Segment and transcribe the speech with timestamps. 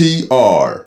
[0.00, 0.82] NTR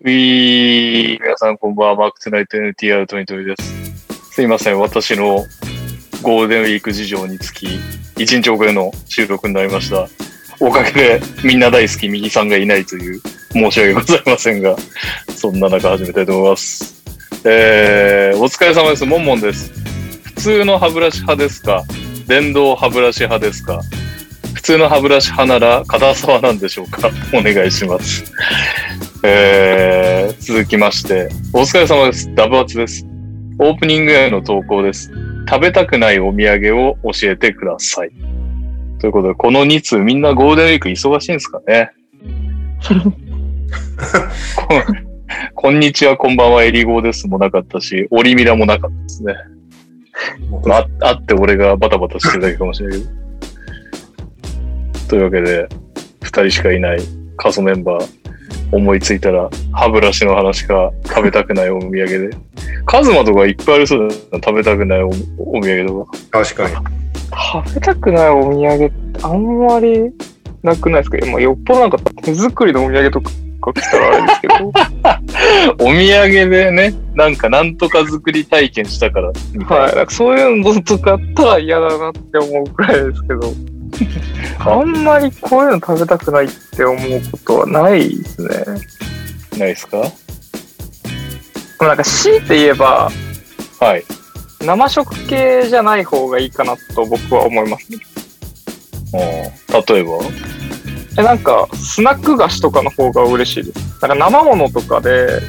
[0.00, 4.32] ういー、皆さんこんばんは、マークトナイト NTR トニトニです。
[4.32, 5.44] すいません、私の
[6.22, 7.66] ゴールデンウィーク事情につき、
[8.16, 10.08] 1日遅れの収録になりました。
[10.58, 13.20] おかげでみんな大好き右さんがいないという
[13.52, 14.74] 申し訳ございませんが、
[15.36, 17.04] そんな中始めたいと思います。
[17.44, 19.04] えー、お疲れ様です。
[19.04, 19.70] モンモンです。
[20.22, 21.84] 普通の歯ブラシ派ですか？
[22.26, 23.82] 電動歯ブラシ派ですか？
[24.56, 27.10] 普通の歯ブラシ派なら片沢なんでしょうか？
[27.34, 28.24] お願いします。
[29.22, 32.34] えー、続きまして、お疲れ様です。
[32.34, 33.06] ダブアツです。
[33.58, 35.12] オープニングへの投稿です。
[35.48, 38.10] 食べたくないお土産を教えてください。
[38.98, 41.90] ということで、この2通みんなゴールデンウィーク忙しいんですかね？
[44.56, 44.82] こ
[45.54, 49.34] こんにちは、こんばんは、エリゴーですもなかったし、オリミラもなかったですね。
[50.64, 53.25] まあ、あって俺がバタバタしてるだけかもしれないけど。
[55.08, 55.68] というわけで、
[56.22, 56.98] 2人しかいない
[57.36, 58.06] カソメンバー、
[58.72, 62.30] 思いついたら歯ブラシの話か食べたくないお土産で。
[62.86, 66.44] カズマとかいっぱいありそうだな、食べたくないおお土産とか。
[66.44, 66.74] 確かに。
[67.64, 70.10] 食べたくないお土産ってあんまり
[70.62, 71.26] なくないですか？
[71.30, 73.30] まあ、よっぽどなんか手作りのお土産とか
[73.74, 74.54] 来たらあれですけど。
[75.78, 79.28] お土産でね、なんかなんとか作り体験したから。
[79.28, 79.96] はい。
[79.96, 83.52] なんかそういうのとかあったら嫌だなって思うくらいですけど。
[84.60, 88.48] あんまりこういうの食べたくないって思うことはないですね。
[89.58, 90.02] ないですか？
[91.80, 93.10] なんか強いて言えば、
[93.80, 94.04] はい。
[94.64, 97.98] 生食系じゃない方がいいかなと僕は思いますね。
[99.14, 100.18] うん例えば？
[101.18, 103.78] え、なんか、スナック菓子とかの方が嬉しいです。
[104.06, 105.40] なんか生物とかで、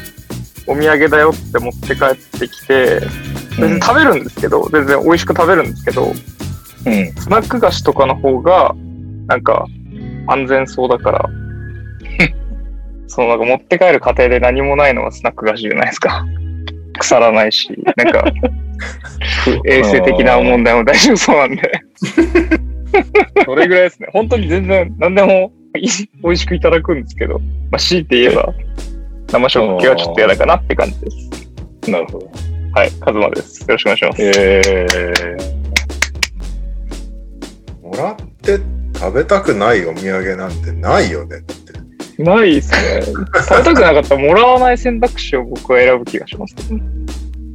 [0.66, 3.02] お土産だよって持って帰ってきて、
[3.58, 6.14] 別に食べるんですけど、全然美味しく食べるんですけど、
[6.88, 7.14] うん。
[7.14, 8.75] スナック菓子とかの方が、
[9.28, 9.66] なんか、
[10.28, 11.30] 安全そうだから、
[13.08, 16.26] そのなんか持って帰る過程で何もないのはスナック菓子じゃないですか。
[17.00, 18.26] 腐らないし、なんか、
[19.44, 21.72] ふ衛生的な問題も大丈夫そうなんで。
[23.46, 24.08] それぐらいですね。
[24.12, 27.40] 本当に全然何でも美味しくいただくんですけど、
[27.72, 28.53] まあ、強いて言えば、
[29.31, 31.92] 生食系はちょっと嫌だかなって感じです。
[31.92, 32.31] なるほど。
[32.74, 33.62] はい、カズマです。
[33.62, 34.22] よろしくお願いします。
[34.22, 34.86] え
[37.88, 38.59] もらって
[38.94, 41.42] 食べたくないお土産なんてないよね。
[41.42, 41.58] だっ
[42.18, 43.02] てないですね。
[43.03, 46.84] 食べたくなかったらもらわない選択肢を僕は選ぶ気がしますけどね。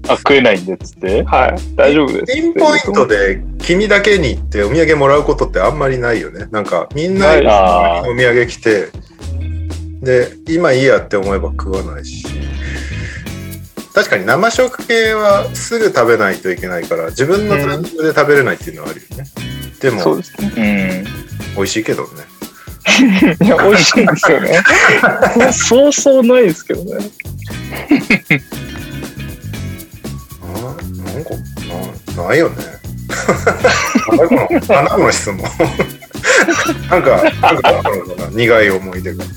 [0.02, 1.22] ー、あ、食えないんでっつって？
[1.24, 2.32] はい、大丈夫です。
[2.32, 6.46] ピンポイントで君だけにってお土産もらうことってあんまりないよね。
[6.50, 8.88] なんかみんなお土産来て、
[10.00, 12.26] で、今いいやって思えば食わないし。
[13.94, 19.24] 確かに生食系はすぐ食べないといけないから、自分のタイミングで食べれないっていうのはあるよね。
[19.82, 21.04] でも、そうですね。
[21.52, 21.56] うん。
[21.56, 22.08] 美味しいけどね。
[23.44, 24.62] いや、美味しいんですよね。
[25.52, 26.92] そうそうないですけどね。
[30.42, 31.30] あなんか
[32.16, 32.56] なないよね。
[34.08, 35.38] なんだこのなんだこの質問。
[36.88, 39.24] なんか、なんかあるのかな苦い思い出が。
[39.24, 39.28] い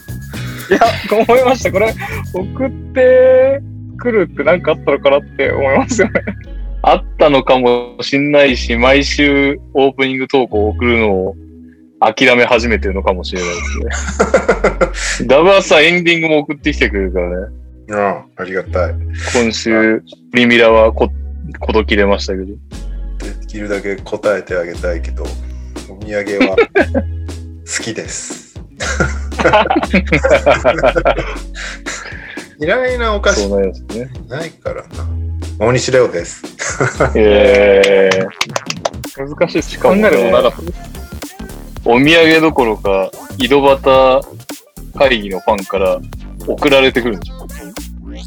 [0.72, 0.80] や、
[1.12, 1.72] 思いました。
[1.72, 1.94] これ、
[2.34, 3.62] 送って
[3.98, 6.22] くるって何かあったのかなって思いますよね。
[6.88, 11.36] あったのかもしんないし、毎週オープニング投稿を送るのを
[12.00, 13.56] 諦め始めてるのかもしれないで
[14.94, 15.26] すね。
[15.28, 17.36] ダブアスさんエンディングも送ってきてくれるからね。
[17.92, 18.96] ああ、ありがたい。
[19.34, 20.04] 今週、
[20.34, 21.10] リミラはこ、
[21.60, 22.46] こどきれましたけど。
[22.46, 22.54] で
[23.48, 25.24] きるだけ答えてあげたいけど、
[25.90, 26.14] お土産
[26.48, 26.56] は
[27.66, 28.62] 好きです。
[32.60, 33.50] 嫌いなお菓子。
[33.50, 33.62] な
[34.46, 35.25] いからな。
[35.58, 36.44] 大西レオです。
[37.16, 39.70] えー、難しいです。
[39.72, 40.80] しかもね考えることなかったです。
[41.86, 44.22] お土産どころか、井戸端
[44.98, 46.02] 会議のファンから
[46.46, 47.48] 送られてくるんですよ。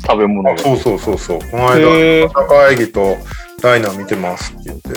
[0.07, 0.59] 食べ物が。
[0.59, 1.39] そうそうそうそう。
[1.51, 3.19] この間、会議と
[3.61, 4.91] ダイナ見てますって言って、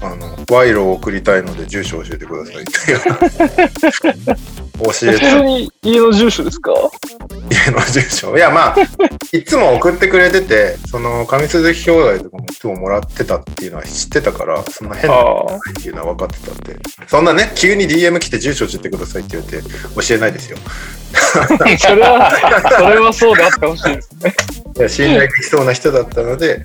[0.00, 4.32] あの、賄賂を送りたいので住所教えてくださいって。
[4.82, 6.72] 教え普て通に家の住所ですか？
[7.50, 8.36] 家の住所。
[8.36, 8.76] いや、まあ、
[9.32, 16.76] いつも送ってくれてて、その、上鈴木兄弟とかもいつももらってたっていうのは知ってたから、そんな変なことあないっていうのは分かってたんで、
[17.06, 19.68] そんなね、急に DM 来て住所教えてくださいって言われて、
[20.08, 20.58] 教えないですよ。
[21.36, 21.46] あ。
[21.78, 22.32] それは、
[22.78, 24.34] それはそうであってほしいですね。
[24.78, 26.64] いや信頼できそうな人だったので、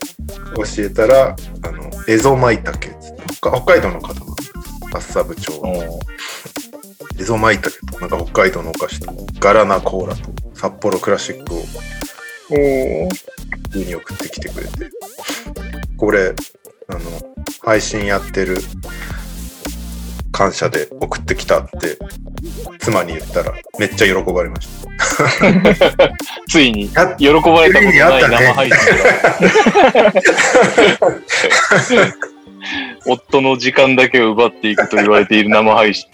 [0.56, 1.27] 教えたら、
[1.64, 4.52] あの、エゾマイタケっつって北北海道の方なんです。
[4.94, 5.72] 厚沢部町の。
[5.72, 6.00] うん
[7.20, 11.58] エゾマイタケと、なんか北海道のお菓子と、ガラナコーラと、札幌クラシックを
[12.52, 13.10] おー
[13.76, 14.90] 家に送ってきてくれて、
[15.98, 16.36] これ、
[16.90, 17.00] あの、
[17.64, 18.58] 配信やってる
[20.38, 21.98] 感謝で送ってきたって
[22.78, 24.88] 妻に言ったらめっちゃ喜ばれました。
[26.48, 28.78] ついにや喜ばれたことない生配信
[31.98, 32.14] が。
[33.08, 36.08] 夫の時間だけを奪っていくと言われている生配信。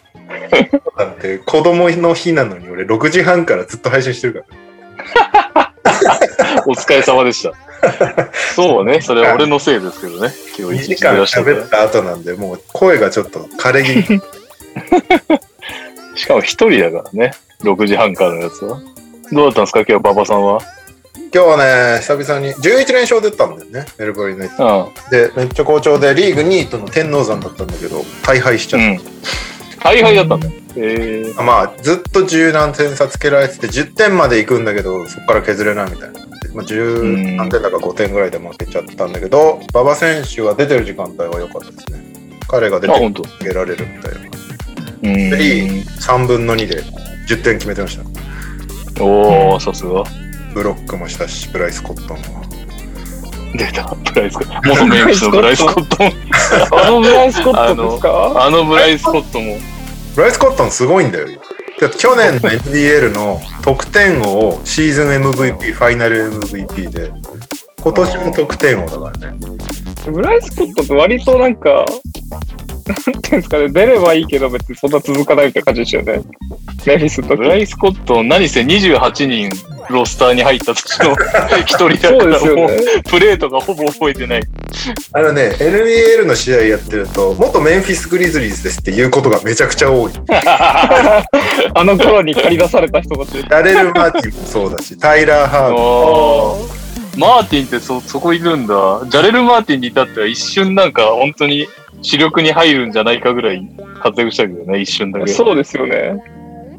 [0.98, 4.46] だって子供の日なのに俺6時半からずっと配信してるか
[5.58, 5.74] ら。
[6.66, 7.52] お疲れ様でした。
[8.56, 10.34] そうね、それは俺のせいですけどね。
[10.58, 14.22] 今2日一日時間喋った後なんでもう声がちょっと枯れ気味。
[16.16, 17.32] しかも一人だからね。
[17.64, 18.80] 6時半からのやつは。
[19.32, 19.80] どうだったんですか？
[19.88, 20.60] 今日馬場さんは？
[21.34, 21.58] 今日は
[21.96, 24.52] ね、久々に11連勝出たんだよね、メルボルンね。
[24.60, 24.86] うん。
[25.10, 28.86] で、めっちゃ好調で、リーグ2位との天王山だったんだけど、大敗しちゃった。
[28.86, 29.00] うん。
[29.84, 30.48] 大敗だったんだ。
[30.76, 36.20] えー、まあ、ずっと十何点差つけられてて、10点まで行くんだけど、そこから削れないみたいな。
[36.54, 42.04] まあ、10何点だか5点ぐらいで負けちゃったんだけど、馬場選手は出てる時間帯は良かったですね。
[42.48, 43.06] 彼が出あ、て。
[43.06, 44.20] あげられるみたいな。
[44.22, 45.30] うん。
[45.32, 46.84] スリー3分の2で
[47.28, 49.04] 10点決めてました。
[49.04, 50.04] おー、さすが。
[50.54, 52.44] ブロックもしたし、ブライス・コットンは。
[53.56, 53.96] 出た。
[54.14, 54.62] ブライスコットン。
[54.70, 56.12] 元メンフィスのブライスコットン。
[56.80, 59.58] あのブライスコットですかあのブライスコットンも。
[60.16, 61.28] ブライス・コットンすごいんだよ。
[61.28, 61.43] だって
[61.90, 67.12] 去年の NDL の得点王を、シーズン MVP、ファイナル MVP で、
[67.82, 69.40] 今年も得点王だからね。
[70.12, 71.86] ブライスコットって割となんか、
[72.84, 76.22] ですかね、出ればいいけど別にそんな続かないみたいな感じですよね。
[76.86, 77.38] メフィスの時。
[77.38, 79.50] ブライスコットン、何せ28人
[79.90, 81.16] ロスターに入った年の
[81.66, 82.64] 一人だから、もですよね。
[82.64, 84.44] うプレーとかほぼ覚えてない。
[85.14, 90.12] あのね、NBL の試合やってると、元メンフィス・グリズリーズですっていうことがめちゃくちゃ多い。
[90.32, 91.24] あ
[91.84, 93.44] の頃に借り出された人たち。
[93.48, 95.76] ダレル・マーティンもそうだし、タイラー・ハード。
[95.76, 96.84] おー
[97.16, 99.02] マーティンってそ、そこ行くんだ。
[99.08, 101.68] ジャレル・マーティンに至っては一瞬なんか本当に
[102.04, 103.68] 主力に入るんじゃないかぐらい
[104.02, 105.28] 活躍したけどね、一瞬だけ。
[105.32, 106.22] そうですよね。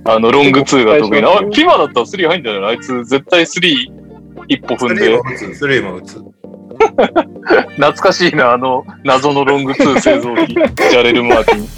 [0.04, 1.30] あの、ロング2が得意な。
[1.30, 2.66] あピマだったら3入んじゃないの？
[2.68, 3.86] あいつ絶対3
[4.48, 5.22] 一歩踏んでスリーも。
[5.22, 6.22] 打つ、スリーも打つ。
[7.76, 10.54] 懐かしいな、あの、謎のロング2製造機。
[10.54, 11.68] ジャレル・マーティン。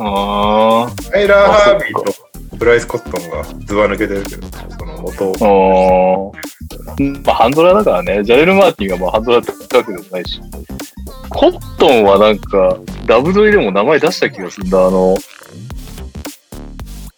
[0.00, 2.14] あータイラー・ハービーと
[2.56, 4.46] ブライス・コットンがずば抜けてるけど、
[4.78, 6.32] その元を
[6.86, 8.22] あーまあ、ハンドラーだからね。
[8.24, 10.40] ジャレル・マーティンがまあハンドラーってわけでもないし。
[11.30, 14.86] コットンはなんか、ダブドリでも名前出した気がするんだ。
[14.86, 15.16] あの、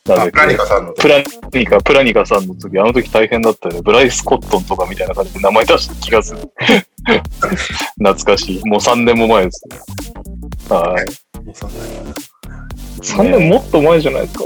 [0.06, 1.22] なんだっあ、何けかさんのプラ
[1.52, 3.82] ニカ、プラニカさんの時、あの時大変だったよね。
[3.82, 6.40] ブライス・コットンとかみたいな感じで名前出した気がする。
[7.98, 8.60] 懐かしい。
[8.66, 9.78] もう3年も前ですね。
[10.68, 11.06] はい。
[13.02, 14.44] 3年もっと前じゃないですか？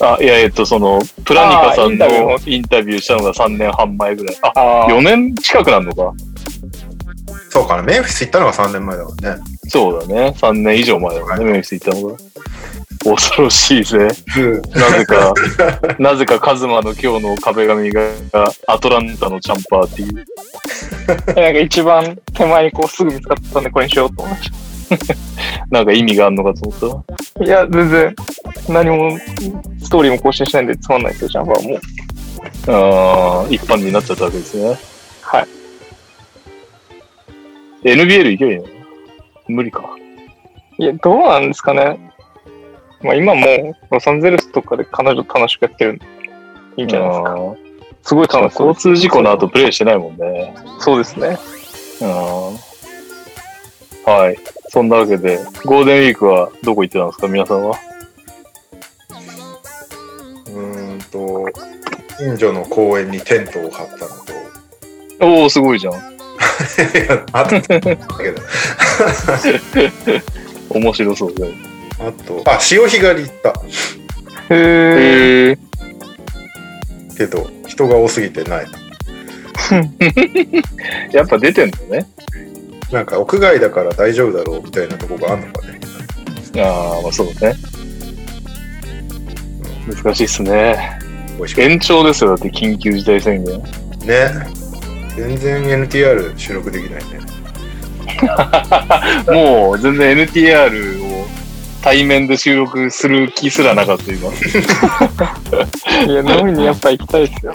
[0.00, 4.36] あ、いや、えっと、その、プラニカさんののインタビューしたのが3年半前ぐらい。
[4.42, 4.88] あ、ああ。
[4.88, 6.12] 4年近くなるのか？
[7.58, 9.42] そうかな、メンフィス行ったのが3年前だからね。
[9.66, 10.32] そうだね。
[10.36, 12.16] 3年以上前だもんね、メンフィス行ったのが。
[13.16, 14.08] 恐ろしいぜ。
[14.74, 15.34] なぜか、
[15.98, 18.00] なぜかカズマの今日の壁紙が
[18.68, 20.14] アトランタのチャンパーっていう。
[21.34, 24.50] なんか一番手前にこうすぐ見つかったんでこれにしようと思いまし
[25.70, 27.04] なんか意味があんのかと思っ
[27.34, 27.40] た。
[27.40, 27.44] た。
[27.44, 28.14] いや、全然
[28.68, 29.18] 何も
[29.82, 31.80] ストーリーも更新しないんでつまんないですよ、ジャンプはもう。
[32.68, 34.78] あー一般になっちゃったわけですね。
[35.22, 35.57] はい。
[37.82, 38.64] NBL 行けばいいの？
[39.48, 39.96] 無理か。
[40.78, 42.12] いや、どうなんですかね。
[43.02, 46.06] まあ今もうロサンゼルスとかで彼女楽しくやってるんで
[46.76, 47.34] いいんじゃないですか。
[48.02, 50.54] すごい楽しそう交通事故の後プレイしてないもんね。
[50.80, 51.38] そうですね。
[52.00, 52.08] うん
[54.10, 54.38] はい。
[54.70, 57.28] そんなわけで、ゴールデンウィークはどこ行ってたんですか？
[57.28, 57.76] 皆さんは？
[60.46, 61.46] うーんと、
[62.16, 66.17] 近所の公園にテントを張ったのと、おー、すごいじゃん。
[67.32, 68.02] あと、だけど、
[70.70, 71.54] 面白そうで。
[72.00, 73.50] あと、あ、潮干狩り行った。
[74.54, 75.58] へえ。
[77.16, 78.66] けど、人が多すぎてない。
[81.12, 82.06] やっぱ出てんのね。
[82.92, 85.80] なんか屋外だから大丈夫だろうみたいなとこがあるのかね。
[86.62, 87.54] ああ、まあそうね。
[90.02, 90.98] 難しいっすね。
[91.56, 93.62] 延長ですよ、だって緊急事態宣言。
[93.62, 94.06] た。
[94.06, 94.67] ね。
[95.18, 97.20] 全然 NTR 収録できないね。
[99.32, 101.26] もう全然 NTR を
[101.82, 104.30] 対面で収録する気すらなかった今。
[106.06, 107.54] いや、飲みにやっぱ行きたいですよ。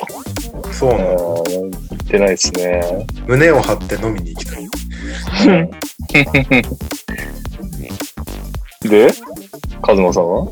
[0.72, 1.44] そうあなの。
[1.46, 2.82] ー行ってないですね。
[3.28, 4.68] 胸を張って飲みに行きたい。
[8.90, 9.14] で、
[9.82, 10.46] カズマさんは？
[10.46, 10.50] い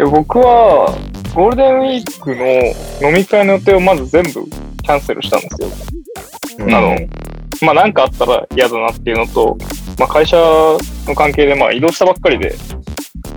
[0.00, 0.96] や僕は、
[1.34, 4.44] ゴールデンウィークの飲み会の予定をまず全部
[4.84, 5.68] キャンセルしたんですよ。
[6.66, 6.96] うんあの
[7.62, 9.56] まあなんかあったら嫌だなっていうのと、
[9.98, 12.54] まあ会社の関係でまあ移動したばっかりで、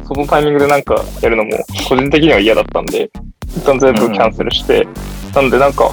[0.06, 1.52] そのタイミングでなんかやるのも
[1.88, 3.10] 個人的には嫌だったんで、
[3.56, 4.88] 一旦全部キャンセルして、
[5.34, 5.92] なんでなんか、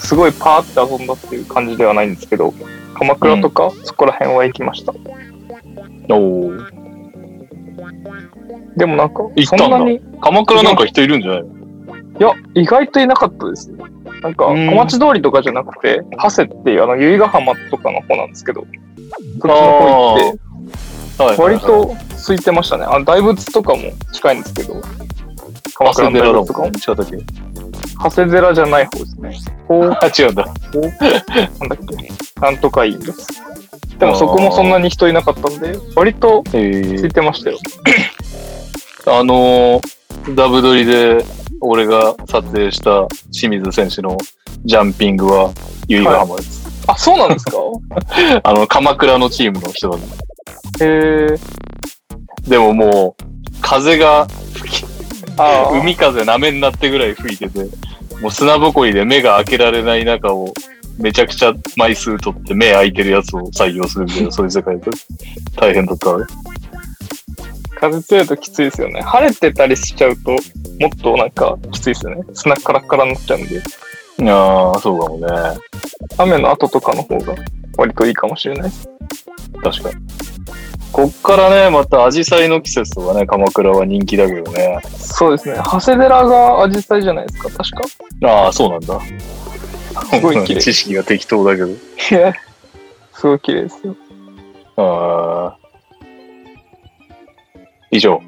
[0.00, 2.52] すごいパーって遊んだっていう感じではないんですけど、
[2.94, 4.92] 鎌倉とかそこら辺は行きました。
[4.92, 6.82] おー
[8.76, 11.42] でもなんか、行ったんだそんなに、い鎌倉なんか人いるんじゃない
[12.18, 13.76] や、意外といなかったですよ。
[14.22, 18.70] なんか、うん小町通りとかじゃなくて、長谷っていうあの、由比ヶ浜とかの方なんですけど、そっ
[19.40, 21.38] ちの方行って、はい。
[21.38, 22.84] 割と空いてましたね。
[22.84, 24.80] あの大仏とかも近いんですけど、
[25.74, 26.66] 鎌鎌倉の大仏とかも。
[26.66, 27.18] 違ったっけ
[28.02, 29.36] 長谷寺じゃない方ですね。
[29.68, 30.44] こう、 あ、違うんだ。
[30.44, 33.26] なんだっけ、なんとかいいんです。
[33.98, 37.58] でもそこもそんなに人いなかったんで、割とえ空いてましたよ。
[39.06, 41.24] あのー、ダブドリで
[41.62, 44.16] 俺が撮影した清水選手の
[44.64, 45.52] ジャンピングは
[45.88, 46.68] 由比ヶ浜です。
[46.86, 47.56] あ、そうなんですか？
[48.42, 50.02] あの、鎌倉のチームの人だね。
[50.80, 51.38] へえ。
[52.48, 53.24] でももう、
[53.60, 54.84] 風が吹き、
[55.80, 57.60] 海風なめになってぐらい吹いてて、
[58.20, 60.52] もう砂ぼこりで目が開けられない中を、
[60.98, 64.90] めちゃくちゃ枚数取って目開いてるやつを採用するみたいな、そういう世界で
[65.56, 66.24] 大変だったね。
[67.90, 69.00] 風強いときついですよね。
[69.02, 70.38] 晴れてたりしちゃうと、もっ
[71.02, 72.22] となんかきついですよね。
[72.32, 73.60] 砂カラッカラになっちゃうんで、
[74.30, 75.26] ああ、そうかもね。
[76.18, 77.34] 雨の後とかの方が
[77.76, 78.72] 割といいかもしれない。
[79.62, 79.96] 確かに。
[80.92, 84.80] こっからね、またアジサイの季節とかね、鎌倉は人気だけどね。
[84.94, 85.56] そうですね。
[85.56, 87.82] 長谷寺がアジサイじゃないですか、確か。
[88.28, 89.00] ああ、そうなんだ。
[89.00, 91.68] すごい綺麗 知識が適当だけど。
[91.68, 91.74] い
[92.10, 92.34] や
[93.14, 93.96] すごい綺麗ですよ。
[94.76, 95.61] ああ。
[97.92, 98.20] 以上。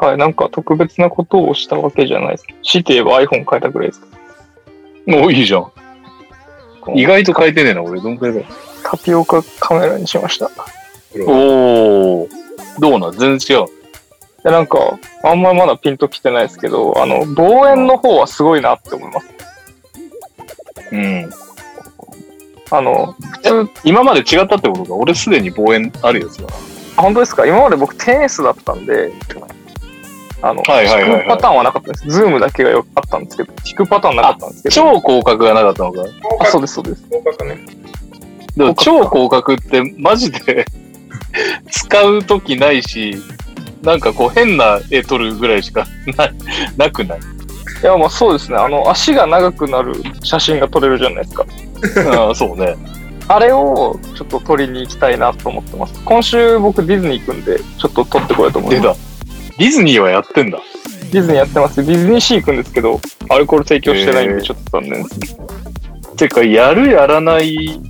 [0.00, 2.46] はい、なんか特別なことをしたわけじゃないです。
[2.62, 4.00] 強いて言えば iPhone 変えたぐらいです。
[5.06, 5.70] もういいじゃん。
[6.94, 8.00] 意外と変えてねえな、俺。
[8.00, 8.42] どんくらいだ
[8.82, 10.46] タピオカカメラにしました。
[10.46, 12.28] いおお。
[12.80, 13.12] どうなん？
[13.12, 13.66] 全然違う。
[14.44, 19.28] や、なんか、あんままだピンときてないですけど、あの、望遠の方はすごいなって思います。
[20.92, 21.30] うん。
[22.70, 24.94] あの、普通、今まで違ったってことか。
[24.94, 26.52] 俺すでに望遠あるやつだな。
[26.96, 27.46] あ本当ですか？
[27.46, 29.10] 今まで僕 10S だったんで、
[30.42, 32.06] あの、はいはいはいはい引くパターンはなかったです。
[32.08, 34.74] ズームだけがよあったんですけど、引くパターンなかったんですけど。
[34.74, 36.00] 超広角がなかったのか？
[36.40, 37.04] あ、そうです、そうです。
[37.10, 37.58] 合格ね。
[38.56, 40.64] でも超広角ってマジで
[41.70, 43.16] 使うときないし、
[43.82, 45.86] なんかこう変な絵撮るぐらいしか
[46.16, 46.28] な
[46.76, 47.18] なくない？
[47.82, 48.56] いや、まあそうですね。
[48.56, 51.44] あの、足が長くなる写真が撮れるじゃないですか。
[52.16, 52.76] ああ、そうね。
[53.28, 56.00] あれをちょっと撮りに行きたいなと思ってます。
[56.04, 59.20] 今週僕ディズニー行くんで、ちょっと撮ってこようと思い出ます。
[59.50, 59.56] た。
[59.58, 60.60] ディズニーはやってんだ。
[61.12, 61.84] ディズニーやってます。
[61.84, 63.00] ディズニーシー行くんですけど、
[63.30, 65.46] アルコール提供してないんで、ちょっと残念ですね。
[66.16, 67.80] てか、やるやらない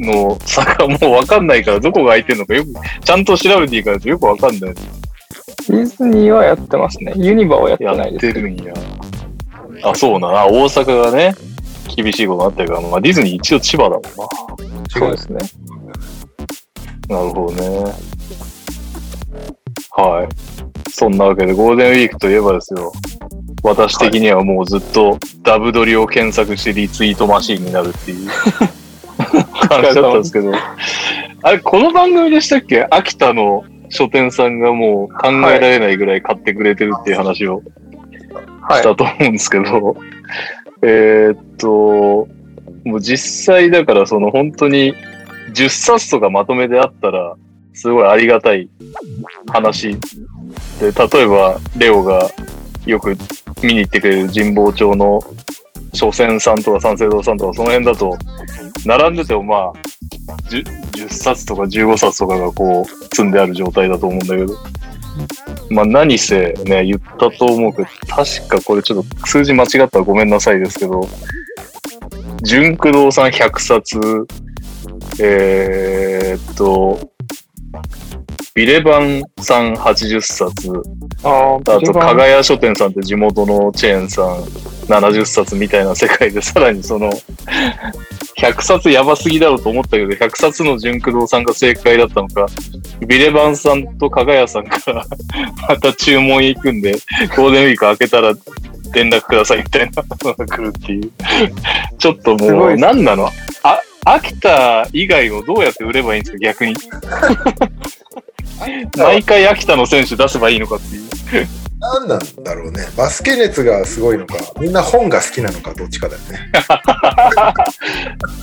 [0.00, 2.72] の差がもうわかんないから、どこが空いてんのかよく、
[3.04, 4.74] ちゃんと調べていかないとよくわかんない。
[5.68, 7.12] ディズニーはやってますね。
[7.16, 8.32] ユニバはやってやっないです。
[8.32, 8.72] てるんや。
[9.82, 10.28] あ、そうな。
[10.28, 11.34] あ大阪がね、
[11.94, 14.67] 厳しいことになってるから、まあ、ディズニー一応千葉だもんな。
[14.88, 15.38] そうですね。
[17.08, 17.84] なるほどね。
[19.96, 20.28] はい。
[20.90, 22.92] そんなわけで、ゴールデンウィークといえばですよ。
[23.62, 30.52] 私的にはもうずっとダブドリを検索してリツイートマシーンになるっていう話だったんですけど。
[31.42, 32.86] あれ、この番組でしたっけ？
[32.90, 37.62] 秋田の書店さんがもう考えられないぐらい買ってくれてるっていう話を
[38.60, 38.80] はい。
[38.80, 39.96] したと思うんですけど、
[40.82, 42.28] えーっと、
[42.88, 44.94] もう実際だからその本当に
[45.52, 47.36] 10冊とかまとめであったら、
[47.74, 48.68] すごいありがたい
[49.48, 49.98] 話
[50.80, 52.30] で、例えばレオが
[52.86, 53.14] よく
[53.62, 55.20] 見に行ってくれる神保町の
[55.92, 58.16] 書店さんとか三省堂さんとかその辺だと、
[58.86, 59.72] 並んでてもまあ、
[60.48, 64.56] 10, 10冊とか15冊とかがこう積んである状態だと思うんだけど、
[65.68, 71.06] まあ何せね、言ったと思うけど、確かこれちょっと数字間違ったらごめんなさいですけど、
[72.42, 73.98] 純駆動さん100冊、
[75.20, 76.98] えーっと、
[78.54, 80.70] ビレバンさん80冊、
[81.22, 84.42] ああと、加賀屋書店さんって地元のチェーンさん
[84.88, 87.10] 70冊みたいな世界で、 さらにその、
[88.38, 92.46] 100冊やばすぎだろうと思ったけど、100冊の純駆動さんが正解だったのか、
[93.06, 95.04] ビレバンさんと加賀屋さんから
[95.68, 96.92] また注文行くんで、
[97.36, 98.34] ゴールデンウィーク開けたら
[98.92, 101.10] 連絡くださいみたいなのが来るっていう。
[101.98, 103.30] ちょっともう、すごいっす何なの？
[103.62, 106.74] あ、秋田以外をどうやって売ればいいんですか、逆に？
[108.96, 111.46] 毎回秋田の選手出せばいいのかっていう。
[111.80, 112.86] 何なんだろうね。
[112.96, 116.38] バスケ熱がすごいのか、みんな本が好きなのか、どっちかだよね。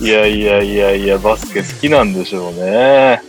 [0.00, 3.20] いやいやいやいや、バスケ好きなんでしょうね。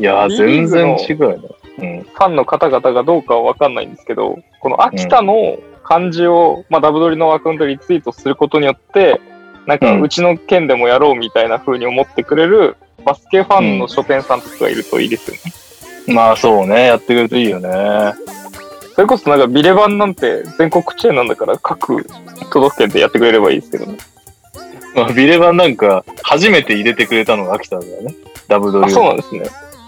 [0.00, 1.48] いや全然違うよね。
[1.78, 2.02] うん。
[2.02, 4.36] ファンの方々がどうかはわかんないんですけど、
[4.66, 9.20] この秋田の漢字を、まあ、ダブドリのアカウントでリツイートすることによって、
[9.64, 16.14] なんか、うんうちの県でもやろうみたいな風に思ってくれる、バスケファンの書店さんとかがいるといいですよね。
[16.16, 18.14] まあそうね、やってくれるといいよね。
[18.96, 22.04] それこそなんかビレバンなんて全国チェーンなんだから各
[22.50, 23.98] 都道府県でやってくれればいいですけどね。
[24.96, 28.16] まあ、ビレバンなんか、初めて入れてくれたのが秋田だよね。
[28.48, 29.42] ダブドリそうなんですね。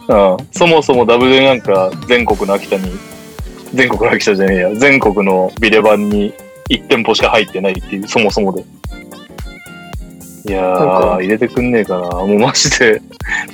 [0.09, 0.37] うん。
[0.53, 2.93] そもそもダブドリなんか、全国の秋田に、
[3.75, 6.33] 全国の秋田じゃねえや、全国のビレバンに
[6.71, 8.65] 1店舗しか入ってないっていう、そもそもで。
[10.47, 12.09] いやー、か入れてくんねえかな。
[12.09, 13.03] もうマジで、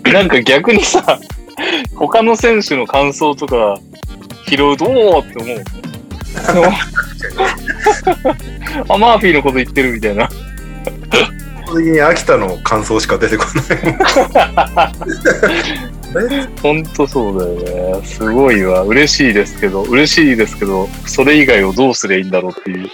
[0.12, 1.18] なんか逆にさ、
[1.96, 3.78] 他の選手の感想とか
[4.46, 5.64] 拾うと、おーって思う。
[8.88, 10.28] あ、マーフィーのこと言ってるみたいな。
[10.28, 10.32] 基
[11.66, 14.94] 本的に秋田の感想しか出てこない。
[16.62, 18.06] ほんとそうだよね。
[18.06, 18.82] すごいわ。
[18.82, 22.88] 嬉しいですけど、嬉しいですけど、それ以外をどうすりゃいいんだろうっていう。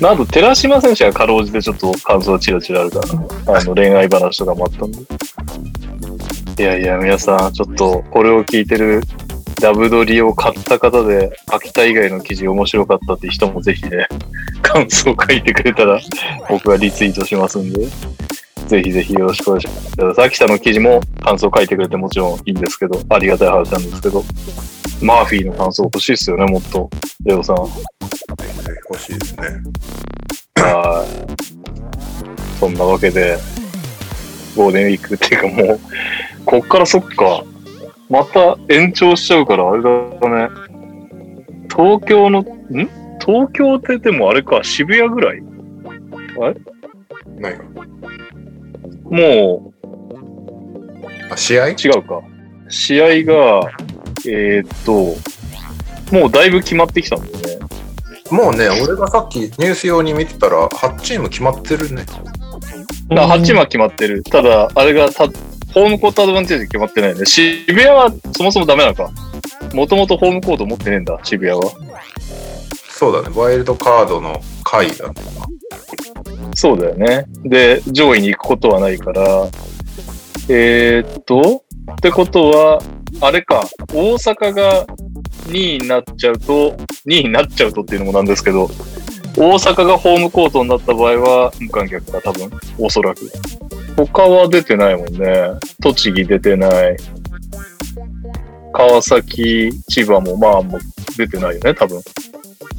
[0.00, 3.00] まああと、寺島選手はかろうじてちょっと感想がチラチラあるか
[3.46, 4.98] ら、あの、恋愛話とかもあったんで。
[6.58, 9.02] いやいや、皆さん、ちょっと、これを聞いてる、
[9.60, 14.06] ダブドリを買った方で、秋田以外の記事面白かったって人もぜひね、
[14.62, 16.00] 感想を書いてくれたら、
[16.48, 17.86] 僕がリツイートしますんで。
[18.68, 20.20] ぜひぜひよろしくお願いします。
[20.20, 24.22] 秋田の記事も感想書いてくれてもちろんいいんですけど、ありがたい話なんですけど、
[25.02, 26.90] マーフィーの感想欲しいっすよね、もっと。
[27.24, 27.56] レオさん。
[27.56, 27.66] 欲
[29.00, 29.42] しいですね。
[30.56, 31.08] はい。
[32.60, 33.38] そんなわけで、
[34.54, 35.80] ゴールデンウィークっていうかもう、
[36.44, 37.44] こっからそっか、
[38.10, 40.48] また延長しちゃうから、あれだね。
[41.70, 42.44] 東京の、ん？
[43.20, 45.42] 東京ってでもあれか、渋谷ぐらい？
[47.38, 47.64] 何が
[49.10, 49.72] も
[51.30, 51.66] あ試合？
[51.66, 52.22] う違うか。
[52.68, 53.60] 試合が、
[54.26, 55.16] えーっと、
[56.14, 57.66] もうだいぶ決まってきたんだよね。
[58.30, 62.04] もうね、俺がさっきニュース用に見てたら、8チーム決まってるね。
[62.04, 62.24] だか
[63.14, 64.22] ら8は決まってる。
[64.22, 67.24] ただ、あれがた、ホームコートアドバンテージ決まってないね。
[67.24, 69.10] 渋谷はそもそもダメなのか。
[69.72, 71.70] もともとホームコート持ってねえんだ、渋谷は。
[72.90, 75.14] そうだね、ワイルドカードの回だね。
[76.60, 77.24] そうだよね。
[77.44, 79.48] で、上位に行くことはないから。
[80.48, 82.82] えー、っと、ってことは、
[83.20, 84.84] あれか、大阪が
[85.46, 86.72] 2位になっちゃうと、
[87.06, 88.68] 2位になっちゃうとっていうのもなんですけど、
[89.36, 93.30] 大阪がホームコートになった場合は、無観客が多分、おそらく。
[93.96, 95.52] 他は出てないもんね。
[95.80, 96.96] 栃木出てない。
[98.72, 100.80] 川崎、千葉もまあもう
[101.16, 102.02] 出てないよね、多分。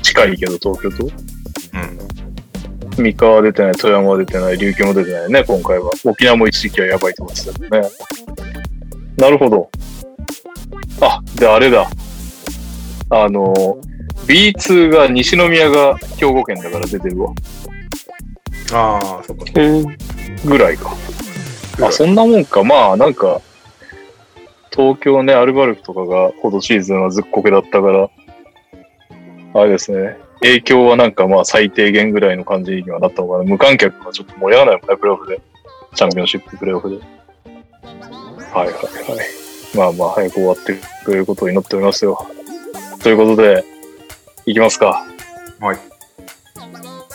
[0.02, 1.06] 近いけど、東京と。
[1.06, 2.09] うん。
[3.00, 5.92] 三河は出てない、富山は出てない、琉球も出てないね、今回は。
[6.04, 7.90] 沖縄も一時期はやばいと思ってたけどね。
[9.18, 9.70] なるほど。
[11.02, 11.90] あ、で、あれだ。
[13.10, 13.78] あの、
[14.28, 17.34] B2 が西宮が兵庫県だから出てるわ。
[18.72, 19.44] ああ、そっか。
[20.46, 20.96] ぐらいか。
[21.82, 22.64] あ、そんなもんか。
[22.64, 23.42] まあ、なんか、
[24.72, 28.10] 東京ね、アルバルクとかが今年シーズンはずっこけだったから、
[29.56, 30.18] あれですね。
[30.41, 33.43] 影響はなんかまあ最低限ぐらいの感じにはなったのかな。
[33.43, 35.41] 無観客はちょっと盛り上がらないもんね、プレーオフで。
[35.95, 36.97] チャンピオンシッププレーオフで。
[36.97, 38.78] はいはいはい。
[39.75, 42.25] まあまあ早く終わってくれることを祈っておりますよ。
[43.04, 43.63] ということで、
[44.45, 45.06] いきますか。
[45.60, 45.78] はい。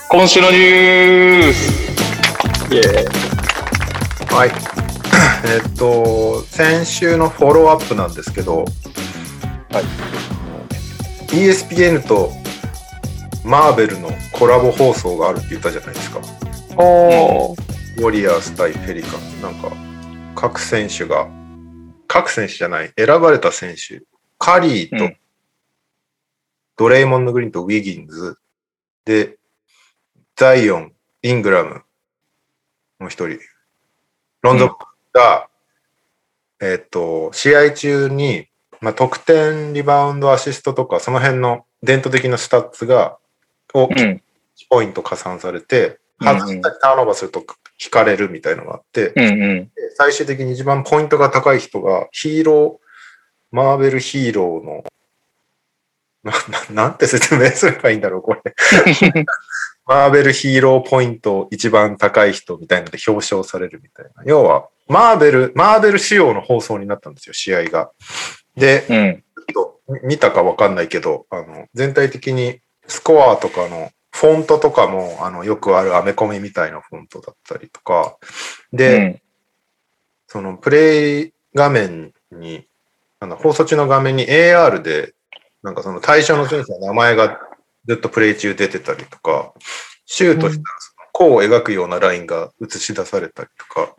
[0.09, 4.51] 今週のニュースイエーイはい。
[5.47, 8.65] えっと、先週のフォローアップなんですけど、
[9.71, 9.85] はい。
[11.35, 12.31] ESPN と
[13.45, 16.21] マーベルのコラボ放送があるって言ったじゃないですか。
[16.77, 19.43] おーウォリアーズ対ペリカン。
[19.43, 19.71] なんか、
[20.35, 21.29] 各選手が、
[22.09, 24.03] 各選手じゃない、選ばれた選手、
[24.39, 25.17] カリーと、うん
[26.77, 28.37] ドレイモンド・グリーンとウィギンズ、
[29.05, 29.39] で、
[30.35, 31.83] ザイオン、イングラム、
[32.99, 33.39] もう一人、
[34.43, 34.77] ロンゾ
[35.13, 35.49] が、
[36.61, 38.49] えっ、と、試合中に、
[38.81, 43.19] まあ、得点、リバウンド、アシストとか、その辺の伝統的なスタッツが、
[43.75, 44.21] をうん。
[44.71, 47.45] ポイント加算されて、うん外したりターンオーバーすると
[47.83, 49.65] 引かれるみたいのがあって、うんうん。
[49.65, 52.85] で最終的に一番ポイントが高い人がヒーロー、
[53.51, 54.85] マーベルヒーローの、
[56.23, 56.33] な、
[56.77, 58.43] ななんて説明すればいいんだろう、これ。
[59.87, 64.23] マーベルヒーローポイント一番高い人みたいなので表彰されるみたいな。
[64.25, 67.91] 要は、マーベル、マーベル仕様の放送になったんですよ、試合が。
[68.57, 69.25] で、うん。
[70.05, 78.17] 見たかわかんないけど、あの、全体的にスコアとかのフォントとかも、あの、よくあるアメコミみたいなフォントだったりとか、
[78.73, 79.21] で、うん。
[80.29, 82.67] そのプレイ画面に、
[83.21, 85.15] あの放送中の画面に AR で、
[85.63, 87.41] なんかその対象の選手の名前が
[87.87, 89.53] ずっとプレイ中出てたりとか、
[90.07, 93.95] シュートしたらその弧を描くようなラインが映し出されたりとか、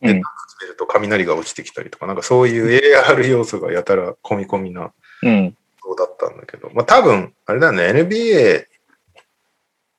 [0.00, 0.16] で、うん。
[0.16, 0.22] 見
[0.68, 2.66] ると雷が落ちてきたりとか、なんかそういう
[3.06, 5.56] AR 要素がやたら込み込みなうん。
[5.88, 8.66] そうだったんだけど、まあ多分、あれだよね、NBA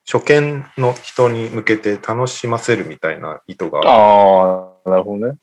[0.06, 5.36] 初見の人に向けて楽しませるみたいな意図があるああ、なるほどね。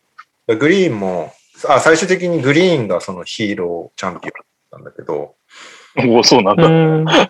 [0.57, 1.33] グリーンも、
[1.67, 5.35] あ、最終的にグリーンがそのヒーローチャンピオンだったんだけど、
[5.97, 6.69] おお、そうなんうだ。
[6.69, 7.05] ん。
[7.05, 7.29] 10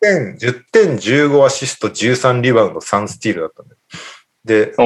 [0.00, 3.78] 点、10点、15アシスト、13リバウンド、3スティールだったんだよ。
[4.44, 4.66] で。
[4.76, 4.80] フ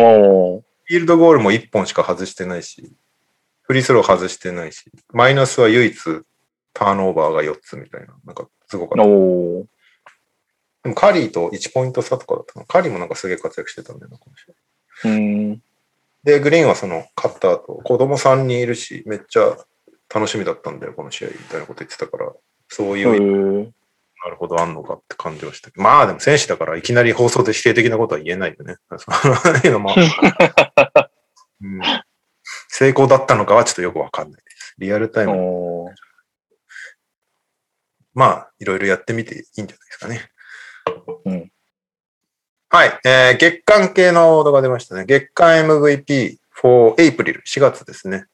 [0.95, 2.91] ィールドゴールも1本しか外してないし、
[3.63, 6.23] フリースロー外してないし、マイナスは唯一
[6.73, 9.05] ターンオーバーが4つみたいな、なんかすごかった。
[9.05, 9.67] おお。
[10.83, 12.67] でもカリーと1ポイント差とかだったかな。
[12.67, 15.63] カリーもなんかすげえ活躍してたんだよな、この試合うん。
[16.25, 19.57] で、グリーンはその勝った後、子供3人いるし、めっちゃ
[20.13, 22.33] 楽しみだったんだよ、この試合、みたいなこと言ってたから、
[22.69, 23.73] そういう、
[24.25, 25.83] なるほど、あんのかって感じはしたけど。
[25.83, 28.77] まあでも選手だからいきなり放送で否定的なことは言えないよね。
[28.99, 29.95] そういうのも、
[31.63, 31.81] うん
[32.69, 34.75] 成功だったのかはちょっとよくわかんないです。
[34.79, 35.87] リアルタイム、
[38.19, 40.31] まあ、いろいろやってみていいんじゃないですかね。
[41.25, 41.53] うん
[42.69, 45.05] はい、えー月間系の動画出ましたね。
[45.05, 48.27] 月間 MVP for April、4月ですね。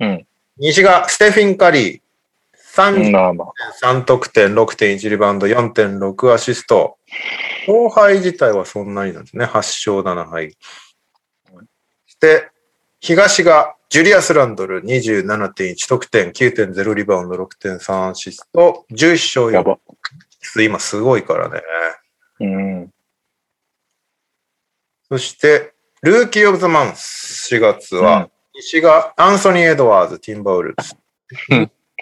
[0.00, 0.26] うん。
[0.56, 2.00] 西がステフィン・カリー、
[2.74, 3.52] 3まあまあ。
[3.84, 6.96] 3得点、6.1リバウンド、4.6アシスト。
[7.66, 9.44] 後輩自体はそんなになんですね。
[9.44, 10.56] 8勝7敗。
[11.44, 11.60] そ
[12.06, 12.48] して、
[13.00, 19.78] 東がジュリアス・ランドル27.1得点、9.0リバウンド、6.3アシスト、11勝4やば。
[20.54, 20.64] 敗。
[20.64, 21.60] 今すごいからね。
[22.38, 22.90] うん。
[25.08, 30.96] そして、ルーキー・オブ・ザ・マンス4月は、うん西がアンソニー・エドワーズ、ティンバーウルブス。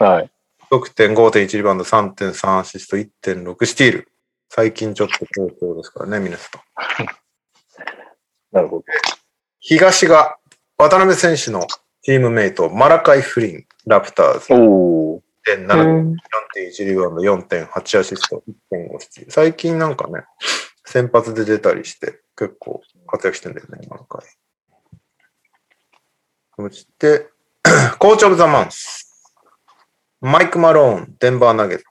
[0.00, 0.30] はい。
[0.70, 4.08] 得点5.1リバウンド、3.3アシスト、1.6スティール。
[4.48, 6.64] 最近ちょっと好調ですからね、ミネソタ。
[8.50, 8.84] なるほど。
[9.60, 10.37] 東が
[10.80, 11.66] 渡辺選手の
[12.02, 14.54] チームメイト、マラカイ・フリン、ラプターズ。
[14.54, 15.22] おお。
[15.44, 19.32] 1.7、4.1リバウンド、4.8アシスト、1.5スティール。
[19.32, 20.22] 最近なんかね、
[20.84, 24.22] 先発で出たりして、結構活躍してんだよね、マラカイ。
[26.56, 27.26] そして、
[27.98, 29.34] コーチオブザマンス。
[30.20, 31.84] マイク・マローン、デンバーナゲッツ。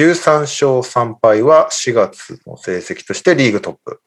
[0.00, 4.00] 13勝3敗は4月の成績としてリーグトップ。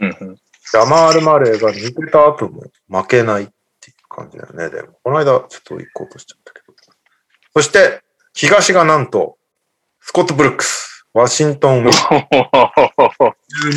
[0.00, 0.36] うんうん。
[0.72, 4.70] ジャマール・マレーが抜けた後も負けないっていう感じだよね。
[4.70, 6.72] でも、この間ちょっと行こうとしちゃったけど。
[7.54, 8.00] そして、
[8.32, 9.36] 東がなんと、
[10.00, 12.24] スコット・ブルックス、ワシントン・ウィズ12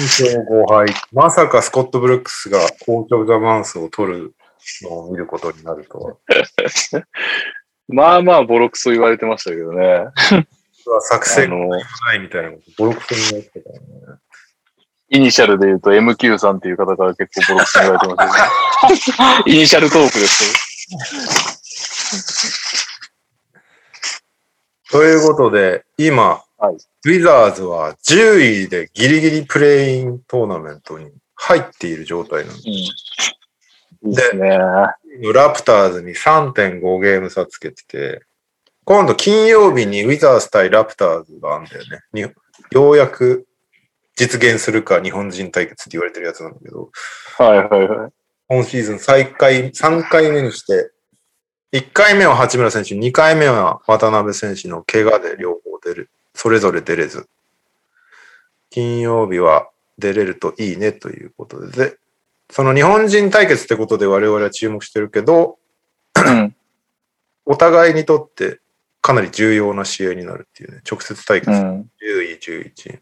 [0.04, 0.88] 勝5敗。
[1.12, 4.34] まさかスコット・ブルックスがコーチ・オブ・ザ・マンスを取る
[4.84, 6.16] のを見ることになるとは。
[7.90, 10.06] まあまあ、ボロクソ言われてましたけどね。
[11.02, 13.82] 作あ戦がの、ないみたいなこと、ボロクソに言ってたよね。
[15.10, 18.36] イニシャルで言うと MQ さんっていう方から結構ボロクソ言われてます
[19.06, 20.44] けど、ね、 イニシャルトークです
[24.92, 32.64] ということで、今、はいウィザーズは10位でギリギリプレイントーナメントに入っている状態なんです。
[32.64, 32.76] けど。
[34.10, 34.58] いいですね。
[35.32, 38.24] ラプターズに3.5ゲーム差つけてて、
[38.86, 42.00] 今度金曜日にウィザーズ対ラプターズがあるんだよね。
[42.12, 42.22] に
[42.72, 43.46] ようやく
[44.16, 46.90] 実現するか日本人対決って言われてるやつなんだけど、
[47.38, 48.12] はいはいはい。
[48.48, 50.92] 今シーズン最回、3回目にして、
[51.74, 57.28] 1回目は八村選手、2回目は渡辺選手の怪我で両方出る、それぞれ出れず、
[58.70, 61.98] 金曜日は出れるといいねということで、で
[62.50, 65.58] その日本人対決ってことで我々は注目してるけど、
[66.16, 66.56] うん。
[67.48, 68.60] お互いにとって
[69.02, 71.52] かなり重要な試合になるっていうね、直接対決。
[71.52, 71.90] うん。
[72.02, 73.00] 10位、11位。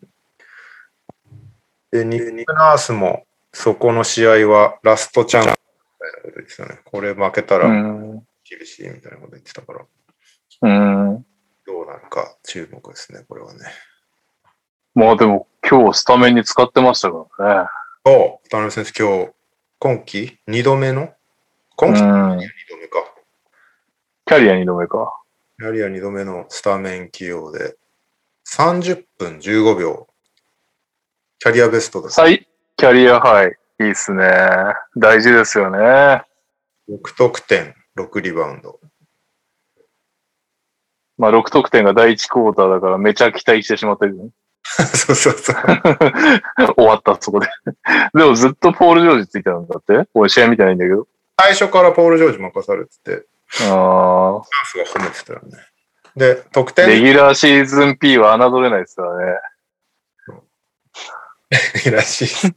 [1.93, 6.79] で、ニックナースもそこの試合はラストチャンスみたいなこと言ってたね。
[6.83, 8.25] これ負けたうらん。
[8.43, 9.85] 厳しいみたいなこと言ってたから、
[10.61, 11.25] うん。
[11.67, 13.59] どうなるか注目ですね、これはね。
[14.95, 17.69] まあでも今日スタメンに使ってましたからね。
[18.05, 19.31] お渡辺選手今日、
[19.79, 21.13] 今季？2度目の？
[21.75, 22.39] 今季？2うん。
[22.39, 23.13] 度目か。
[24.25, 25.13] キャリア2度目か。
[25.59, 27.75] やはりは2度目のスタメン起用で、
[28.47, 30.07] 30分15秒。
[31.43, 32.13] キャリアベストです。
[32.15, 33.57] 最、キャリアハイ。
[33.81, 34.25] いいっすね。
[34.95, 36.23] 大事ですよね。
[36.89, 38.79] 6得点、6リバウンド。
[41.17, 44.29] まあ6得点が第1クォーターだからめちゃ期待してしまったけどね。
[44.63, 45.55] そうそうそう。
[46.79, 47.47] 終わった、そこで。
[48.15, 50.07] でもずっとポール・ジョージついてたんだって？
[50.13, 51.09] 俺試合見てないんだけど。
[51.41, 54.43] 最初からポール・ジョージ任されてて、あチャン
[54.85, 55.57] スが褒めてたよね。
[56.15, 56.81] で、得あ。
[56.83, 59.39] レ点ギュラーシーズン P は侮れないですからね。
[61.91, 62.55] らしい。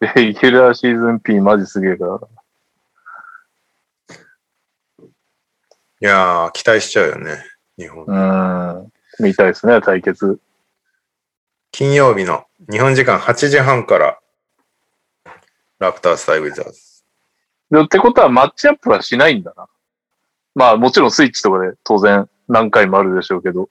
[0.00, 2.20] レギュラーシーズン P マジすげえから。
[4.98, 7.42] いやー、期待しちゃうよね、
[7.78, 8.04] 日本。
[8.04, 8.92] うん。
[9.18, 10.38] 見たいですね、対決。
[11.72, 14.18] 金曜日の日本時間8時半から、
[15.78, 16.80] ラプターズ対ウィザーズ。
[17.70, 19.66] でってことはマッチアップはしないんだな。
[20.54, 23.68] まあもちろんスイッチとかで当然何回もあるでしょうけど、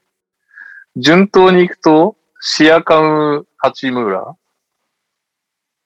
[0.96, 4.36] 順当に行くと、シアカム、八村？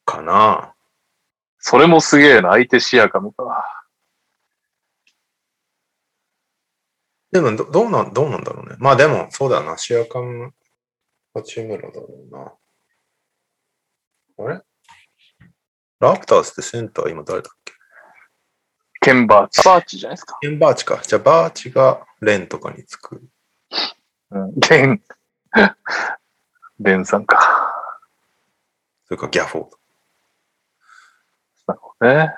[0.04, 0.74] かな
[1.58, 3.44] それもすげえな、相手シアカムか。
[7.30, 8.76] でもど、どうなん、どうなんだろうね。
[8.78, 9.78] まあでも、そうだな。
[9.78, 10.52] シアカム、
[11.32, 12.52] 八村だろうな。
[14.46, 14.62] あれ？
[16.00, 17.74] ラプターズってセンター今誰だっけ？
[19.00, 19.62] ケンバーチ。
[19.64, 20.38] バーチじゃないですか。
[20.40, 21.00] ケンバーチか。
[21.06, 23.22] じゃあバーチがレンとかにつく。
[24.30, 24.54] うん。
[24.68, 25.02] レン。
[26.80, 27.38] レンさんか。
[29.04, 29.70] それかギャフォード。
[31.66, 32.34] なるほどね。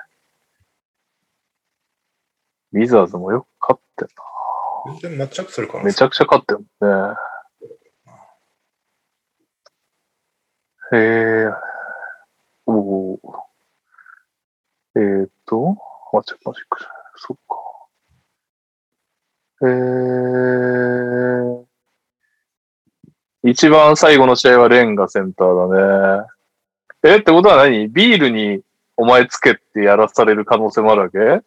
[2.73, 4.99] ウィザーズもよく勝ってんな。
[4.99, 7.15] 全然マッチアップするかなめちゃくちゃ勝ってるもんね。
[10.91, 11.47] へえ。
[12.65, 12.73] お
[13.13, 13.19] お。
[14.95, 15.77] えーっと、
[16.11, 16.83] マッチアップマジック。
[17.15, 17.55] そっか。
[19.61, 21.02] えー。
[23.43, 26.27] 一番最後の試合はレンがセンターだね。
[27.03, 27.89] えってことは何？
[27.89, 28.61] ビールに
[28.95, 31.43] お前つけってやらされる可能性もあるわけ？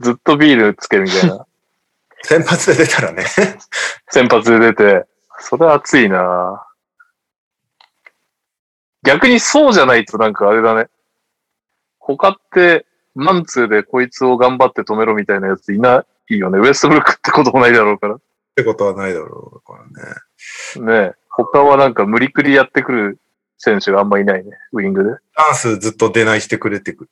[0.00, 1.46] ずっとビールつけみたいな。
[2.24, 3.24] 先発で出たらね。
[4.08, 5.06] 先発で出て、
[5.40, 6.66] それは熱いな
[9.02, 10.88] 逆にそうじゃないとなんかあれだね。
[11.98, 16.58] 他って、マンツーでこいつを頑張って止めろみたいなやついないよね。
[16.58, 18.14] ウエストブルックってこともないだろうから。
[18.14, 18.20] っ
[18.54, 19.74] てことはないだろうか
[20.78, 21.04] らね。
[21.04, 23.18] ねえ他はなんか無理くりやってくる
[23.58, 24.52] 選手があんまいないね。
[24.72, 25.10] ウィングで。
[25.34, 27.10] タンスずっとデナイしてくれてくる。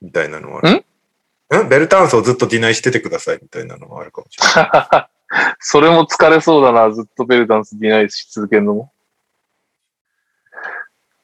[0.00, 1.64] みたいなのはある。
[1.64, 1.68] ん？
[1.68, 5.10] ベルタンスをずっとディナイしててくださいみたいなのがあるかもしれない。
[5.60, 6.90] それも疲れそうだな。
[6.92, 8.92] ずっとベルタンスディナイし続けるのも。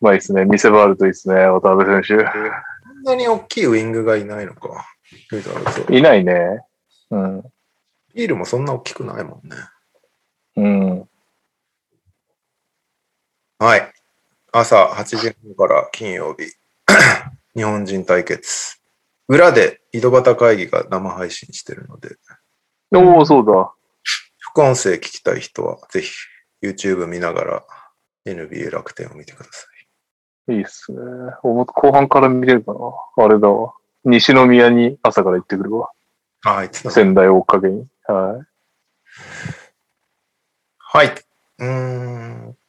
[0.01, 0.45] まあいいですね。
[0.45, 1.35] 見せ場あるといいですね。
[1.47, 4.87] 渡辺選そんなに大きいウィングがいないのか。
[5.91, 6.61] いないね。
[7.11, 7.43] うん。
[8.15, 9.57] ビールもそんな大きくないもんね。
[10.57, 11.09] うん。
[13.59, 13.91] はい。
[14.53, 16.45] 朝8時半から金曜日。
[17.57, 18.77] 日本人対決。
[19.29, 22.17] 裏で井戸端会議が生配信してるので、
[22.95, 23.73] おお、そうだ。
[24.39, 26.11] 副音声聞きたい人はぜひ
[26.63, 27.65] YouTube 見ながら
[28.27, 29.67] NBA 楽天を見てくださ
[30.49, 30.55] い。
[30.55, 30.99] いいっすね。
[31.43, 32.79] おも後半から見れるかな。
[33.25, 33.73] あれだわ。
[34.05, 35.89] 西宮に朝から行ってくるわ。
[36.45, 36.91] あ、あいつだ。
[36.91, 37.87] 仙台追っかけに。
[38.05, 38.45] は
[40.79, 41.15] はい。
[41.59, 42.66] うーんと、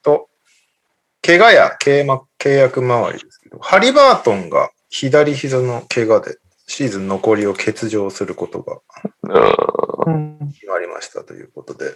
[1.28, 6.38] 怪我や契約契約周りですけど、ハリバートンが左膝の怪我で
[6.68, 8.80] シーズン残りを欠場することが。
[10.54, 11.94] 決まりましたということで、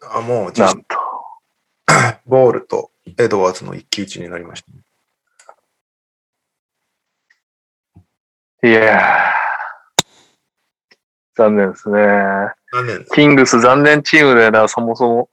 [0.00, 0.96] あもうなんと。
[2.24, 4.78] ボールとエドワーズの一騎打ちになりました、ね。
[8.62, 9.34] いやー。
[11.36, 11.98] 残念ですね。
[12.72, 15.28] 何年キングス残念チームだよな、そもそも。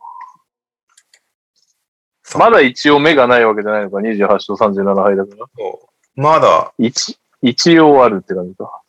[2.38, 5.46] まだ一応目がないわけじゃないのか？28勝37敗だから。
[5.58, 8.82] そうまだ一、一応あるって感じか。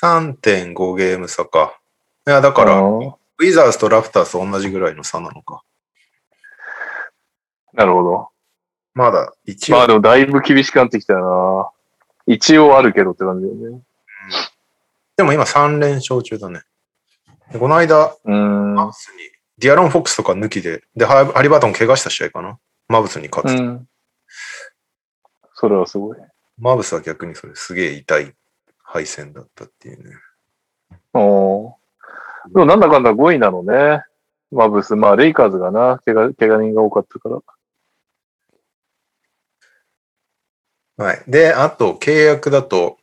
[0.00, 1.78] 3.5ゲーム差か。
[2.26, 5.62] いや、だから、うんウィザーズとラプターズと同じぐらいの差なのか。
[7.72, 8.28] なるほど。
[8.94, 11.72] まだ一応、まあでもだいぶ厳しくなってきたよ
[12.28, 12.32] な。
[12.32, 13.80] 一応あるけどって感じだよね。
[15.16, 16.62] でも今3連勝中だね。
[17.52, 18.92] でこの間、うーん。
[19.58, 22.58] ディアロン・フォックスとか抜きで、で、ハハリバートン怪我した試合かな。
[22.88, 23.60] マブスに勝つ。
[23.60, 23.88] うん。
[25.54, 26.18] それはすごい。
[26.58, 28.34] マブスは逆にそれすげえ痛い
[28.82, 30.14] 敗戦だったっていうね。
[31.12, 31.74] おー
[32.52, 34.02] でもなんだかんだ5位なのね。
[34.50, 34.96] マブス。
[34.96, 37.40] まあ、レイカーズがな、怪我、怪我人が多かったから。
[40.96, 41.22] はい。
[41.26, 42.98] で、あと、契約だと、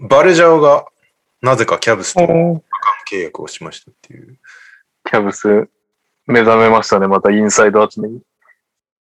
[0.00, 0.86] バルジャオが
[1.40, 2.20] なぜかキャブスと
[3.10, 4.38] 契約をしましたっていう。
[5.04, 5.68] キャブス、
[6.26, 7.06] 目覚めましたね。
[7.06, 8.20] またインサイド集めに。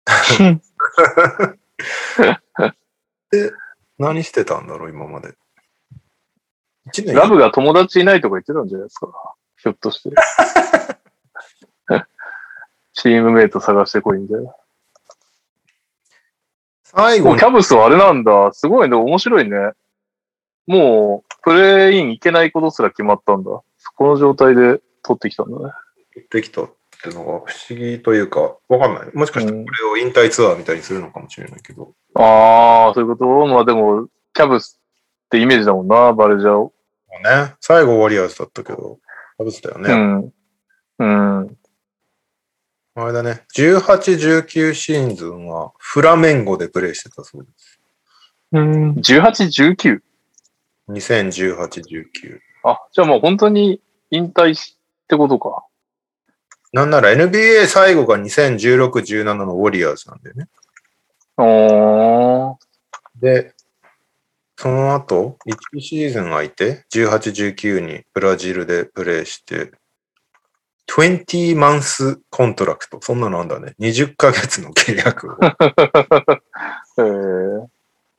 [3.31, 3.51] で、
[3.97, 5.35] 何してたんだろう、今まで。
[7.13, 9.07] ラブが友達いないとか言ってたんじゃないですか。
[9.57, 10.11] ひょっとして。
[12.93, 14.55] チームメイト探してこいみたいな。
[16.83, 18.53] 最後キャブスはあれなんだ。
[18.53, 18.95] すごいね。
[18.95, 19.71] 面白いね。
[20.67, 23.49] もう、プレイン行けないことすら決まったんだ。
[23.95, 25.73] この状態で取ってきたんだね。
[26.29, 26.69] できたっ
[27.03, 29.13] ていうのが不思議というか、わかんない。
[29.13, 31.93] もしかしたらこれを引退ツアーみたいにするのかもしれないけど。
[32.15, 33.25] ああ、そういうこと？
[33.47, 34.79] まあでも、キャブス
[35.25, 36.73] ってイメージだもんな、バレジャオ。
[37.23, 37.53] ね。
[37.59, 38.99] 最後ウォリアーズだったけど、
[39.37, 40.33] かぶってたよね。
[40.99, 41.39] うん。
[41.41, 41.57] うん。
[42.95, 43.43] あれだね。
[43.55, 47.79] 18、19シーズンはフラメンゴでプレイしてたそうです。
[48.51, 48.91] うん。
[48.93, 49.99] 18、19?
[50.89, 52.39] 2018、19。
[52.63, 55.65] あ、じゃあもう本当に引退しってことか。
[56.73, 60.47] なんなら NBA 最後が2016、17のウォリアーズなんだよね。
[61.37, 62.55] おー。
[63.21, 63.53] で、
[64.57, 69.71] その後、1シーズン空いて、18、19にブラジルでプレイして、
[70.87, 72.99] 20 month contract。
[73.01, 73.75] そんなのあんだね。
[73.79, 75.37] 20ヶ月の契約を。
[76.97, 77.67] えー、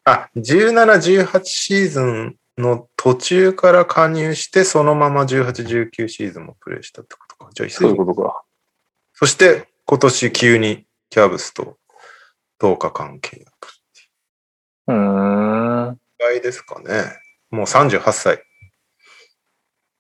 [0.05, 7.51] あ、17、18シーズンの途中から加入して、そのまま18、19シーズンもプレイしたってことか。
[7.53, 8.44] じゃあ、そういうことか。
[9.15, 11.79] そして、今年急にキャブスと
[12.61, 13.69] 10日間契約。
[14.89, 15.95] うーん。
[15.95, 17.05] 意外ですかね。
[17.51, 18.43] もう38歳。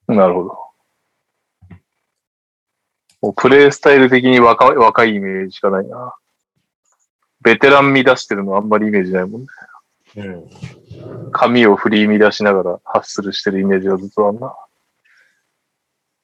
[0.09, 0.59] なるほど。
[3.23, 6.15] もうプレイスタイル的に若い若いイメージしかないな。
[7.41, 9.47] ベテラン乱してるのあんまりイメージないもんね。
[10.17, 11.31] うん。
[11.31, 14.55] 髪を振り乱しながらハッスルしてるイメージがずっとあんな。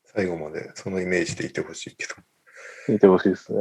[0.07, 2.15] 最後までそのイメージでいてほしいけど。
[2.89, 3.59] 見てほしいですね。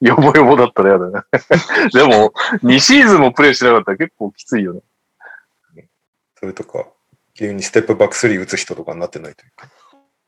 [0.00, 1.24] ヨボヨボだったら嫌だね。
[1.92, 2.32] でも、
[2.62, 4.82] 2シーズンもプレイしなかったら結構きついよね。
[6.36, 6.88] それとか、
[7.34, 9.70] 急にステップバックスリー打つ人とかになってないというか。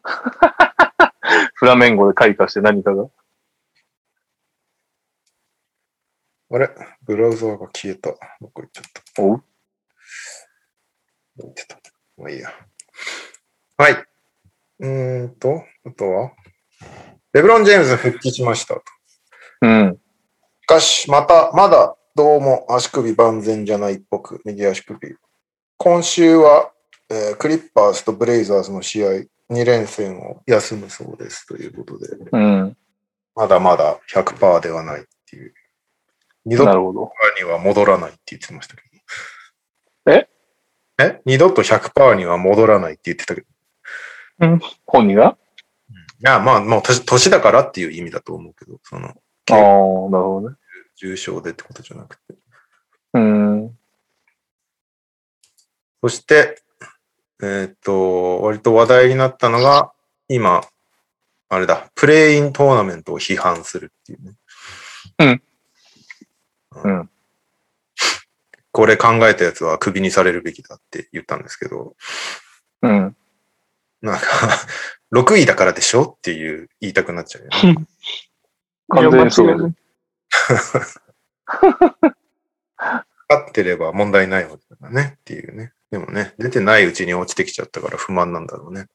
[1.55, 3.09] フラメンゴで開花して何かが。
[6.51, 6.71] あれ
[7.03, 8.11] ブラウザーが消えた。
[8.41, 9.35] どこ行っちゃったお？
[9.35, 9.45] う
[11.37, 11.81] どこ行ってた
[12.17, 12.53] まあいいや。
[13.77, 13.93] はい。
[14.79, 16.33] うーんと、あとは、
[17.35, 18.83] レブロン・ジェームズ復帰しましたと。
[19.63, 19.99] うん。
[20.63, 25.17] しかし、また、まだ、どうも足首万全じゃないっぽく、右足首。
[25.77, 26.71] 今週は、
[27.11, 29.09] えークリッパーズとブレイザーズの試合、
[29.51, 32.77] 2連戦を休むそうですということで、うん。
[33.35, 35.53] まだまだ100%ではないっていう。
[36.45, 37.11] 二度となるほど。
[37.41, 38.83] 100%には戻らないって言ってましたけ
[40.07, 40.13] ど。
[40.13, 40.29] え？
[41.01, 41.21] え？
[41.25, 43.47] 二度と100%には戻らないって言ってたけど。
[44.87, 45.37] 本人が？
[45.37, 45.44] い
[46.21, 50.11] や、まあ、もう年年だからっていう意味だと思うけど、その、ああ、なるほ
[50.43, 50.57] どね。
[50.97, 52.35] 重症でってことじゃなくて。
[53.15, 53.79] うん。
[56.03, 56.63] そして、
[57.43, 59.93] えーっと、割と話題になったのが、
[60.29, 60.63] 今、
[61.49, 64.33] あれだ、プレイントーナメントを批判するっていうね。
[65.19, 65.43] うん。
[66.85, 67.11] うん
[68.75, 71.95] これ考えたやつはクビにされるべきだって言ったんですけど、
[72.83, 73.17] うん。
[74.05, 74.23] なんか、
[75.13, 77.87] 6位だからでしょっていう言いたくなっちゃうよね。
[78.91, 79.57] 完全にそう
[83.27, 85.73] 勝ってれば問題ないわけだからねっていうね。
[85.91, 88.89] でもね、出てないうちに落ちてきちゃったから不満なんだろうね。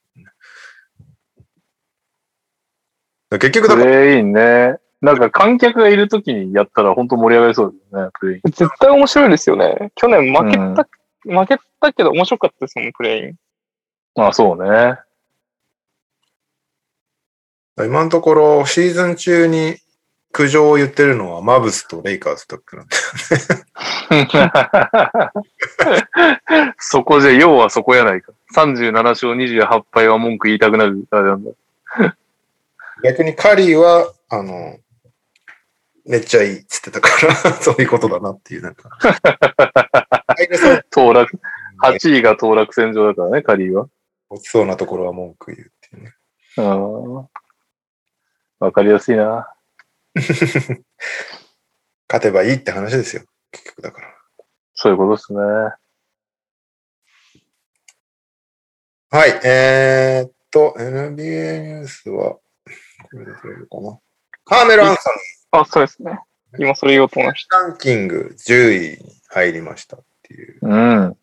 [3.31, 4.77] 結局だプから、レインね。
[5.01, 8.41] なんか観客がいるときにやったら本当盛り上がりそうですよね、プレイン。
[8.45, 9.91] 絶対面白いですよね。
[9.95, 10.87] 去年負けた、
[11.23, 13.35] 負けたけど面白かったですもん、プレイン。
[14.15, 14.97] まあそうね。
[17.77, 19.77] 今のところシーズン中に
[20.31, 22.95] 苦情を言ってるのはマブスとレイカーズだけなんで。
[26.77, 28.31] そこじゃ、要はそこやないか。
[28.55, 31.51] 37勝28敗は文句言いたくなる、あれなんだ。
[33.03, 34.77] 逆にカリーは、あの、
[36.05, 38.89] めっちゃいいっつってたから、 そういうことだなっていう、なんか。
[40.91, 41.39] 当落、
[41.83, 43.87] 8位が当落戦場だからね、カリーは。
[44.29, 46.13] 落ちそうなところは文句言うっていうね。
[46.57, 47.27] うん。
[48.59, 49.53] わかりやすいな。
[50.15, 50.83] 勝
[52.21, 53.23] てばいいって話ですよ。
[53.51, 54.15] 結局だから。
[54.73, 55.39] そういうことですね。
[59.11, 59.41] はい。
[59.43, 62.41] えー、っと、NBA ニュースは、こ
[63.13, 63.99] れで取れるかな。
[64.45, 66.19] カーメル・アンソニあ、そうですね。
[66.57, 70.59] 今それ言おうと思いましーランキング10位に入りましたっていう。
[70.61, 71.17] うん。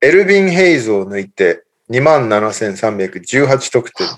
[0.00, 4.08] エルビン・ヘイズを抜いて27,318得点。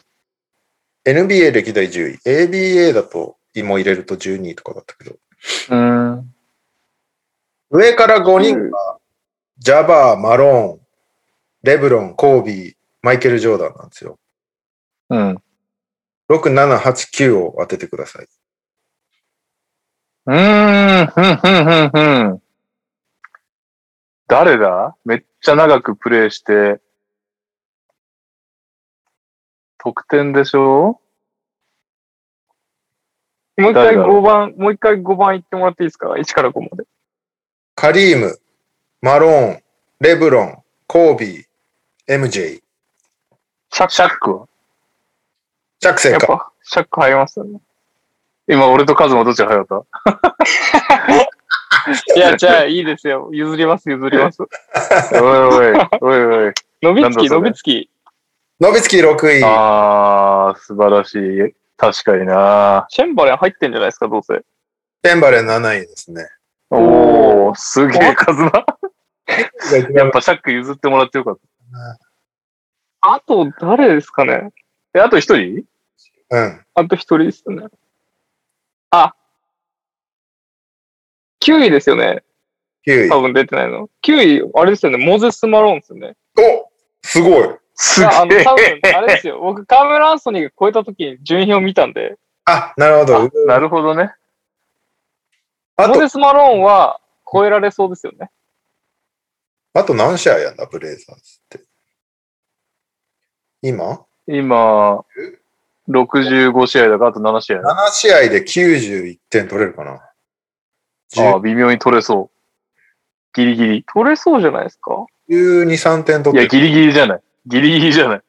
[1.05, 2.19] NBA 歴代10位。
[2.25, 5.17] ABA だと、も入れると12位とかだったけど。
[5.71, 6.35] うん。
[7.71, 8.99] 上から5人が、
[9.59, 10.81] ジャバー、マローン、
[11.63, 14.19] レブロン、コービー、マイケル・ジョーダンなんですよ。
[15.11, 15.43] うん。
[16.31, 18.29] 6、7、8、9を当ててください。
[20.27, 21.99] うーん、ふんふんふんふ
[22.35, 22.43] ん。
[24.29, 24.95] 誰だ？
[25.05, 26.81] めっちゃ長くプレイして、
[29.79, 31.01] 得点でしょ？
[33.57, 36.85] もう一回誰だろう？5番、もう一回5番言ってもらっていいですか ?1 から5まで。
[37.75, 38.39] カリーム、
[39.03, 39.63] マローン、
[40.01, 41.45] レブロン、コービー、
[42.09, 42.61] MJ。
[43.71, 43.93] シャック。
[43.93, 44.47] シャックは？
[45.81, 46.13] シャック正解。
[46.13, 47.61] やっぱ、シャック入りますよね。
[48.49, 49.87] 今、俺とカズマどっちが早かっ
[52.17, 53.29] いや、じゃあいいですよ。
[53.33, 54.39] 譲ります、譲ります。
[55.11, 56.55] た おいおい、おいおい。
[56.83, 57.91] 伸びつき、伸びつき。
[58.61, 59.43] ノビツキ6位。
[59.45, 61.55] あー、素晴らしい。
[61.77, 64.43] 確かになシェンバレン入ってんじゃないですか、どうせ。
[65.01, 66.29] ペンバレン7位ですね。
[66.71, 68.51] おー、すげえ、カズマ。
[69.95, 71.99] やっぱシャック譲ってもらってよかった。
[73.01, 74.51] あと、誰ですかね
[74.93, 75.65] え、あと一人？
[76.31, 76.67] うん。
[76.75, 77.65] あと一人ですね。
[78.91, 79.15] あ。
[81.45, 82.25] 9位ですよね。
[82.89, 83.09] 9位。
[83.09, 83.89] 多分出てないの。
[84.05, 84.99] 9位、あれですよね。
[84.99, 86.17] モゼス・マローンですよね。
[86.37, 86.69] お
[87.03, 87.59] すごい。
[87.81, 88.45] すいやあの、げえ。
[88.45, 89.39] 多分、あれですよ。
[89.41, 93.31] 僕、カーメラ・アンソニーが超えた時に順位表を見たんで、あ、なるほど。
[93.47, 94.13] なるほどね。
[95.77, 97.01] モゼ、ス・マローンは
[97.31, 98.31] 超えられそうですよね。
[99.75, 101.61] あと何試合やんだ、ブレイザーズって。
[103.63, 104.05] 今？
[104.27, 105.05] 今、
[105.89, 107.61] 65試合だからあと7試合。
[107.61, 110.03] ?7 試合で91点取れるかな。
[111.19, 112.39] ああ、微妙に取れそう。
[113.35, 113.85] ギリギリ。
[113.85, 117.23] 取れそうじゃないですか？12、3点いや、取ってギリギリじゃない。
[117.49, 118.23] ギリギリじゃない。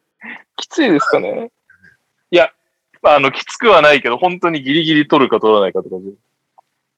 [0.57, 1.51] きついですかね
[3.01, 6.13] あの、きつくはないけど、本当にギリギリ取るか取らないかって感じ。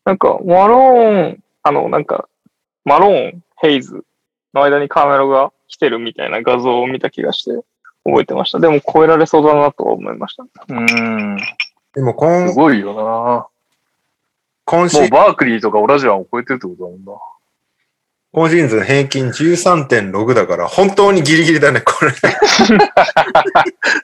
[0.04, 2.28] なんか、マローン、あの、なんか、
[2.86, 4.04] マローン、ヘイズ
[4.54, 7.64] の間にカーメラが来てるみたいな画像を見た気がして、
[8.04, 8.60] 覚えてました。
[8.60, 10.44] でも超えられそうだなとは思いました。
[10.44, 11.38] うーん。
[11.94, 13.02] でも今すごいよな。
[13.04, 13.48] も
[14.66, 17.12] 今シーうバークリーとかオラジャンを超えてるってことだもんな。
[18.34, 22.12] 今シーズン平均13.6だから、本当にギリギリだね、これ。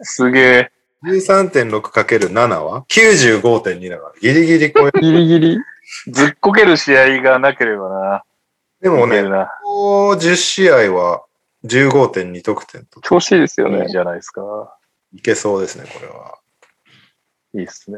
[0.01, 0.71] すげえ。
[1.03, 4.99] 13.6×7 は ?95.2 だから、ギリギリ超える。
[5.01, 5.57] ギリギリ？
[6.11, 8.23] ずっこける試合がなければな。
[8.81, 9.23] でもね。
[9.63, 11.23] ここ10試合は
[11.63, 13.89] 15.2得点と、調子いいですよねいい。
[13.89, 14.41] じゃないですか。
[15.13, 16.37] いけそうですね、これは。
[17.53, 17.97] いいっすね。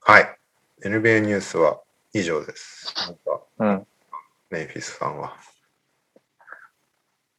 [0.00, 0.38] はい。
[0.82, 1.80] NBA ニュースは
[2.18, 2.94] 以上です。
[2.96, 3.86] なんか、うん。
[4.50, 5.36] メンフィスさんは。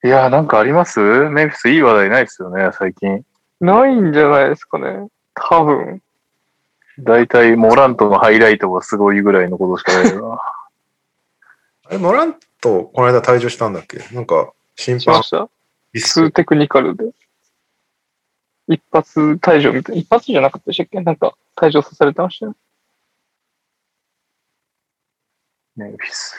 [0.03, 0.99] いやー、なんかあります？
[0.99, 3.25] メンフィスいい話題ないっすよね、最近。
[3.59, 5.07] ないんじゃないですかね。
[5.33, 6.01] 多分。
[6.99, 10.41] だいたいモラントのハイライトがすごいぐらいのことしかないよな。
[11.85, 13.99] あれ、モラント、この間退場したんだっけ？
[14.13, 15.29] なんか、審判しまし
[16.11, 16.31] た？
[16.31, 17.05] テクニカルで。
[18.67, 20.01] 一発退場みたいな。
[20.01, 20.99] 一発じゃなかったでしたっけ？
[21.01, 22.51] なんか退場させられてましたよ。
[22.51, 22.57] メ
[25.85, 26.35] ンフィス。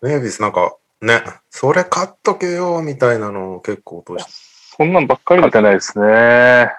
[0.00, 4.30] メンフィスなんか、ね、それ買っとけよ、みたいなのを結構落として。
[4.76, 6.72] そんなんばっかりだ勝てないですね。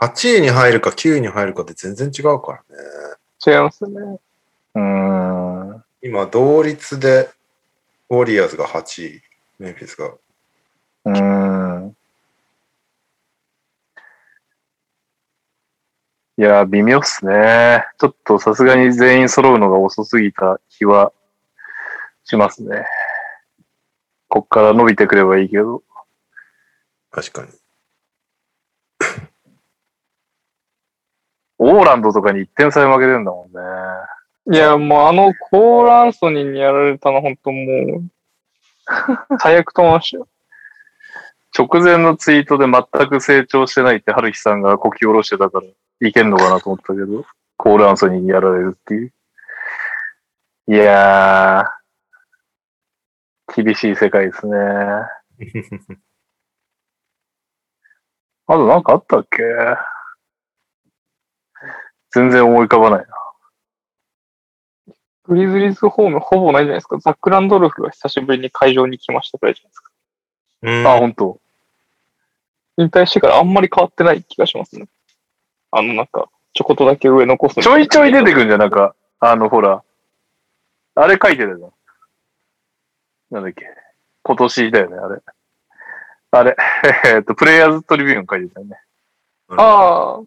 [0.00, 2.82] 8位に入るか9位に入るかって全然違うからね。
[3.46, 4.20] 違いますよね。
[4.74, 5.84] うーん。
[6.02, 7.30] 今、同率で、
[8.10, 9.22] ウォリアーズが8位、
[9.58, 10.08] メンフィスが。
[10.08, 11.43] うーん。
[16.36, 17.84] いやー、微妙っすね。
[18.00, 21.12] ちょっとさすがに全員揃うのが遅すぎた気は
[22.24, 22.84] しますね。
[24.26, 25.84] こっから伸びてくればいいけど。
[27.12, 27.50] 確かに。
[31.58, 33.60] オーランドとかに1点差で負けてんだもんね。
[34.50, 38.10] いや、もうあのコール・アンソニーにやられたの本当もう、
[39.38, 40.26] 最悪と思いましたよ。
[41.56, 45.66] 直前のツイートで全く成長してないって春日さんがこき下ろしてたから
[46.00, 47.24] いけんのかなと思ったけど、
[47.56, 49.12] コール・アンソニーにやられるっていう。
[50.66, 54.56] いやー、厳しい世界ですね。
[58.46, 59.42] あとなんかあったっけ？
[62.10, 63.06] 全然思い浮かばないな。
[65.24, 66.98] グリズリーズホームほぼないじゃないですか。
[66.98, 69.90] ザック・ランドルフが久しぶりに会場に来ましたくらいじゃないですか。
[70.62, 71.40] うんあ、本当
[72.76, 74.86] 引退してからあんまり変わってない気がしますね。
[75.76, 79.82] あの、なんか、ちょこっとだけ上残すみちょいちょい出てくんじゃん、なんか、あの、ほら、
[80.94, 81.72] あれ書いてるじゃん。
[83.32, 83.66] なんだっけ。
[84.22, 85.22] 今年だよね、あれ。
[86.30, 86.56] あれ、
[87.16, 88.80] えっと、プレイヤーズトリビューン書いてたよね。
[89.48, 90.20] あ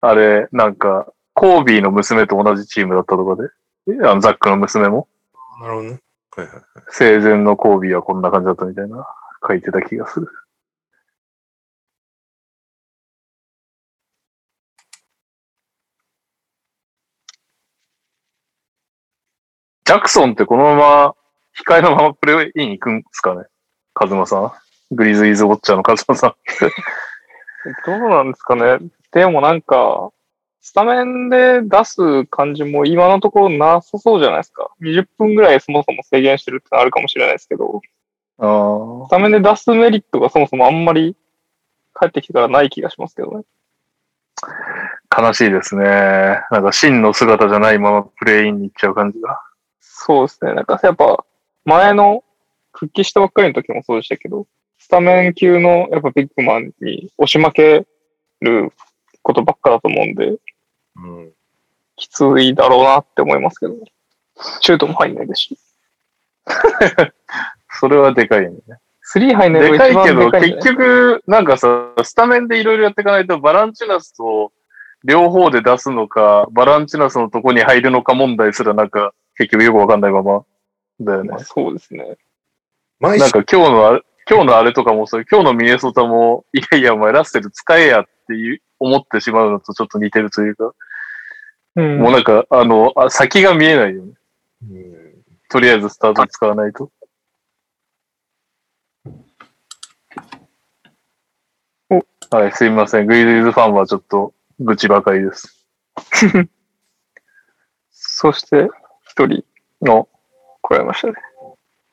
[0.00, 3.48] あ、あれ、なんか、コービーの娘と同じチームだったとかで、
[3.88, 5.08] えあのザックの娘も、
[5.60, 6.00] なるほどね。
[6.36, 6.64] はいはいはい。
[6.88, 9.06] 生前のコービーはこんな感じだったみたいな、
[9.46, 10.28] 書いてた気がする。
[19.90, 21.14] ジャクソンってこのまま
[21.66, 23.46] 控えのままプレーイン行くんですかね？
[23.92, 24.52] カズマさん。
[24.94, 26.34] グリズイーズウォッチャーのカズマさん。
[27.84, 28.78] どうなんですかね？
[29.10, 30.12] でもなんか、
[30.60, 34.70] スタメンで出す感じも今のところなさそうじゃないですか。
[34.80, 37.82] 20分ぐらいそもそも制限してるってのあるかもしれないですけど、
[38.38, 41.16] あスタメンで出すメリットがそもそもあんまり
[42.00, 43.42] 帰ってきてからない気がしますけどね。
[45.08, 45.84] あ、悲しいですね。
[46.52, 49.42] なんか真の姿じゃないままプレイインに行っちゃう感じが。
[50.02, 50.54] そうですね。
[50.54, 51.24] なんかやっぱ
[51.66, 52.24] 前の
[52.72, 54.46] 復帰したばっかりの時もそうでしたけど、
[54.78, 57.86] スタメン級のやっぱビッグマンに押し負け
[58.40, 58.72] る
[59.22, 60.36] ことばっかだと思うんで、
[60.96, 61.32] うん。
[61.96, 63.74] きついだろうなって思いますけど、
[64.62, 65.58] シュートも入んないですし。
[67.78, 68.56] それはでかいね。
[69.02, 74.50] スリー入んないのでが一番かいけど、結局、なんかさ、スタメンでいろいろやっていかないと、バランチュナスと
[75.04, 80.44] 両方で出すのか、バランチュナスのとこに入るのか問題すら、なんか、結局よくわかんないまま、
[81.00, 81.38] だよねまあ。
[81.38, 82.18] そうですね。
[83.00, 90.72] なんか今日のあれ、今日のあれとかもそう、今日のミネソタも、いやいや、お前ラッセル使えやっていう、思ってしまうのとちょっと似てるというか、
[91.76, 94.12] うんもうなんか、あのあ、先が見えないよね。
[94.62, 95.00] うん
[95.48, 96.92] とりあえずスタート使わないと。
[102.30, 103.06] はい、すいません。
[103.06, 105.66] グイズイズファンはちょっと愚痴ばかりです。
[107.90, 108.68] そして、
[109.10, 109.44] 一人
[109.82, 110.08] の、
[110.62, 111.14] 来られましたね。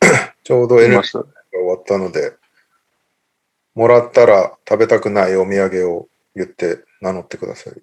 [0.43, 1.19] ちょうどい N がました。
[1.19, 1.29] 終
[1.65, 2.33] わったので、
[3.73, 7.73] もらったら食べたくないお土産を言って名乗ってください。
[7.73, 7.81] 食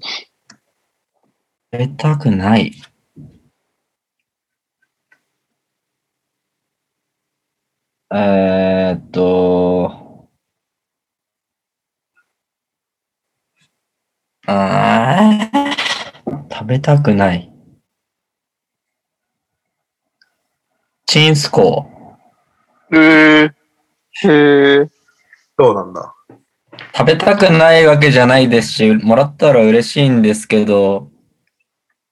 [1.72, 2.72] べたくない？
[8.14, 10.28] えーっと、
[14.46, 17.53] あー食べたくない。
[21.14, 21.86] チンスコ
[22.92, 23.52] えー、
[24.28, 24.90] へえ。
[25.56, 26.12] そうなんだ。
[26.28, 26.36] ー。
[26.92, 31.12] 食べたくないわけじゃないですし、もらったら嬉しいんですけど、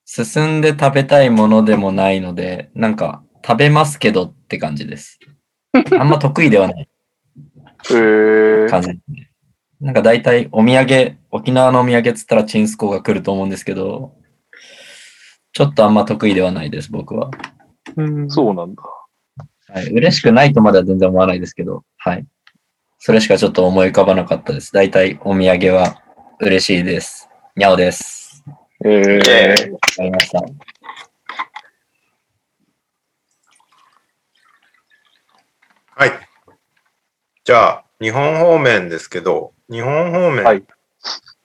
[0.05, 5.19] 進んで食べたいものでもないので、なんか食べますけどって感じです。
[5.99, 6.89] あんま得意ではない
[7.91, 9.31] えー、感じですね。
[9.81, 14.15] なんか大体お土産、沖縄のお土産っつったらチンスコーが来ると思うんですけど、
[15.53, 17.33] ちょっとあんま得意ではないです、僕は。
[17.97, 18.83] うんそうなんだ。
[19.69, 22.27] はい、嬉しくないとまでは全然思わないですけど、はい。
[22.99, 24.73] それしかちょっと思い浮かばなかったです。
[24.73, 26.03] 大体お土産は
[26.41, 27.29] 嬉しいです。
[27.57, 28.45] にゃおです。
[28.85, 30.41] えー、わかりました。
[35.95, 36.13] はい。
[37.45, 40.65] じゃあ、日本方面ですけど、日本方面、はい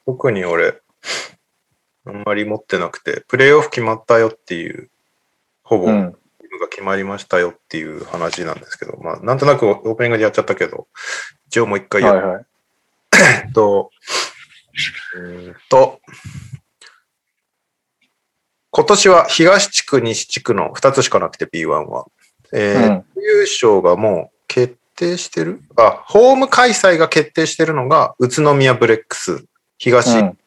[0.06, 0.80] 特に俺、
[2.06, 4.90] あんまり持ってなくて、プレイオフ決まったよっていう、
[5.62, 6.17] ほぼ、うん。
[6.58, 10.88] ムが決まりましたよっていう話なんですけど、まあ、なんとなくオープニングでやっちゃったけど、
[11.48, 12.44] 一応もう一回やるはいはい。
[13.44, 13.90] えっと、
[15.14, 16.00] うーんと、
[18.70, 22.06] 今年は東地区、西地区の2つしかなくて B1 は。
[22.52, 25.60] えーうん優勝がもう決定してる？
[25.76, 29.44] あ、ホーム開催が決定してるのが宇都宮ブレックス、
[29.76, 30.38] 東うん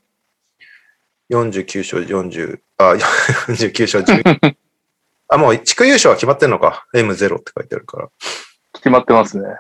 [1.30, 2.94] 49勝40、あ、
[3.48, 4.56] 49勝10。
[5.32, 6.86] あ、もう地区優勝は決まってんのか。
[6.94, 8.10] M0 って書いてあるから。
[8.74, 9.48] 決まってますね。
[9.48, 9.58] はい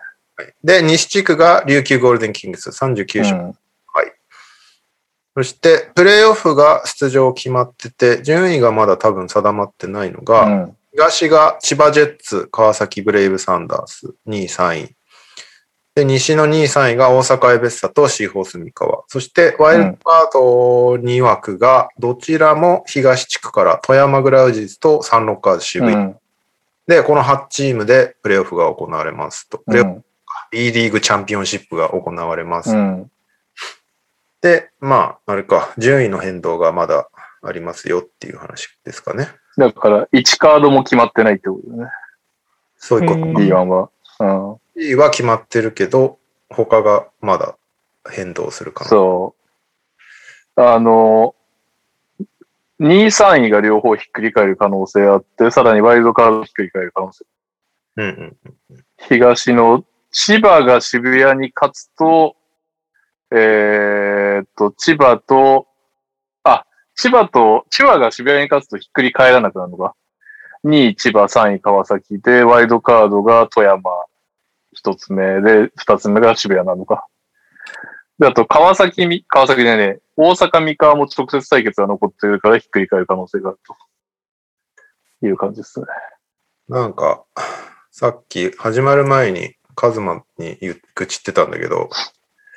[0.63, 3.39] で、西地区が琉球ゴールデンキングス39勝。
[3.39, 3.55] うん
[5.33, 14.95] そして、プレーオフが出場決まってて、順位がまだ多分定まってないのが、うん東が千葉ジェッツ、川崎ブレイブサンダース、2位、3位。
[15.95, 19.03] で、西の2位、3位が大阪エベッサとシーホース三河。
[19.07, 25.95] そして、ワイルドカード2枠が、どちらも東地区から富山グラウジズとサンロッカーズ渋谷。
[25.95, 26.17] うん
[26.87, 29.59] で、この8チームでプレーオフが行われますと。
[29.59, 30.05] プレーオフうん
[30.51, 32.75] B リーグチャンピオンシップが行われます。
[32.75, 33.09] うん。
[34.41, 37.09] で、まあ、あれか、順位の変動がまだ
[37.41, 39.29] ありますよっていう話ですかね。
[39.57, 41.91] だから、1カードも決まってないってことだね。
[42.77, 43.21] そういうこと。
[43.21, 43.89] うん B1 は。
[44.19, 44.60] うん。
[44.75, 46.19] B は決まってるけど、
[46.49, 47.55] 他がまだ
[48.09, 48.89] 変動するかな。
[48.89, 49.35] そ
[50.57, 50.61] う。
[50.61, 51.35] あの、
[52.79, 57.25] 2位、3位が両方ひっくり返る可能性あって、さらにワイルドカードひっくり返る可能性。
[57.97, 58.37] うん
[58.69, 58.83] うん。
[58.97, 62.35] 東の千葉が渋谷に勝つと、
[63.31, 65.67] えーっと、千葉と、
[66.43, 66.65] あ、
[66.95, 69.95] 千葉と、千葉が渋谷に勝つとひっくり返らなくなるのか。
[70.65, 73.81] 2位千葉、3位川崎で、ワイルドカードが富山
[74.81, 77.05] 一つ目で、二つ目が渋谷なのか。
[78.17, 83.59] で、あと川崎み、川崎でね、大阪三河も直接対決が残ってるからひっくり返る可能性がある
[85.19, 85.85] という感じですね。
[86.67, 87.23] なんか、
[87.91, 90.57] さっき始まる前にカズマに
[90.95, 91.91] 愚痴ってたんだけど、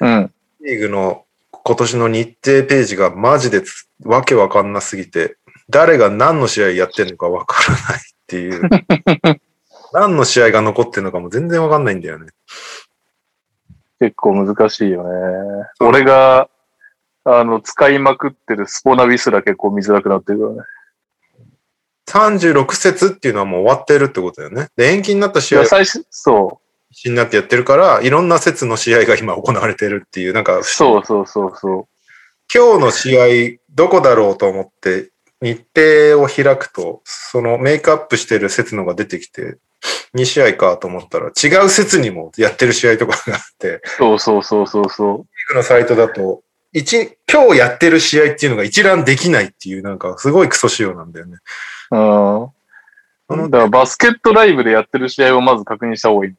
[0.01, 0.33] うん。
[0.63, 5.37] リーグの今年の日程ページがマジでつわけわかんなすぎて、
[5.69, 9.41] 誰が何の試合やってんのかわからないっていう。
[9.95, 12.27] 何の試合が残ってんのかも全然わかんないんだよね。
[14.01, 15.67] 結構難しいよね。
[15.81, 16.49] 俺が、
[17.25, 20.59] あの、使いまくってるスポナビすら結構見づらくなってるからね。
[22.09, 24.69] 36節っていうのはもう終わってるってことだよね。
[24.77, 26.61] で、延期になったい試合や、最初、そ
[27.07, 31.89] になってやってるから、いろんな節の試合が今行われてるっていう、なんかう。、そうそうそうそ
[32.53, 33.19] 今日の試
[33.57, 39.59] 合どこだろうと思って日程を開くと、そのメイクアップしてる節のが出てきて、
[40.15, 43.81] 2試合かと思ったら違う節にもやってる試合とかがあって、う。
[43.99, 51.39] そうそうそうそうそリーグのサイトだと、一、今日やってる試合っていうのが一覧できないっていう、なんかすごいクソ仕様なんだよね。
[51.91, 53.35] う。
[53.35, 53.51] うん。
[53.51, 56.35] だからバスケットライブでやってる試合をまず確認した方がいい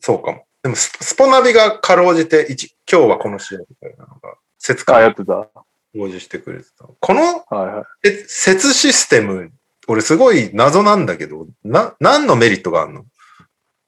[0.00, 0.44] そうかも。
[0.62, 4.96] でもス、スポナビがかろうじて、一、今日はこの試合みたいなのが、節な。
[4.98, 5.32] あ、や間ってた。
[5.34, 5.48] は
[5.94, 6.86] 表示してくれてた。
[7.00, 8.08] このいはい。
[8.08, 9.50] え、節システム、
[9.88, 13.04] 俺すごい謎なんだけど、な、何のメリットがあるの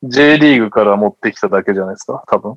[0.02, 2.56] ？J リーグから持ってきただけじゃないですか、多分。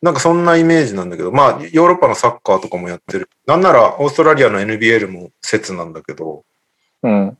[0.00, 3.28] なんかそんなイメージなんだけど、まあ、ヨーロッパのサッカーとかもやってる。
[3.46, 6.44] なんなら、オーストラリアの NBL も節なんだけど、
[7.02, 7.38] うん。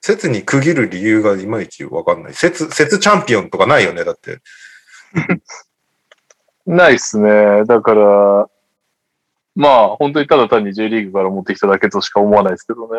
[0.00, 2.34] 節に区切る理由がいまいちわかんない。
[2.34, 4.38] 節、節チャンピオンとかないよね、だって。
[6.66, 7.64] ないっすね。
[7.64, 8.48] だから、
[9.56, 12.98] まあ、本当にただ単に J リーグから持ってきただけとしか思わないですけどね。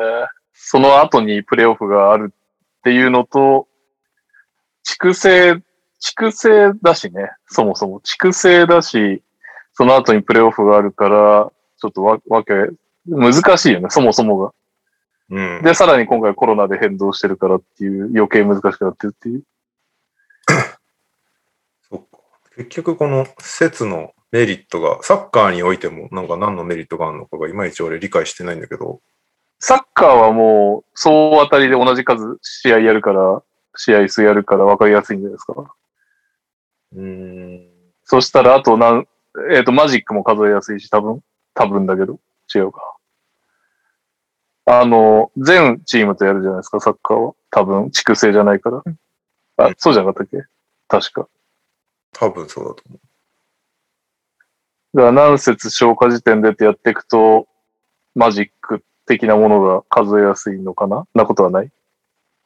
[0.67, 3.67] その後にプレイオフがあるっていうのと、
[4.81, 5.61] 畜生、
[5.99, 7.29] 畜生だしね。
[7.45, 8.01] そもそも。
[8.01, 9.21] 畜生だし、
[9.73, 12.53] その後にプレイオフがあるから、ちょっとわ、わけ、
[13.05, 14.53] 難しいよね、そもそもが。
[15.29, 15.61] うん。
[15.63, 19.43] で、さらに今回コロナで変動してるからっていう、余計難しくなってるっていう。
[21.91, 22.17] そっか。
[22.55, 29.01] 結局この節のメリットが、サッカーにおいてもなんか何のメリットがあるのかがいまいち俺理解してないんだけど、
[29.67, 33.41] サッカーはもう、総当たりで同じ数試合やるから、
[33.75, 35.73] 試合数やるから分かりやすいんじゃないですか。
[36.93, 37.67] うーん。
[38.03, 39.07] そしたら、あとなん、
[39.51, 41.23] えっ、と、マジックも数えやすいし、多分、
[41.55, 42.19] 多分だけど、
[42.53, 42.95] 違うか。
[44.67, 47.33] あの、全チームとやるじゃないですか、サッカーは。
[47.49, 48.83] 多分、地区制じゃないから。
[49.57, 50.45] あ、そうじゃなかったっけ？
[50.87, 51.27] 確か。
[52.13, 52.99] 多分そうだと思
[54.93, 57.47] だから何節消化時点でってやっていくと、
[58.13, 61.05] マジック的なものが数えやすいのかな？
[61.13, 61.71] なことはない？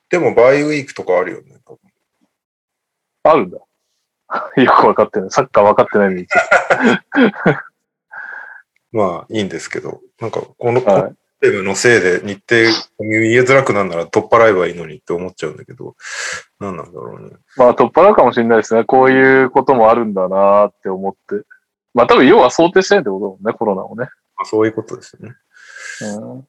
[0.09, 1.59] でも、バイウィークとかあるよね。
[1.65, 1.79] 多分
[3.23, 3.57] あるんだ。
[4.61, 5.31] よく分かってない。
[5.31, 6.27] サッカー分かってないのに。
[8.91, 11.15] まあ、いいんですけど、なんか、この、はい。
[11.41, 15.95] のせいで日程見えづらくなるなら取っ払えばいいのにって思っちゃうんだけど、
[16.59, 17.37] 何なんだろうね。
[17.55, 18.83] まあ、取っ払うかもしれないですね。
[18.83, 21.45] こういうこともあるんだなーって思って。
[21.93, 24.09] まあ、多分、要は想定してないってことだもんね、コロナをね。
[24.35, 25.35] まあ、そういうことですよね。
[26.01, 26.47] うん、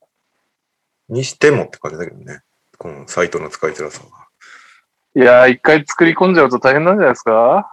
[1.14, 2.42] にしてもって感じだけどね。
[2.78, 4.28] このサイトの使いづらさは。
[5.14, 7.70] いやー、一回作り込んじゃうと大変なんじゃないですか？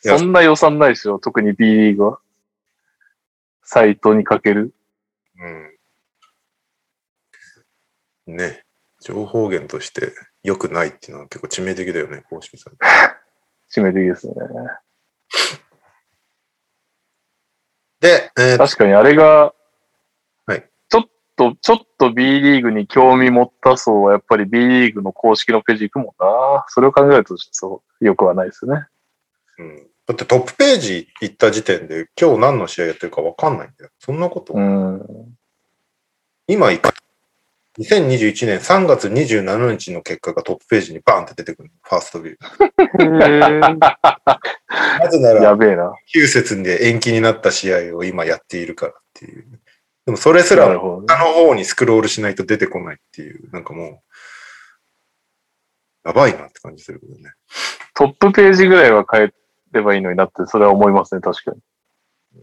[0.00, 2.18] そんな予算ないでしょ、特に B リーグは。
[3.62, 4.74] サイトにかける。
[8.26, 8.36] うん。
[8.36, 8.64] ね。
[9.00, 10.12] 情報源として
[10.44, 12.78] 良くないっていうのは結構致命的だよね、公式サイト。
[13.80, 14.34] 致命的ですね。
[18.00, 19.54] で、えー確かにあれが、
[21.50, 26.64] と、ちょっと B リーグに興味持った層はやっぱり B リーグの公式のページ行くもんな。
[26.68, 28.86] それを考えるとそう、よくはないですね。
[29.58, 33.90] うん、だってトップページ行った時点で今日何の試合やってるか分かんないんだよ。
[33.98, 35.02] そんなこと、うん。
[36.46, 36.94] 今行く。
[37.78, 41.70] 2021年3月27日の結果がトップページにバーンって出てくる。
[41.82, 43.78] ファーストビュー。
[43.78, 45.94] なぜなやら、べえな。
[46.14, 49.46] 9節で延期になった試合を今やっているからっていう。
[50.06, 54.02] でもそれすらなるほどね下の方にスクロールしないと出てこないっていう、なんかも
[56.04, 57.32] う、やばいなって感じするけどね。
[57.94, 59.32] トップページぐらいは変え
[59.72, 62.42] ればいいのになって、それは思いますね、確かに。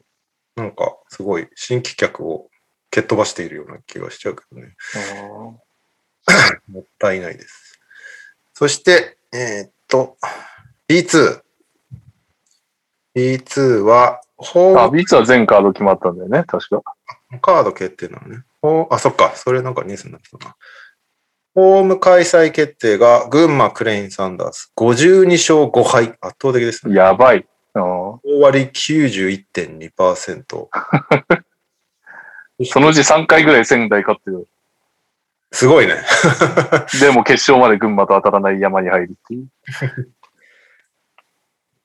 [0.56, 2.50] なんか、すごい新規客を
[2.92, 4.76] 蹴っ飛ばしているような気がしちゃうけどね。
[6.72, 7.80] もったいないです。
[8.54, 10.18] そして、えーっと、
[10.88, 11.42] B2。
[13.16, 16.82] B2 は、ホあ、ービッツは全カード決まったんだよね、確か。
[17.30, 18.44] ムカード決定なのね。
[18.90, 19.32] あ、そっか。
[19.36, 20.56] それなんかニュースになってたな。
[21.56, 24.72] ホーム開催決定が群馬クレインサンダース。
[24.78, 26.18] 52勝5敗。
[26.22, 26.96] 圧倒的ですね。
[26.96, 27.46] やばい。
[27.76, 30.56] うん大割り91.2%。
[32.66, 34.48] そのうち3回ぐらい仙台勝ってる。
[35.52, 35.96] すごいね。
[37.00, 39.48] でも決勝まで群馬と当たらない山に入るっていう。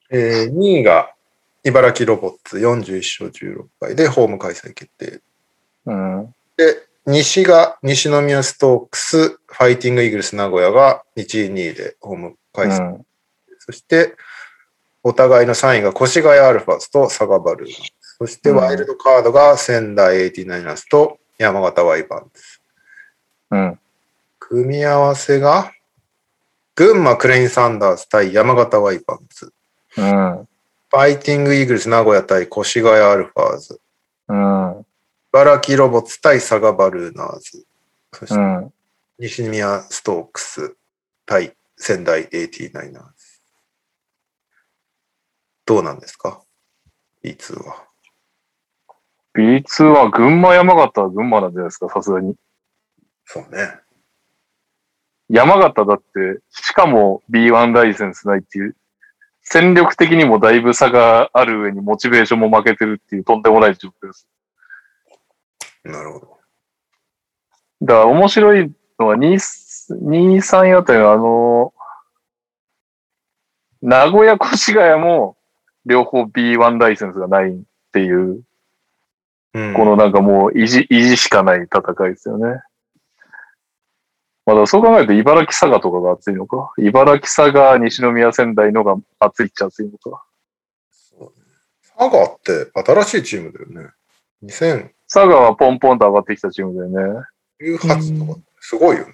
[0.11, 1.13] えー2位が
[1.63, 5.21] 茨城ロボッツ41勝16敗でホーム開催決定。
[5.85, 6.35] うん。
[6.57, 12.83] で、西が西宮ストークス、ファイティングイーグルス名古屋が1位、2位でホーム開催。
[12.83, 13.05] うん。
[13.59, 14.15] そして、
[15.03, 17.73] お互いの3位が越谷アルファーズと佐賀バルーン。
[18.17, 22.41] そして、うんワイルドカードが仙台エイティナイナーズと山形ワイバーンズ。
[23.51, 23.79] うん。
[24.39, 25.71] 組み合わせが、
[26.75, 29.53] 群馬クレインサンダース対山形ワイバーンズ。
[29.97, 30.47] うん。
[30.89, 33.81] ファイティングイーグルス名古屋対越谷アルファーズ。
[34.29, 34.85] うん。
[35.35, 37.65] 茨城ロボッツ対佐賀バルーナーズ。
[38.13, 38.73] そしてう、ん。
[39.19, 40.77] 西宮ストークス
[41.25, 43.11] 対仙台エイティナイナーズ。
[45.65, 46.41] どうなんですか
[47.21, 47.83] ?B2 は。
[49.37, 52.35] B2 は群馬山形は群馬なんじゃないですか、さすがに。
[53.25, 53.73] そうね。
[55.27, 58.77] 山形だって、しかも B1 ライセンスないっていう、
[59.41, 64.29] 戦力的にもだいぶ差がある上にモチベーションも負けてるっていうとんでもない状況です。
[65.85, 66.37] なるほど。
[67.81, 69.33] だから面白いのは2、
[70.01, 71.73] 2、3あたりのあの、
[73.81, 75.37] 名古屋越谷も
[75.85, 77.55] 両方 B1 ライセンスがないっ
[77.93, 78.41] ていう、
[79.53, 82.61] うん、このなんかもう意地、意地しかない戦いですよね。
[84.45, 86.71] まあだそう考えると茨城佐賀とかが熱いのか。
[86.77, 90.23] 茨城佐賀、西宮仙台のが熱いっちゃ熱いのか。
[91.97, 93.91] 佐賀って新しいチームだよね。
[95.05, 97.25] 2018佐賀はポンポンと上がってきたチームだよ
[97.59, 97.77] ね。
[97.79, 98.01] とか、
[98.59, 99.13] すごいよね。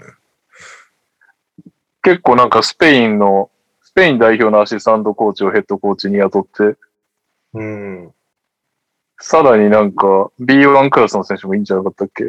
[2.02, 6.78] 結構なんかスペインの、スペイン代表のアシスタントコーチをヘッドコーチに雇って、
[7.54, 8.14] うん。
[9.20, 12.24] さらになんか B1 クラスの選手もいいんじゃなかったっけ？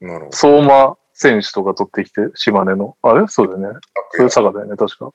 [0.00, 0.36] なるほど。
[0.36, 2.96] 相馬選手とか取ってきて、島根の。
[3.02, 3.26] あれ？
[3.28, 3.80] そうだよね。
[4.12, 5.12] それ佐賀だよね、確か。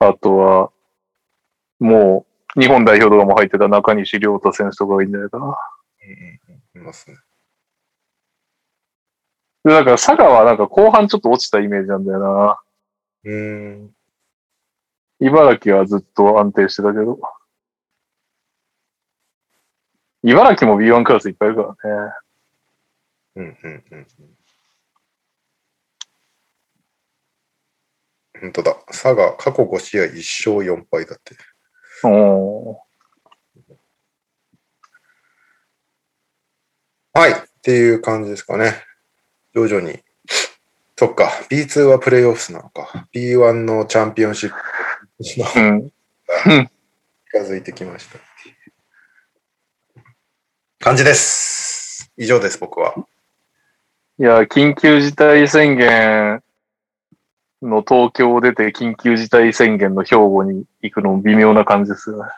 [0.00, 0.72] あとは、
[1.78, 5.44] もう、日本代表とかも入ってた中西亮太選手とかがいいんじゃないかな。
[5.46, 7.16] うんうんいますね。
[9.64, 12.60] で、だから佐賀はなんか後半ちょっと落ちたイメージなんだよな。
[13.24, 13.94] うん。
[15.20, 17.18] 茨城はずっと安定してたけど。
[20.22, 22.12] 茨城も B1 クラスいっぱいいるからね。
[23.36, 24.38] うんうんうんうん。
[28.40, 28.74] 本当だ。
[28.86, 31.36] 佐賀、過去5試合1勝4敗だって。
[32.04, 32.88] おー
[37.14, 37.32] はい。
[37.32, 38.84] っていう感じですかね。
[39.52, 39.98] 徐々に。
[40.96, 41.32] そっか。
[41.50, 43.08] B2 はプレイオフスなのか。
[43.12, 44.56] B1 のチャンピオンシップ
[45.40, 45.92] の
[46.46, 46.70] うん。
[47.26, 48.18] 近づいてきました。
[50.78, 52.12] 感じです。
[52.16, 52.94] 以上です、僕は。
[54.20, 56.42] いや、緊急事態宣言
[57.62, 62.30] の東京を出て緊急事態宣言の兵庫に行くのも微妙な感じですよね。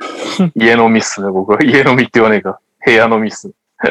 [0.56, 1.62] 家飲みっすね、僕は。
[1.62, 2.60] 家飲みって言わねえか。
[2.84, 3.52] 部屋飲みっす。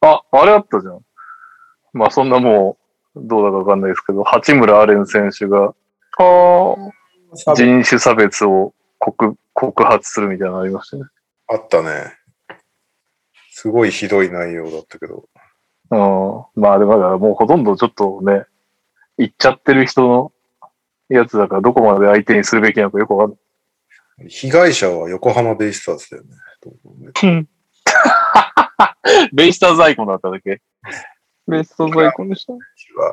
[0.00, 1.00] あ、あれあったじゃん。
[1.92, 2.78] まあそんなも
[3.14, 5.74] う、どうだかわかんないですけど、八村アレン選手が
[7.54, 11.04] 人種差別を告告発するみたいなのありましたね。
[11.48, 12.16] あったね。
[13.50, 15.28] すごいひどい内容だったけど。
[15.90, 16.60] うん。
[16.60, 18.44] まあでもだからもうほとんどちょっとね、
[19.16, 20.32] 言っちゃってる人の
[21.08, 23.36] やつだからどこまで相手にするべきなのかよくわかん
[24.20, 24.28] ない。
[24.28, 26.30] 被害者は横浜ベイスターズだよね。
[29.32, 30.60] ベイスターズアイコンだっただけ
[31.46, 32.52] ベイスターズアイコンでした。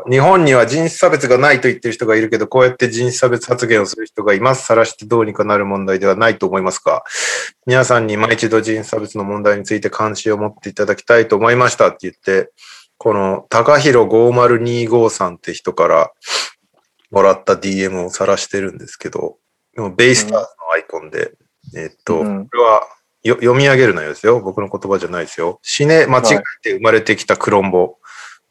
[0.09, 4.65] 日本には人種差別がないと言ってる人がいるけど、こうやって人種差別発言をする人がいます。
[4.65, 7.03] 晒してどうにかなる問題ではないと思いますが、
[7.65, 12.51] 皆さんに今一度人種差別の問題について関心を持っていただきたいと思いましたって言って、
[12.97, 16.11] この高弘5025さんって人から
[17.11, 19.37] もらった DM を晒してるんですけど、
[19.73, 21.33] でもベイスターズのアイコンで、
[21.75, 22.83] えっと、うんこれは
[23.23, 24.39] よ読み上げる内容ですよ。
[24.39, 25.59] 僕の言葉じゃないですよ。
[25.63, 27.97] 死ね、間違えて生まれてきたクロンボ。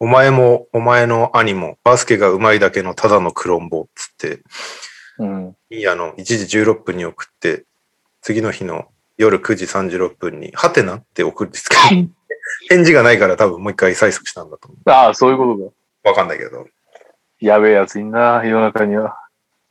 [0.05, 3.89] お前も、お前の兄も、バスケが上手いだけのただのクロンボ。
[3.95, 4.43] つって、
[5.19, 5.57] うん。
[5.71, 7.65] いいあの、1時16分に送って、
[8.21, 11.81] 次の日の夜9時36分に、はてなって送るんですけど、
[12.69, 15.65] 返事がないから多分もう一回催促したんだと思ああ、そういうことか。
[16.05, 16.09] う。
[16.09, 16.67] わかんないけど。
[17.41, 19.17] やべえやついんな、世の中には。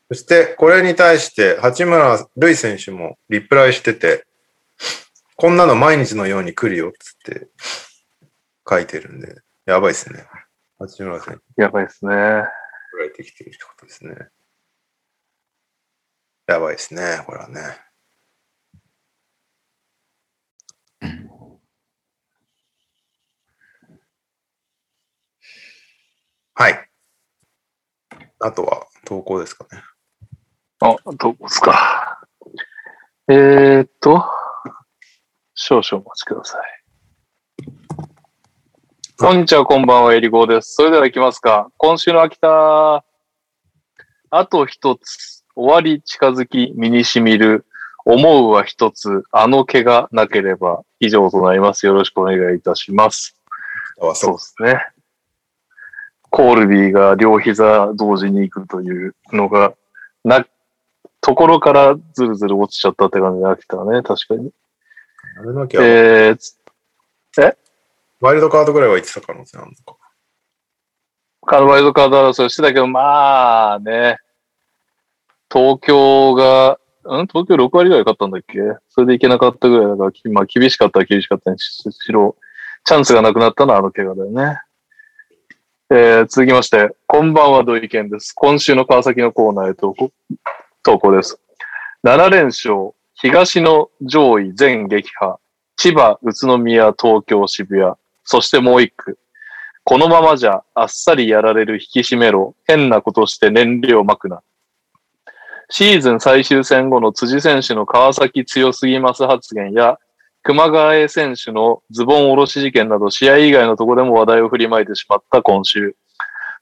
[0.10, 4.26] そして、これに対して、八村塁選手もリプライしてて、
[5.36, 7.50] こんなの毎日のように来るよ、つって
[8.68, 10.26] 書いてるんで、やばいですね。
[10.78, 11.62] 八村選手。
[11.62, 12.12] やばいですね。
[12.12, 14.14] 振られてきてるってことですね。
[16.48, 17.62] やばいですね、これはね。
[26.56, 26.90] はい。
[28.40, 29.82] あとは投稿ですかね。
[30.82, 32.28] あ、投稿ですか。
[33.30, 34.26] えー、っと、
[35.56, 38.13] 少々お待ちください。
[39.20, 40.74] こんにちは、こんばんは、えりごーです。
[40.74, 41.70] それでは行きますか。
[41.78, 43.06] 今週の秋田、
[44.32, 47.64] あと一つ、終わり近づき、身に染みる、
[48.06, 51.86] 思うは一つ、あの毛がなければ、以上となります。
[51.86, 53.38] よろしくお願いいたします。
[54.02, 54.84] あそうですね。
[56.32, 59.76] コールビーが両膝同時に行くというのが、
[60.26, 60.44] な、
[61.22, 64.52] ところからずるずる落ちちゃったって感じが来たね、確かに。
[65.40, 66.58] あれなきゃ、えー、つ
[68.24, 70.00] ワイルドカードぐらいは言ってた可能性あるのか。
[71.46, 74.18] カルバイルドカード争いしてたけど、まあね、
[75.52, 77.28] 東京が、うん？
[77.28, 78.60] 東京6割ぐらい勝ったんだっけ？
[78.88, 82.38] それでいけなかったぐらいだから、まあ厳しかったは厳しかったにしろ、
[82.86, 84.58] チャンスがなくなったのはあの怪我だよね。
[85.92, 88.32] えー、続きまして、こんばんは土井健です。
[88.32, 90.14] 今週の川崎のコーナーへ投稿、
[90.82, 91.42] 投稿です。
[92.06, 95.40] 7連勝、東の上位全撃破、
[95.76, 99.18] 千葉、宇都宮、東京、渋谷、そしてもう一区。
[99.84, 102.56] このままじゃあっさりやられる引き締めろ。
[102.66, 104.42] 変なことして燃料まくな。
[105.70, 109.98] シーズン最終戦後の辻選手の川崎強すぎます発言や、
[110.44, 115.96] 熊谷選手のズボン下ろし事件など試合以外のところでも話題を振りまいてしまった今週。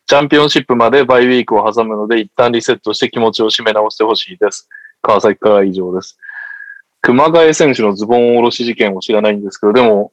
[0.07, 4.69] チャンピオンシップまでバイウィークを挟むので一旦リセットして気持ちを締め直してほしいです。
[5.01, 6.17] 川崎からは以上です。
[7.01, 10.11] 熊谷選手のズボン下ろし事件を知らないんですけど、でも、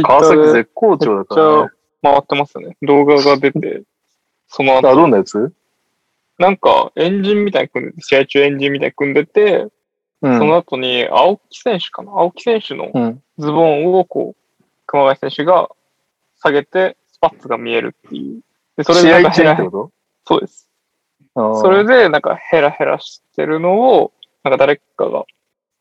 [0.00, 1.70] 川崎絶好調だからね。
[2.02, 2.76] 回ってますよね。
[2.82, 3.82] 動画が出て、
[4.48, 5.52] そのあ、後、どんなやつ？
[6.38, 9.72] なんかエンジンみたいに組んでて、試合中エンジンみたいに組んでて、う
[10.22, 12.12] その後に青木選手かな？
[12.12, 13.22] 青木選手のうん。
[13.38, 15.68] ズボンをこう、熊谷選手が
[16.38, 18.40] 下げて、スパッツが見えるっていう。
[18.76, 19.90] で、それで試合なんかヘラ中ってこ
[20.26, 20.68] そうです。
[21.34, 24.12] とそれで、なんかヘラヘラしてるのを、
[24.44, 25.24] なんか誰かが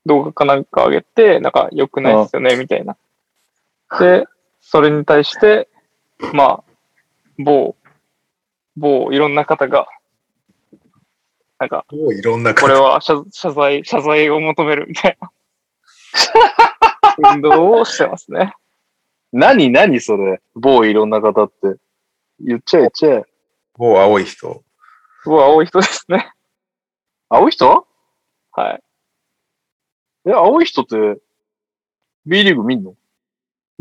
[0.05, 2.95] 動画かなんか上げて、なんか良くないですよね、みたいな。
[3.99, 4.25] で、
[4.59, 5.67] それに対して、
[6.33, 6.63] まあ、
[7.37, 7.75] 某、
[8.77, 9.87] 某いろんな方が、
[11.59, 15.31] なんか、もういろんなこれ方は謝謝罪、謝罪を求めるみたいな
[17.33, 18.53] 運動をしてますね。
[19.31, 20.41] 何何それ？
[20.55, 21.77] 某いろんな方って。
[22.39, 23.25] 言っちゃえ言っちゃえ。
[23.77, 24.63] もう青い人。
[25.23, 26.31] すごい青い人ですね。
[27.29, 27.87] 青い人？
[28.53, 28.83] はい。
[30.25, 31.21] え、青い人って、
[32.25, 32.95] B リーグ見んの？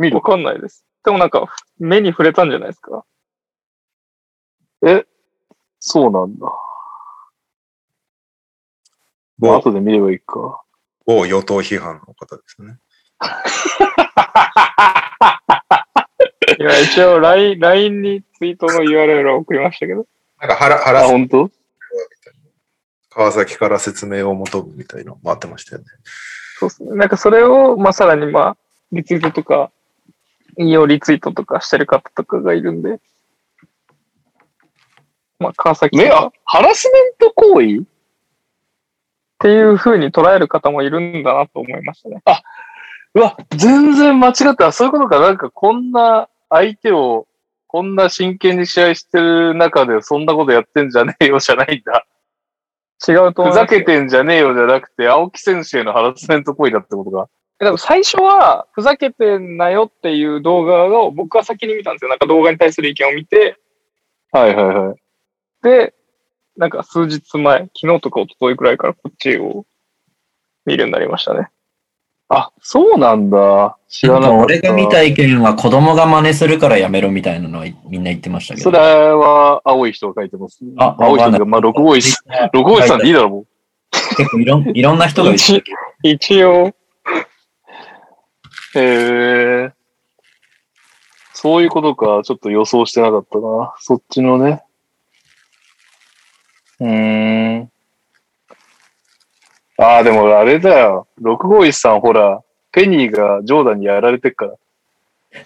[0.01, 0.85] 見るわかんないです。
[1.05, 1.47] でもなんか、
[1.79, 3.05] 目に触れたんじゃないですか？
[4.87, 5.05] え、
[5.79, 6.47] そうなんだ。
[9.39, 10.63] まあ、某後で見ればいいか。
[11.07, 12.79] 某与党批判の方ですね。
[16.59, 20.07] いや、一応 LINE、LINE にツイートの URL を送りましたけど。
[20.41, 21.51] なんかハラ、ハあ、本当？
[23.11, 25.89] 川崎から説明を求むみたいなの回ってましたよね。
[26.59, 26.91] そうですね。
[26.97, 28.57] なんかそれを、まあ、さらにまあ、
[28.93, 29.71] リツイートとか、
[30.61, 33.01] 引用リツイートとかしてる方とかがいるんで、
[35.39, 37.79] まあ、川崎とね、かあ、ハラスメント行為？
[37.81, 37.83] っ
[39.39, 42.23] ていう風に捉える方もいるんだなと思いましたね。
[43.15, 44.71] うわ、全然間違った。
[44.71, 45.19] そういうことか。
[45.19, 47.27] なんかこんな相手を、
[47.67, 52.05] こんな真剣に試合してる中でそんなことやってんじゃねえよじゃないんだ。
[53.09, 57.31] 違うと思いますよふざけてんじゃねえよじゃなくて、青木選手へのハラスメント行為だってことか。
[57.61, 62.09] でも最初は、ふざけてんなよっていう動画を僕は先に見たんですよ。
[62.09, 63.59] なんか動画に対する意見を見て、
[64.33, 64.97] はいはいはい。
[65.63, 65.93] で、
[66.57, 69.67] なんか数日前、昨日とか一昨日くらいからこっちを
[70.65, 71.49] 見るようになりましたね。
[72.31, 73.77] あ、そうなんだ。
[73.89, 74.39] 知らなんなかった。
[74.39, 78.65] か俺が見た意見は子供が真似するからやめろみたいなのはみんな言ってましたけど。
[78.65, 80.61] それは青い人が書いてます。
[80.79, 82.17] あ青い人が、まあ、6号一、
[82.55, 83.45] 6号一さんでいいだろ、も
[84.17, 85.65] 結構いろんいろんな人が言ってる。
[86.03, 86.75] 一応、う。
[88.75, 89.73] へえ。
[91.33, 92.23] そういうことか。
[92.25, 93.75] ちょっと予想してなかったな。
[93.79, 94.63] そっちのね。
[96.81, 97.71] うーん。
[99.79, 101.09] ああ、でもあれだよ。
[101.23, 104.55] 6号一さんほら、ペニーがジョーダンにやられてっから。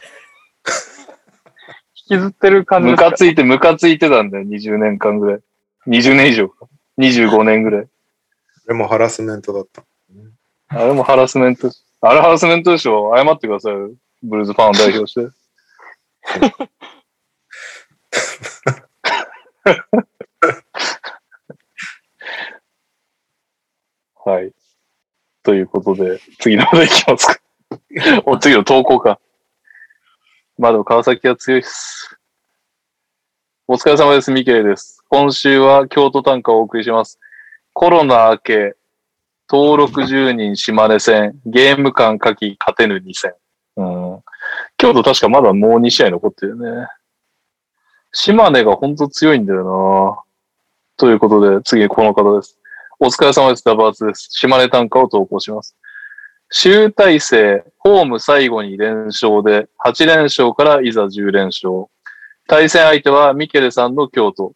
[2.11, 4.45] 引きずってる感じムカついて、ムカついてたんだよ。
[4.45, 5.41] 20年間ぐらい。
[5.87, 6.66] 20年以上か。
[6.99, 7.85] 25年ぐらい。
[7.87, 7.91] こ
[8.68, 9.85] れもハラスメントだった。
[10.68, 11.70] あれもハラスメント。
[12.07, 13.12] あれハラスメントでしょ？
[13.16, 13.90] 謝ってくださいよ。
[14.22, 15.30] ブルーズファンを代表して。
[24.26, 24.52] はい。
[25.42, 27.38] ということで、次の話題いきますか。
[28.26, 29.18] お、次の投稿か。
[30.59, 32.18] まあでも川崎は強いっす。
[33.66, 34.30] お疲れ様です。
[34.30, 35.02] ミケイです。
[35.09, 37.18] 今週は京都短歌をお送りします。
[37.72, 38.76] コロナ明け、
[39.55, 43.34] 登録10人島根戦、ゲーム感書き勝てぬ2戦。
[43.76, 44.20] うん。
[44.76, 46.88] 京都確かまだもう2試合残ってるね。
[48.12, 50.18] 島根が本当強いんだよな
[50.96, 52.59] ということで、次この方です。
[52.98, 53.64] お疲れ様です。
[53.64, 54.26] ダバーツです。
[54.32, 55.76] 島根短歌を投稿します。
[56.50, 61.86] 集大成、ホーム最後に連勝で、8連勝からいざ10連勝。
[62.48, 64.52] 対戦相手はミケルさんの京都。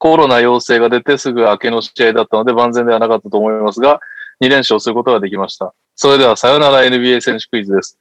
[0.00, 4.00] コロナ陽性が出てすぐ明けの試合だったので万全ではなかったと思いますが、
[4.40, 5.74] 2連勝することができました。
[5.94, 7.98] それではさよなら NBA 選手クイズです。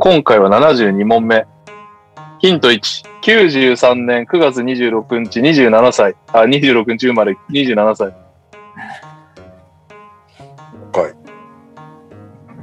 [0.00, 1.46] 今回は72問目。
[2.38, 3.04] ヒント1。
[3.20, 6.16] 93年9月26日27歳。
[6.28, 8.14] あ、26日生まれ27歳。
[10.94, 11.14] 若い。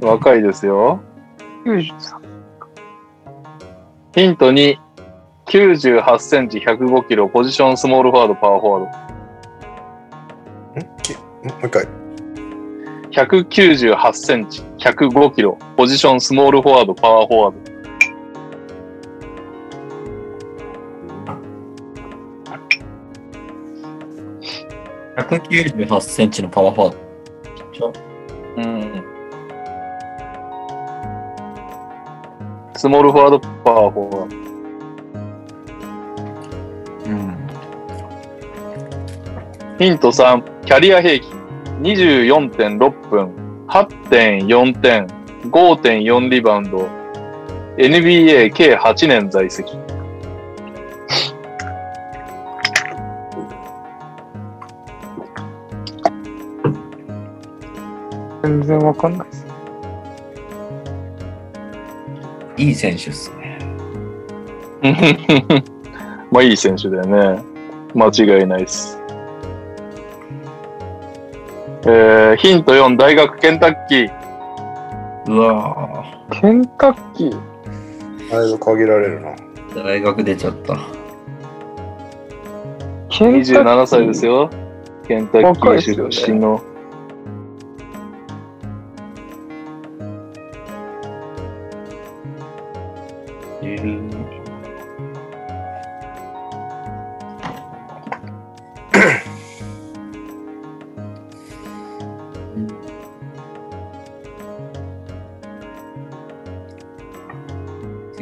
[0.00, 1.00] 若いですよ。
[1.64, 2.20] 93
[4.16, 4.81] ヒント2。
[5.52, 8.84] 98センチ105キロ、ポジションスモールフォワード、パワーフォワー
[10.80, 10.96] ん？
[11.02, 11.20] きも
[11.62, 11.84] う一回。
[11.84, 11.92] ド。
[13.22, 17.72] 198センチ105キロ、ポジションスモールフォワード、パワーフォワード。
[25.36, 26.98] 198センチのパワーフォワード。
[27.74, 27.92] ちょ
[28.56, 29.04] うん。
[32.74, 34.41] スモールフォワード、パワーフォワード。
[39.82, 41.32] ヒント3、キャリア平均
[41.80, 45.08] 24.6分、8.4点、
[45.50, 46.88] 5.4リバウンド、
[47.78, 49.76] NBA 計8年在籍。
[58.44, 59.46] 全然わかんないです。
[62.56, 63.58] いい選手っすね。
[66.30, 67.42] まあいい選手だよね。
[67.96, 69.01] 間違いないです。
[71.84, 74.10] えー、ヒント4、大学ケンタッキー。
[75.26, 78.30] うわケンタッキー。
[78.30, 79.30] だいぶ限られるな。
[79.30, 80.76] ぁ、大学出ちゃった。
[83.08, 84.24] ケンタッキー27歳です。
[84.24, 84.48] よ。
[85.08, 86.62] ケンタッキー出身の。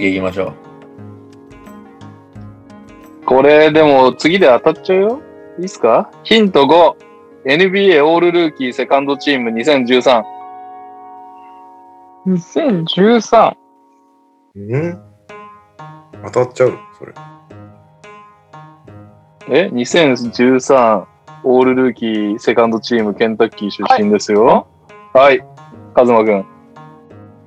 [0.01, 0.55] 次行きましょ
[3.23, 3.27] う。
[3.27, 5.21] これでも次で当たっちゃうよ。
[5.59, 6.11] いいっすか？
[6.25, 6.95] ヒント5。
[7.45, 10.23] NBA オールルーキーセカンドチーム2013。
[12.27, 13.57] 2013。
[14.57, 14.99] うん？
[16.25, 16.79] 当たっちゃう？
[16.99, 17.13] それ。
[19.51, 21.05] え ?2013
[21.45, 24.67] オールルーキーセカンドチームケンタッキー出身ですよ。
[25.13, 25.45] はい。
[25.95, 26.47] カズマくん。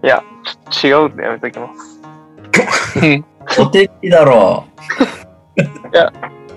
[0.03, 0.23] いや、
[0.69, 1.92] ち違うんでやめときます。
[3.59, 4.65] お手きだろ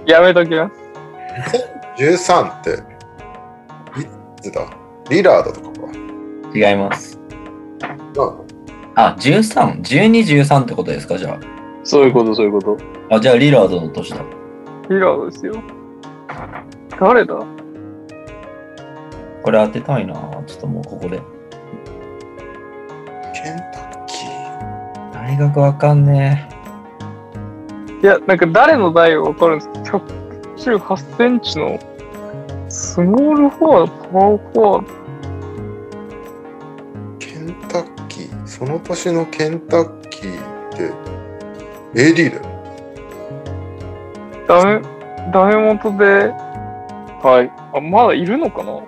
[0.07, 1.67] やめときます。
[1.99, 2.73] 13って、い
[4.43, 4.67] つだ？
[5.11, 5.87] リラードとかか。
[6.53, 6.57] う。
[6.57, 7.19] 違います。
[8.19, 8.35] あ
[8.95, 11.19] あ、13、12、13ってことですか？
[11.19, 11.39] じゃ
[11.85, 12.79] そういうこと、そういうこと。
[13.11, 13.17] あ。
[13.17, 14.23] あ、じゃあリラードの年だ。
[14.89, 15.55] リラードですよ。
[17.01, 17.35] 誰だ？
[19.43, 20.15] これ当てたいな
[20.47, 21.21] ちょっともうここで。
[25.37, 26.49] 大学わかんね
[28.03, 29.99] いや、なんか誰の代はわかるんですけど、
[30.79, 31.79] 118センチの
[32.71, 34.93] スモールフォワード、パワーフォワード。
[37.19, 38.47] ケンタッキー。
[38.47, 40.93] その年のケンタッキーって、
[41.95, 42.43] AD だよ。
[44.49, 44.81] ダメ、
[45.33, 46.33] ダメ元で、
[47.23, 47.51] はい。
[47.77, 48.81] あ、まだいるのかな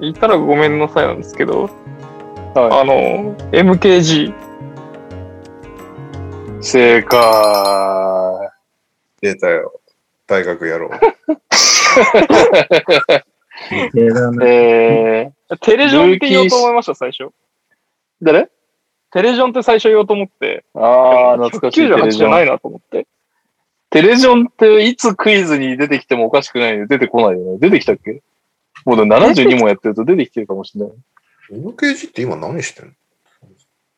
[0.00, 1.81] いたらごめんなさいなんですけど、
[2.60, 4.28] はあの、MKG。
[4.28, 4.34] い。
[6.60, 8.50] 正解。
[9.20, 9.80] 出たよ。
[10.26, 10.90] 大学やろう。
[14.44, 15.32] え。
[15.50, 17.30] ー、テレジョンって言おうと思いました、最初。
[18.20, 18.50] 誰？
[19.12, 22.10] テレジョンって最初言おうと思って、ああ、懐かしいテレ98ジョン。
[22.10, 23.06] じゃないなと思って。
[23.90, 26.86] テレジョンっていつクイズに出てきてもおかしくないよ。
[26.86, 27.58] 出てこないよね。
[27.58, 28.22] 出てきたっけ？
[28.84, 30.94] もうでも72問やってると出てきてるかもしれない。
[31.52, 32.96] MKG って今何してん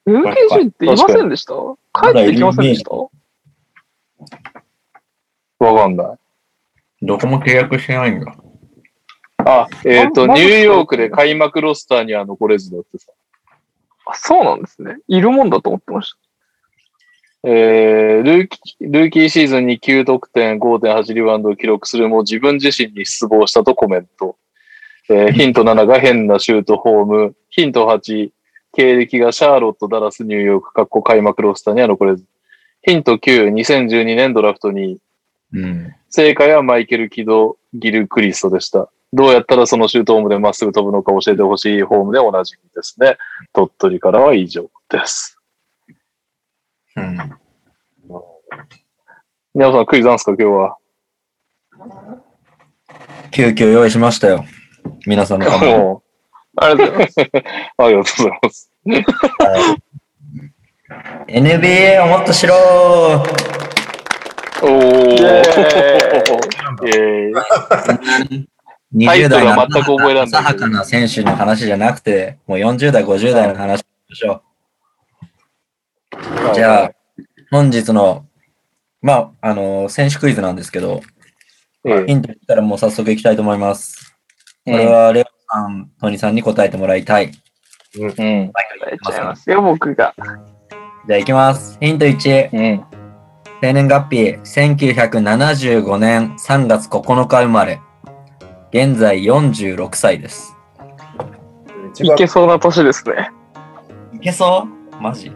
[0.07, 1.55] の？MKG っていませんでした？
[1.93, 2.91] 帰ってきませんでした？
[5.65, 6.19] わかんない。
[7.03, 8.35] どこも契約してないんだ。
[9.47, 13.13] あ、えっ、と、まニューヨークで開幕ロスターには残れずだってさ。
[14.07, 14.97] あ、そうなんですね。
[15.09, 16.15] いるもんだと思ってまし
[17.47, 24.37] えールーキー、ルーキーシーズンに9得点、5.8リバウンドを記録するも自分自身に失望したとコメント。
[25.11, 27.37] えーヒント7が変なシュートフォーム。
[27.51, 28.31] ヒント8、
[28.73, 32.25] 経歴がシャーロット、ダラス、ニューヨーク、かっこ開幕ロスターには残れず。
[32.83, 34.99] ヒント9、2012年ドラフトに
[35.55, 35.95] うん。
[36.11, 38.91] 正解はマイケル・キド・ギル・クリストでした。
[39.13, 43.17] どうやったらそのシュートホームでまっすぐ飛ぶのか教えてほしいホームでおなじみですね。
[43.53, 45.39] 鳥取からは以上です。
[46.97, 47.17] うん。
[49.55, 50.77] 皆さんクイズなんですか今日は。
[53.31, 54.45] 急遽用意しましたよ。
[55.07, 55.75] 皆さんのため
[56.57, 57.21] ありがとうございます。
[57.21, 57.25] う、
[57.79, 58.71] ありがとうございます。
[61.29, 62.55] NBA をもっとしろ
[64.63, 65.15] おー。
[65.15, 68.47] イェイェーイ。
[68.95, 74.43] ータイ !20 トル代のは全く覚えらんない浅はかな選手の話じゃなくて、もう40代、50代の話しましょ
[76.53, 76.55] う。
[76.55, 76.93] じゃあ、
[77.51, 78.27] 本日の、
[79.03, 81.03] まあ、あの、選手クイズなんですけど、
[81.85, 84.14] えヒント言ったらもう早速いきたいと思います。
[84.67, 87.33] えこれはレオさん、トニーさんに答えてもらいたい。
[87.99, 88.11] うん。
[88.11, 88.53] 答え
[88.99, 90.15] ちゃいますよ、僕が。
[91.07, 91.77] じゃあいきます。
[91.81, 92.85] ヒント1、うん。
[93.61, 97.81] 生年月日、1975年3月9日生まれ。
[98.73, 100.57] 現在46歳です。
[102.01, 103.31] いけそうな年ですね。
[104.15, 104.97] いけそう？
[105.01, 105.31] マジ？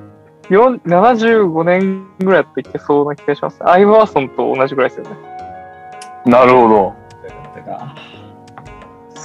[0.50, 3.58] よん75年ぐらいだっていけそうな気がします。
[3.68, 5.16] アイバーソンと同じぐらいですよね。
[6.26, 6.94] なるほど。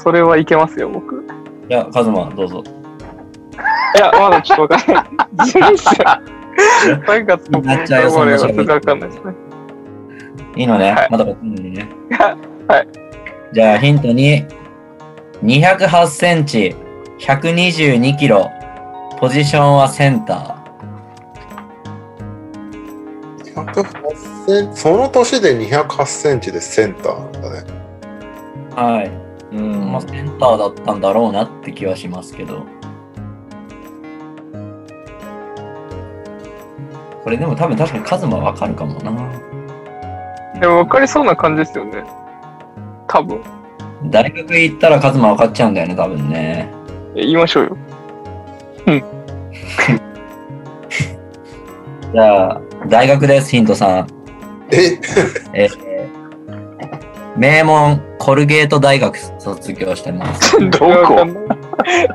[0.04, 1.26] それはいけますよ、僕。
[1.70, 2.62] いや、カズマ、どうぞ。
[3.96, 5.48] いや、まだちょっとわかんない。
[5.48, 5.94] ずるいっすよ。
[7.08, 9.34] 3月9なっちゃうわかんないですね。
[10.58, 11.34] いいのね、はいまだね。
[12.68, 12.88] はい。
[13.54, 14.48] じゃあヒント2、
[15.42, 16.76] 208センチ、
[17.20, 18.52] 122キロ、
[19.20, 20.64] ポジションはセンター。
[23.56, 27.64] 108センその年で208センチでセンターなんだね。
[28.76, 29.23] はい。
[29.54, 32.66] うんまあ、センターだったんだろうなって気はしますけど。
[37.24, 39.12] これでも多分確かにカズマわかるかもな。
[40.60, 42.04] でも分かりそうな感じですよね。
[43.08, 43.42] 多分。
[44.06, 46.70] 大学行ったらカズマわかっちゃうんだよね、多分ね。
[47.16, 47.78] え言いましょうよ。
[52.14, 54.08] じゃあ、大学です、ヒントさん。
[54.72, 55.00] え？
[55.54, 55.83] えー
[57.36, 60.60] 名門コルゲート大学卒業してます。
[60.70, 61.26] どこ？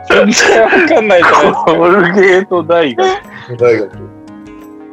[0.08, 1.64] 全然わかんないじゃないですか。
[1.66, 3.08] コルゲート大学。
[3.58, 3.90] 大学。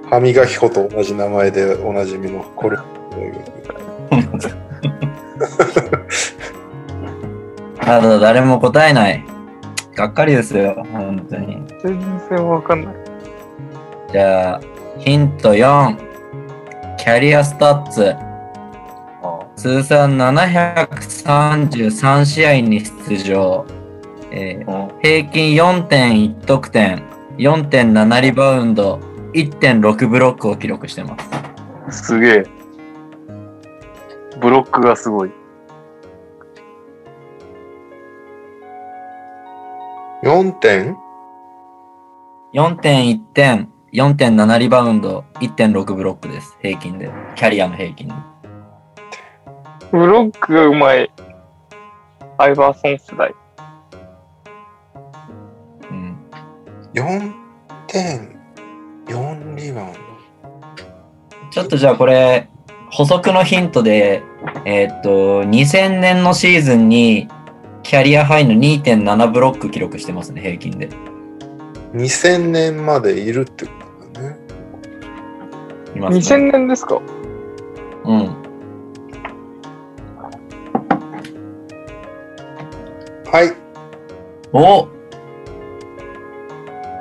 [0.10, 2.78] 歯磨き粉と同じ名前でおなじみのこれ。
[3.12, 4.56] 大学
[7.82, 9.24] ただ誰も答えない。
[9.96, 11.64] がっかりですよ、本当に。
[11.82, 12.00] 全
[12.30, 12.96] 然わかんない。
[14.12, 14.62] じゃあ、
[15.00, 15.96] ヒント4。
[16.98, 18.16] キャリアスタッツ。
[19.56, 23.66] 通算733試合に出場。
[24.32, 27.04] えー平均4.1得点、
[27.38, 29.00] 4.7リバウンド、
[29.34, 31.16] 1.6ブロックを記録してま
[31.90, 32.06] す。
[32.08, 32.44] すげえ。
[34.42, 35.32] ブロックがすごい。
[40.24, 40.98] 4点
[42.54, 46.58] ？4.1点、4.7リバウンド、1.6ブロックです。
[46.62, 47.12] 平均で。
[47.36, 48.14] キャリアの平均で。
[49.96, 51.10] ブロックがうまい。
[52.38, 53.34] アイバーソン世代。
[55.90, 56.18] うん。
[56.94, 57.34] 4
[57.88, 58.38] 点
[59.08, 60.00] 4リバウンド
[61.50, 62.50] ちょっとじゃあこれ、
[62.92, 64.22] 補足のヒントで、
[64.66, 67.30] えーっと、2000年のシーズンに、
[67.82, 70.90] キャリアハイの2.7ブロック記録してますね、平均で。
[71.94, 73.72] 2000年までいるってこ
[74.14, 74.36] とだね
[75.96, 77.00] いますね2000年ですか？
[78.04, 78.45] うん。
[83.36, 83.54] はい
[84.54, 84.88] お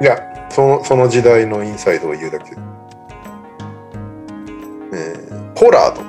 [0.03, 0.19] いや
[0.51, 2.57] そのその時代のインサイドを言うだけ
[4.93, 6.03] えー、ポラード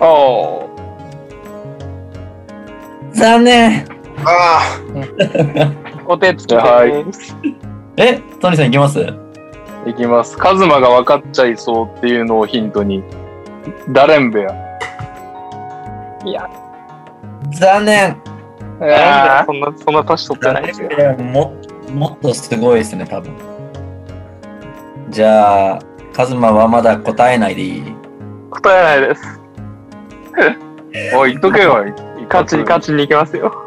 [0.00, 0.66] あ
[3.12, 3.86] 残念
[4.24, 4.80] ああ。
[6.08, 6.90] お手つきはい。
[7.96, 9.06] えトニーさんいきます？
[9.86, 10.36] いきます。
[10.36, 13.04] カズマが分かっちゃいそうっていうのをヒントに。
[13.90, 14.52] ダレンベア。
[16.24, 16.50] いや、
[17.52, 18.16] 残念
[18.80, 20.88] なんだそんな、そんな年取ってないですよ。
[21.18, 21.54] も
[21.92, 23.32] もっとすごいですね、多分。
[25.08, 25.78] じゃあ、
[26.12, 27.84] カズマはまだ答えないでいい？
[28.50, 29.40] 答えないです。
[31.14, 31.84] おい、言っとけよ。
[32.28, 33.66] 勝ちに勝ちに行きますよ。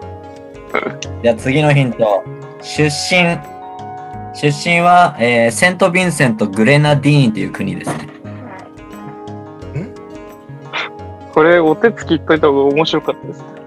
[1.23, 2.23] じゃあ次のヒント。
[2.61, 3.37] 出身、
[4.35, 8.09] 出身は、えーセント・ヴィンセント・グレナディーンという国ですね。
[11.33, 13.43] これ、お手つき言っといた方が面白かったです。
[13.43, 13.58] カ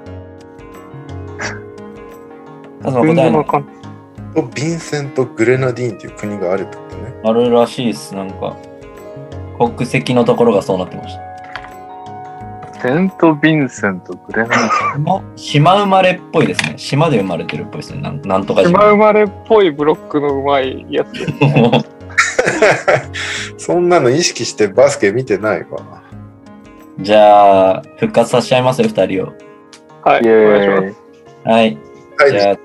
[2.90, 3.44] ズマ全答えの。
[3.44, 3.50] と
[4.34, 7.14] ヴィンセント・グレナディーンっていう国があるってことね。
[7.24, 8.14] あるらしいです。
[8.14, 8.56] なんか、
[9.58, 11.32] 国籍のところがそうなってました。
[12.82, 14.54] セント・ヴィンセント・グレナデ
[14.96, 16.74] 島島生まれっぽいですね。
[16.76, 18.00] 島で生まれてるっぽいですね。
[18.00, 21.84] なんなんとか島生まれっぽいブロックのうまいやつね。
[23.56, 26.02] そんなの意識してバスケ見てないわ。
[26.98, 29.32] じゃあ、復活させちゃいますよ、二人を。
[30.02, 30.94] はい、イお願いしまェーイ。
[31.44, 31.78] はい。
[32.18, 32.56] はい、じゃあ、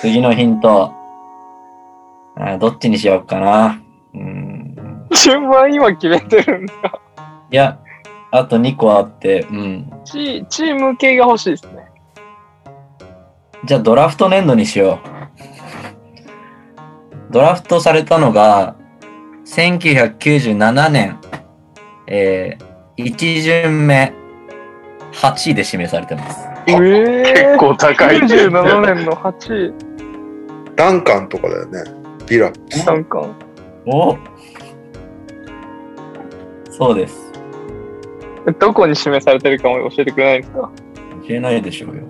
[0.00, 0.92] 次のヒント。
[2.36, 3.80] あどっちにしようかな。
[4.14, 5.06] うーん。
[5.12, 5.24] す。
[5.24, 7.00] 順番今決めてるんですか
[7.50, 7.78] いや、
[8.30, 9.92] あと2個あって、うん。
[10.04, 11.86] チチーム系が欲しいですね。
[13.64, 17.32] じゃあドラフト年度にしよう。
[17.32, 18.76] ドラフトされたのが、
[19.44, 21.20] 1997年、
[22.06, 24.12] えー、1巡目、
[25.12, 26.49] 8位で指名されてます。
[26.66, 28.18] ええ結構高い。
[28.20, 29.74] 97年の8位、
[30.76, 31.82] ダンカンとかだよね。
[32.28, 32.52] ビラ。
[32.86, 33.22] なんか。
[33.86, 34.16] お
[36.70, 37.32] そうです。
[38.58, 40.70] どこに指名されてるかも教えてくれないんですか？
[41.28, 42.02] 教えないでしょうよ。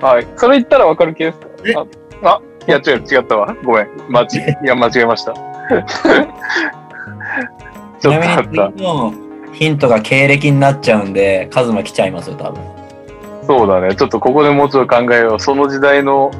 [0.00, 0.26] はい。
[0.36, 1.38] それ言ったらわかる系です
[1.74, 1.86] か
[2.22, 3.54] あいや、違う、違ったわ。
[3.64, 3.88] ごめん。
[4.08, 4.26] 間違
[4.64, 5.32] いや、間違えました。
[5.34, 5.38] ち
[8.00, 8.72] ちょっなみにとあった。
[8.72, 9.12] 次の
[9.52, 12.60] ヒントが経歴になっちゃうんで、カズマ来ちゃいますよ、多分。
[13.46, 13.94] そうだね。
[13.94, 15.40] ちょっとここでもうちょっと考えよう。
[15.40, 16.30] その時代の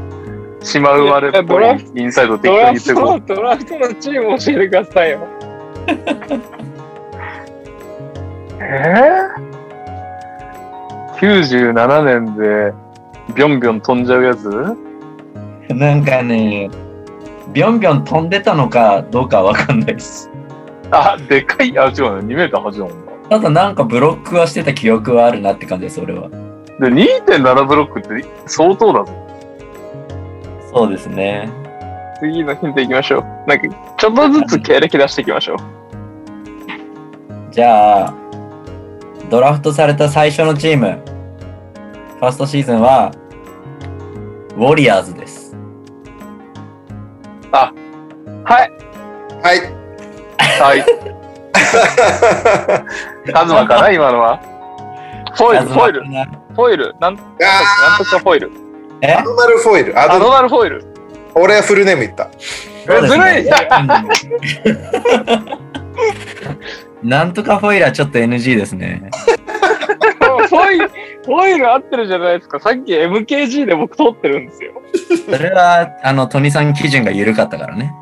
[0.63, 1.65] 島生まれっぽい
[1.95, 5.19] インサイド適ドラ当に言ってこドラフトのチーム教えてくださいよ。
[5.19, 5.25] う。
[8.61, 12.73] えー、?97 年で
[13.35, 14.49] ビョンビョン飛んじゃうやつ？
[15.69, 16.71] なんかね、
[17.53, 20.31] ビョンビョン飛んでたのかどうかわかんないです。
[20.91, 21.79] あ、でかい。
[21.79, 22.35] あ、違うね。
[22.35, 23.13] 2メーター8だもんな。
[23.29, 26.29] ただなんかブロックはしてた記憶はあるなって感じです、俺は。
[26.81, 29.13] で、2.7ブロックって相当だぞ。
[30.73, 31.49] そうですね。
[32.19, 33.23] 次のヒントいきましょう。
[33.47, 35.59] なんか、ちょっとずつ経歴出していきましょう。
[37.53, 38.15] じゃあ、
[39.31, 40.99] ドラフトされた最初のチーム、
[42.19, 43.13] ファーストシーズンは、
[44.57, 45.57] ウォリアーズです。
[47.53, 47.73] は
[48.65, 48.73] い。
[49.43, 49.61] はい。
[50.61, 50.85] はい。
[53.33, 54.54] カズマかな今のは。
[55.37, 56.07] フォイル、フォイル、ル。
[56.55, 58.51] フォイル、なん、なんとかなんとかフォイル。
[59.01, 59.13] え？
[59.15, 59.99] アドナルフォイル。
[59.99, 60.85] アアドドナルフォイル。
[61.35, 62.31] 俺はフルネーム言った。
[62.87, 63.43] そうですね
[64.65, 64.79] ずる
[67.03, 69.11] なんとかフォイラーちょっと NG ですね。
[70.49, 72.61] フォイル、フォイル合ってるじゃないですか。
[72.61, 74.73] さっき MKG で僕通ってるんですよ。
[75.31, 77.93] それは、あの、トニさん基準が緩かったからね。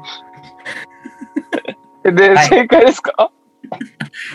[2.04, 3.30] で、はい正解ですか？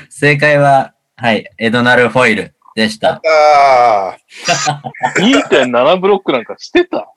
[0.10, 3.14] 正解は、はい、エドナル・フォイルでした。
[3.14, 3.22] あ
[4.12, 4.18] あ。
[5.20, 7.12] 2.7ブロックなんかしてた？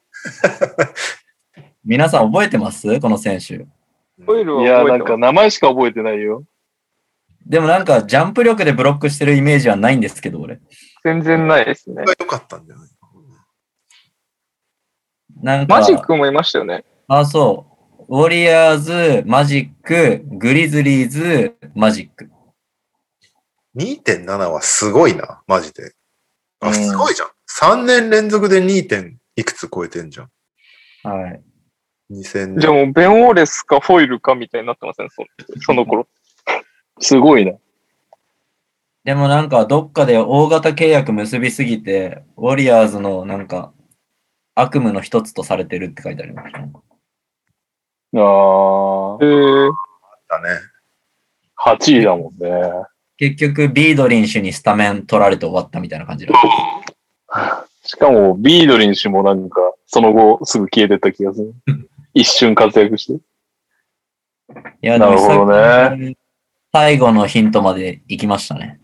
[1.85, 2.99] 皆さん覚えてます？
[2.99, 3.57] この選手。
[3.57, 6.43] フォイルいや、は覚えてまなんか名前しか覚えてないよ。
[7.45, 10.55] でもなんか、ジャンプ力でブロックしてるイメージはないんですけど、俺。
[10.55, 10.61] す。
[11.03, 12.05] 全然ないですね。
[12.05, 12.87] が良かったんじゃない？
[15.43, 16.85] なんか、マジックもいましたよね。
[17.07, 17.67] あ、そ
[18.09, 18.15] う。
[18.15, 22.31] ウォリアーズ、マジック、グリズリーズ、マジック。
[23.75, 25.93] 2.7はすごいな、マジで。
[26.59, 27.29] あ、うんすごいじゃん。
[27.77, 28.87] 3年連続で 2.
[28.87, 30.29] 点いくつ超えてんじゃん。
[31.03, 31.41] はい。
[32.11, 32.85] 2000じゃあ年。
[32.85, 35.23] もうベン・オーレスかフォイルかみたいになってません、そ
[35.65, 36.07] その頃。
[36.99, 37.53] すごいな。
[39.03, 43.73] でもなんか、どっかで大型契約結びすぎて、ウォリアーズのなんか、
[44.53, 46.59] 悪夢の一つとされてるって書いてありました。
[46.59, 46.65] ああ。
[48.13, 49.71] えー、
[50.29, 50.49] だね。
[51.57, 52.49] 8位だもんね。
[53.21, 56.25] 結局、ビードリン氏にスタメン取られて終わったみたいな感じ。
[57.83, 61.53] しかも、ビードリン氏もなんか、その後すぐ消えてった気がする。
[62.15, 63.21] 一瞬活躍して。
[64.81, 66.15] いや、なるほどね
[66.73, 68.79] 最後のヒントまで行きましたね。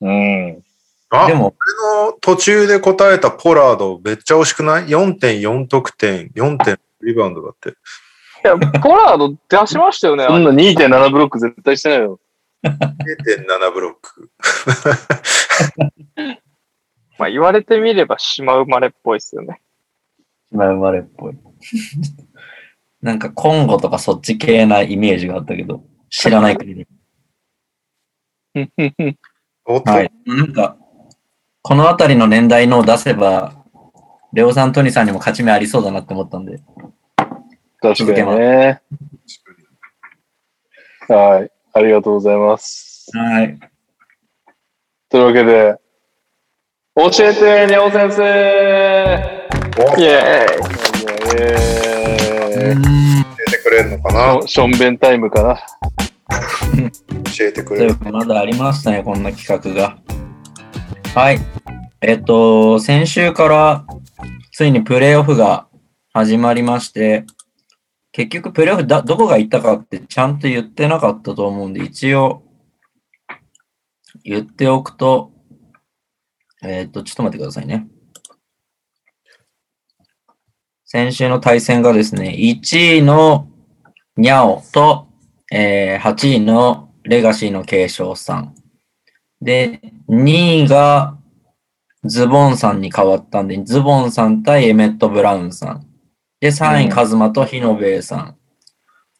[0.00, 0.62] うん。
[1.10, 1.54] あ、でも、
[1.94, 6.64] 俺の途中で答えたポラードめっちゃ惜しくない ?4.4 得点、4.
[6.64, 7.68] 点リバウンドだって。
[7.68, 7.72] い
[8.44, 10.24] や、ポラード出しましたよね。
[10.26, 12.18] そんな2.7ブロック絶対してないよ。
[12.66, 14.30] 0.7ブロック。
[17.18, 19.62] まあ言われてみれば島生まれっぽいですよね。
[20.50, 21.38] 島生まれっぽい。
[23.02, 26.88] なんか、コンゴとかそっち系なイメージがあったけど、知らない国で。
[29.64, 30.12] はい。
[30.24, 30.76] なんか、
[31.62, 33.64] このあたりの年代のを出せば、
[34.32, 36.60] レオさん、トニさんにも勝ち目ありそうだなって思ったんで。
[37.80, 38.82] 確確かにね。
[41.08, 41.55] はい。
[41.76, 43.10] ありがとうございます。
[43.12, 43.58] はい。
[45.10, 45.76] というわけで、
[46.94, 48.22] 教えて、にゃお先生
[49.78, 50.64] おイエーイ
[51.38, 52.88] えー教
[53.46, 54.46] えてくれるのかな？
[54.46, 55.56] しょんべんタイムかな？
[57.36, 57.94] 教えてくとれる。
[57.94, 59.98] かまだありましたね、こんな企画が。
[61.14, 61.38] はい。
[62.00, 63.84] えっと、先週から
[64.52, 65.66] ついにプレイオフが
[66.14, 67.26] 始まりまして、
[68.16, 72.42] 結局プレイオフだどこが行ったかってちゃんと言ってなかったと思うんで、一応
[74.24, 75.32] 言っておくと、
[76.62, 77.86] えっと、ちょっと待ってくださいね。
[80.86, 83.50] 先週の対戦がですね、1位の
[84.16, 85.08] ニャオと、
[85.52, 88.54] えー8位のレガシーの継承さん。
[89.42, 91.18] で、2位が
[92.02, 95.85] ズボンさんに変わったんで、ズボンさん対エメット・ブラウンさん。
[96.40, 98.36] で、3位、うんカズマとヒノベイさん。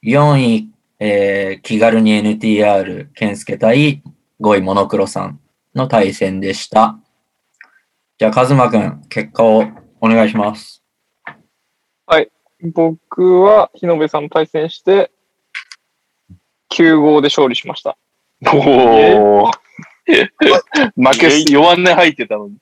[0.03, 4.03] 4位、えー気軽に NTR、ケンスケ対
[4.41, 5.41] 5位、モノクロさん
[5.75, 6.99] の対戦でした。
[8.19, 9.65] じゃあ、カズマくん、結果を
[10.01, 10.83] お願いします。
[12.63, 15.11] 僕は日野部さんと対戦して、
[16.73, 17.97] 9号で勝利しました。
[18.47, 19.51] おー。
[20.97, 22.57] 負けす、弱音入ってたのに。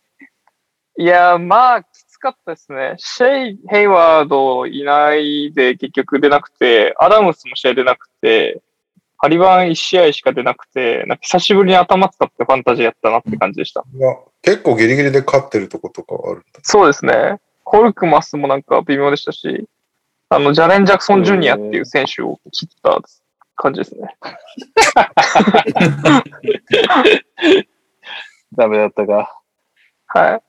[0.98, 1.85] いやー、まあ、
[2.25, 2.95] かったですね。
[2.97, 8.63] シェイ・ヘイワードいないで結局出なくて、アダムスも試合出なくて、
[9.19, 13.85] ハリバン1試合しか出なくて、なんか久しぶりに頭使ってファンタジーやったなって感じでした。
[13.95, 16.47] いや結構ギリギリで勝ってるとことかあるんだ。
[16.63, 17.37] そうですね。
[17.63, 19.69] コルクマスもなんか微妙でしたし、
[20.31, 23.03] あの、ジャレン・ジャクソン・ジュニアっていう選手を切った
[23.57, 24.17] 感じですね。
[28.57, 29.41] ダメだったか。
[30.07, 30.43] はい。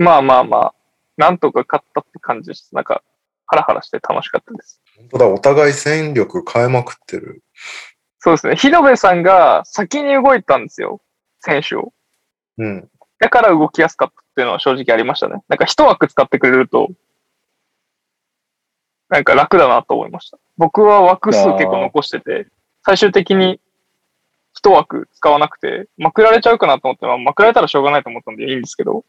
[0.00, 0.74] まあまあまあ、
[1.18, 2.74] なんとか勝ったって感じです。
[2.74, 3.02] なんか、
[3.46, 4.80] ハラハラして楽しかったです。
[4.96, 7.44] 本当だ、お互い戦力変えまくってる。
[8.18, 8.56] そうですね。
[8.56, 11.02] 日野部さんが先に動いたんですよ。
[11.40, 11.92] 選手を。
[12.56, 12.88] うん。
[13.18, 15.42] だから動きやすかったっていうのは正直ありましたね。
[15.48, 16.88] なんか一枠使ってくれると、
[19.10, 20.38] なんか楽だなと思いました。
[20.56, 22.46] 僕は枠数結構残してて、
[22.86, 23.60] 最終的に
[24.54, 29.04] 一枠使わなくて、まくられちゃうかなと思って、まあ、まくられたらしょうがないと思ったんでいいんですけど、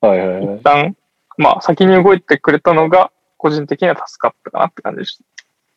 [0.00, 0.62] はいはいはい一。
[0.62, 0.96] 旦、
[1.36, 5.24] まあ先に動いてくれたのが、個人的には助かったかなって感じでした。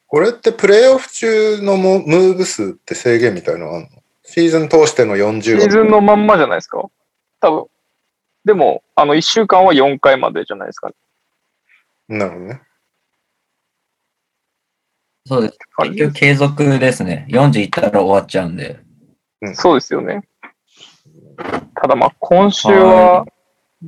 [0.07, 3.89] これってプレイオフ中のもムーブ数って制限みたいなのあるの？
[4.23, 6.83] シーズン通しての40シーズンのまんまじゃないですか？
[7.39, 7.65] 多分。
[8.45, 10.95] でも、あの、1週間は4回までじゃないですかね。
[12.09, 12.61] なるほどね。
[15.25, 15.57] そうです。
[15.83, 17.25] 結局継続ですね。
[17.29, 18.79] 40いったら終わっちゃうんで。
[19.53, 20.27] そうですよね。
[21.75, 23.25] ただまあ、今週は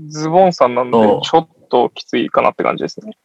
[0.08, 3.18] ズボンさんなんでちょっときついかなって感じですね。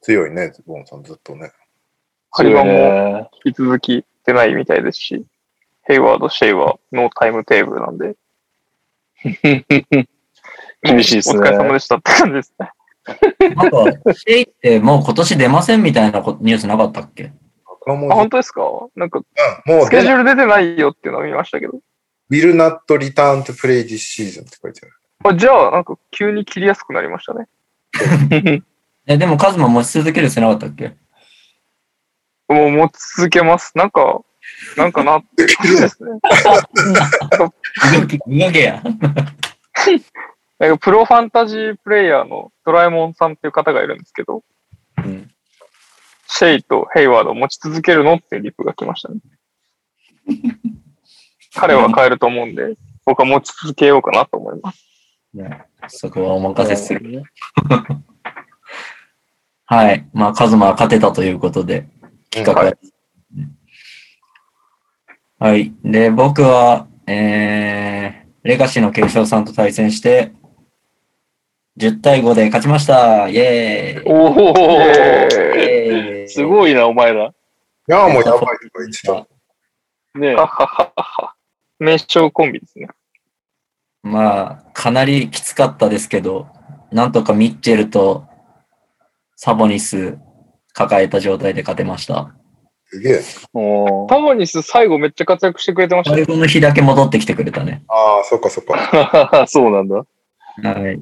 [0.00, 1.52] 強いね、ズボンさんずっとね。
[2.30, 3.30] ハリバンもね。
[3.44, 5.24] 引き続き出ないみたいですし、
[5.82, 8.16] ヘイワード、シェイはノータイムテーブルなんで。
[10.82, 12.70] 厳しいですねお疲れ様でしたって感じですね。
[13.54, 17.32] なんか、シェイってもう今年出ませんみたいなこニュースなかったっけ？
[17.86, 18.62] あ、本字当ですか？
[18.96, 19.20] なんか、
[19.84, 21.80] スケジュ出ール出てないよっていうのを見ましたけど。
[22.30, 24.92] Will not return to play this season って書いてある。
[25.24, 27.46] あじゃあ、なんか急に切りやすくなりましたね。
[29.06, 30.96] え、でもカズマ持ち続けるってなかったっけ？
[32.48, 33.72] もう持ち続けます。
[33.76, 34.20] なんか、
[34.76, 36.10] なんかなって感じですね。
[37.98, 38.82] 動き、動けや。
[40.58, 44.42] なんかプロファンタジープレイヤーのドラえもんさんっていう方がいるんですけど、
[44.98, 45.30] うん
[46.26, 49.18] シェイとヘイワードを持ち続けるのっていうリプが来ましたね。
[51.54, 54.84] 彼は変えると思うんで、僕は持ち続けようかなと思います。
[55.34, 57.22] ねそこはお任せする。
[59.66, 60.06] はい。
[60.12, 61.86] まあ、カズマは勝てたということで、
[62.30, 62.72] 企画は、
[65.38, 65.72] はい。
[65.82, 70.32] で、僕は、えー、レガシーの継承さんと対戦して、
[71.78, 73.28] 10対5で勝ちました。
[73.28, 74.30] イェーイお
[76.26, 77.26] お、すごいな、お前ら。
[77.26, 77.32] い
[77.88, 79.26] や、もうやばいとか言ってた。
[80.18, 80.36] ね。
[81.84, 82.88] 名称コンビですね。
[84.02, 86.48] まあ、かなりきつかったですけど、
[86.90, 88.24] なんとかミッチェルと
[89.36, 90.18] サボニス
[90.72, 92.34] 抱えた状態で勝てました。
[92.86, 93.22] すげえ。
[93.52, 96.24] おータモニス最後めっちゃ活躍してくれてましたね。
[96.24, 97.82] 最後の日だけ戻ってきてくれたね。
[97.88, 99.46] ああ、そっかそっか。
[99.48, 99.96] そうなんだ。
[100.62, 101.00] はい。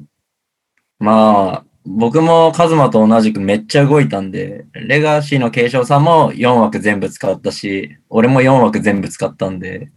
[0.99, 9.91] まあ、僕もカズマと同じくめっちゃ動いたんで、レガシーの継承さんも4枠全部使ったし、俺も4枠全部使ったんで、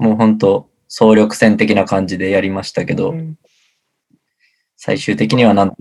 [0.00, 3.38] もう本当総力戦的な感じでやりましたけど、うん
[4.82, 5.76] 最終的にはなんと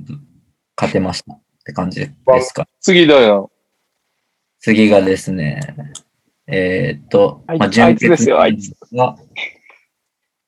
[0.76, 2.68] 勝てましたって感じですか？
[2.82, 3.50] 次だよ。
[4.60, 5.62] 次がですね、
[6.48, 9.16] えーっと、まあ、あいつですよあいつが、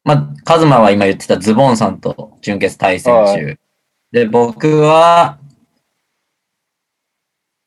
[0.03, 3.57] まあ、カズマは今言ってたズボンさんと準決対戦は中。
[4.11, 5.39] で、僕は、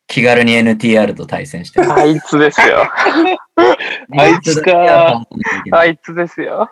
[0.07, 1.93] 気軽に NTR と対戦してます。
[1.93, 2.85] あいつですよ。
[4.17, 5.25] あいつか。
[5.73, 6.71] あいつですよ。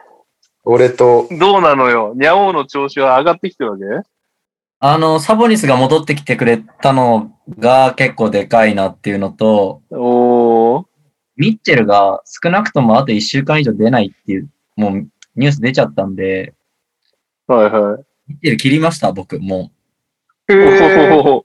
[0.65, 2.13] 俺と、どうなのよ？
[2.15, 3.85] ニャオの調子は上がってきてるわけ？
[4.85, 10.85] あの、サボニスが戻ってきてくれたのが結構でかいなっていうのと、おー。
[11.37, 16.55] ミッチェルが少なくともあと1週間以上出ないっていう、もうニュース出ちゃったんで、
[17.47, 18.05] はいはい。
[18.29, 19.41] ミッチェル切りました、僕。
[19.41, 19.71] も
[20.49, 21.45] へーおーう、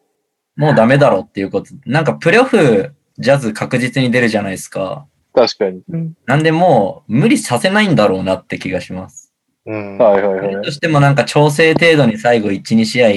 [0.58, 1.70] もうダメだろうっていうこと。
[1.86, 5.06] なんかプレオフ、ジャズ確実に出るじゃないですか。
[5.34, 5.82] 確かに。
[6.26, 9.32] なんでもう無理させないんだろうなって気がします。
[9.66, 9.98] うん。
[9.98, 10.64] はいはいはい。
[10.64, 13.08] としてもなんか調整程度に最後1、2試合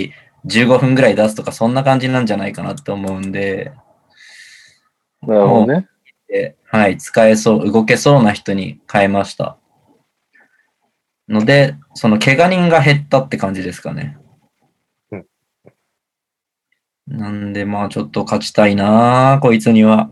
[0.46, 3.72] 15分ぐらい出すとかそんな感じなんじゃないかなって思うんで、
[5.22, 5.88] なるほどね。
[6.28, 9.56] ではい、使えそう、動けそうな人に変えました。
[11.28, 14.16] ので、その怪我人が減ったって感じですかね。
[17.10, 20.10] うんなんで、まあちょっと勝ちたいなこいつには。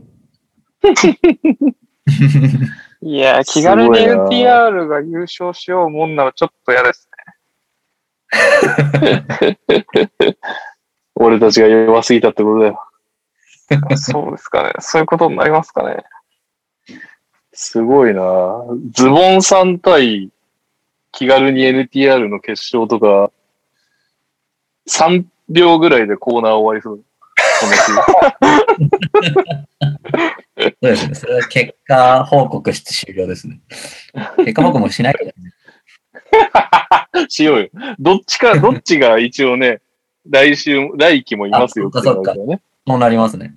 [3.00, 7.08] いや、気軽に NTR が優勝しようもんならちょっと嫌です
[11.14, 12.80] 俺たちが弱すぎたってことだよ。
[13.90, 13.96] ね。
[13.96, 14.72] そうですかね。
[14.80, 16.04] そういうことになりますかね。
[17.52, 18.22] すごいな
[18.92, 20.30] ズボンさん対
[21.10, 23.32] 気軽に NTR の決勝とか、
[24.88, 26.98] 3秒ぐらいでコーナー終わりそう。
[26.98, 27.04] こ
[30.58, 31.14] そうですね。
[31.14, 33.60] それは結果報告して終了ですね。
[34.38, 35.52] 結果報告もしないけどね。
[37.28, 37.68] しようよ。
[37.98, 39.80] どっちか、 どっちが一応ね、
[40.28, 42.60] 来週、来期もいますよってあそっか感じだね。
[42.86, 43.54] そうなりますね。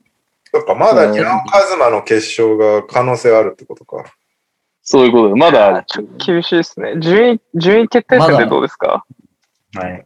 [0.53, 4.05] そっか、まだニャオカズマの決勝が可能性あるってことか。
[4.83, 5.85] そういうことで、まだある。
[6.25, 6.95] 厳しいですね。
[6.99, 9.05] 順位、順位決定戦でどうですか、
[9.75, 10.05] はい。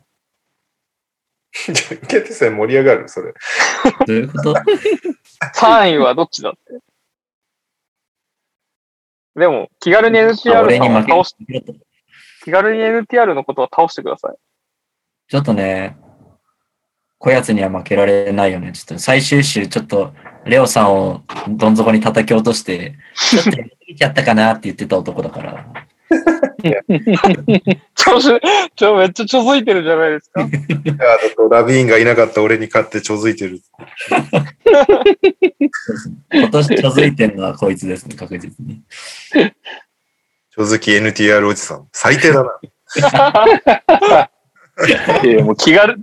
[1.67, 3.09] 準決戦盛り上がる？
[3.09, 3.33] それ。
[4.05, 4.53] どういうこと
[5.55, 6.59] ?3 位はどっちだって。
[9.39, 11.73] でも、気軽に NTR 俺に負けさんを倒し、ると。
[12.43, 14.35] 気軽に NTR のことは倒してください。
[15.27, 15.97] ちょっとね、
[17.17, 18.71] こやつには負けられないよね。
[18.71, 20.13] ちょっと最終週、ちょっと、
[20.45, 25.65] レオさんをどん底に叩き落として、ちょっとやりすぎちゃったかなって言ってた男だから。
[27.95, 28.39] 調子、
[28.75, 30.41] ちょ、めっちゃちょづいてるじゃないですか。
[30.41, 30.49] いや
[30.93, 33.61] だとラビーンがいなかった俺に勝ってちょづいてる。
[36.31, 38.81] 今年ちょづいてるのはこいつですね、確実に。
[39.31, 41.87] ちょづき NTR おじさん。
[41.91, 42.59] 最低だな。
[45.25, 45.97] いや、もう気軽、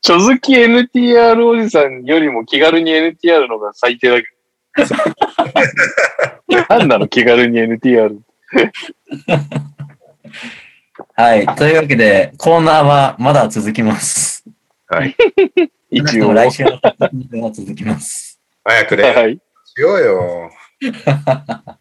[0.00, 4.38] ちょづき NTR おじさんよりも気軽に NTR の方が最低だけど。
[6.68, 8.16] なんなの気軽に NTR。
[11.16, 11.46] はい。
[11.56, 14.44] というわけで、コーナーはまだ続きます。
[14.86, 15.16] はい。
[15.90, 16.32] 一応。
[16.32, 18.40] 来週のコーナーは続きます。
[18.64, 19.10] 早くね。
[19.10, 19.38] はい。
[19.64, 20.50] しようよ。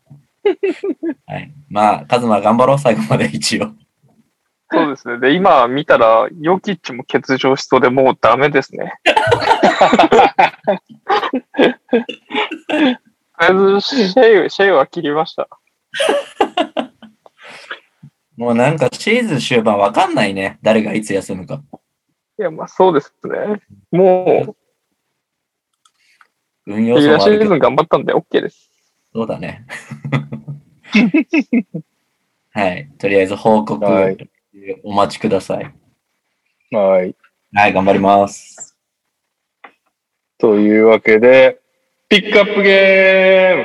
[1.27, 1.53] はい。
[1.69, 3.71] まあ、カズマ頑張ろう、最後まで一応。
[4.69, 5.17] そうですね。
[5.19, 8.99] で、今見たら、ヨキッチも欠場しそうでもうダメですね。
[9.05, 9.13] と
[12.83, 12.97] り
[13.37, 15.47] あえず、シェイ、シェイは切りました。
[18.37, 20.59] もうなんかシーズン終盤わかんないね。
[20.61, 21.61] 誰がいつ休むか。
[22.39, 23.61] いや、まあそうですね。
[23.91, 24.55] も
[26.67, 27.47] 運う、レギュラーシー。
[27.47, 28.69] ズン頑張ったんで OK です。
[29.13, 29.65] そうだね。
[32.51, 32.89] はい。
[32.97, 34.29] とりあえず報告、はい
[34.83, 35.73] お待ちください。
[36.71, 37.15] はい。
[37.53, 38.75] はい、頑張ります。
[40.37, 41.59] というわけで、
[42.09, 43.63] ピックアップゲーム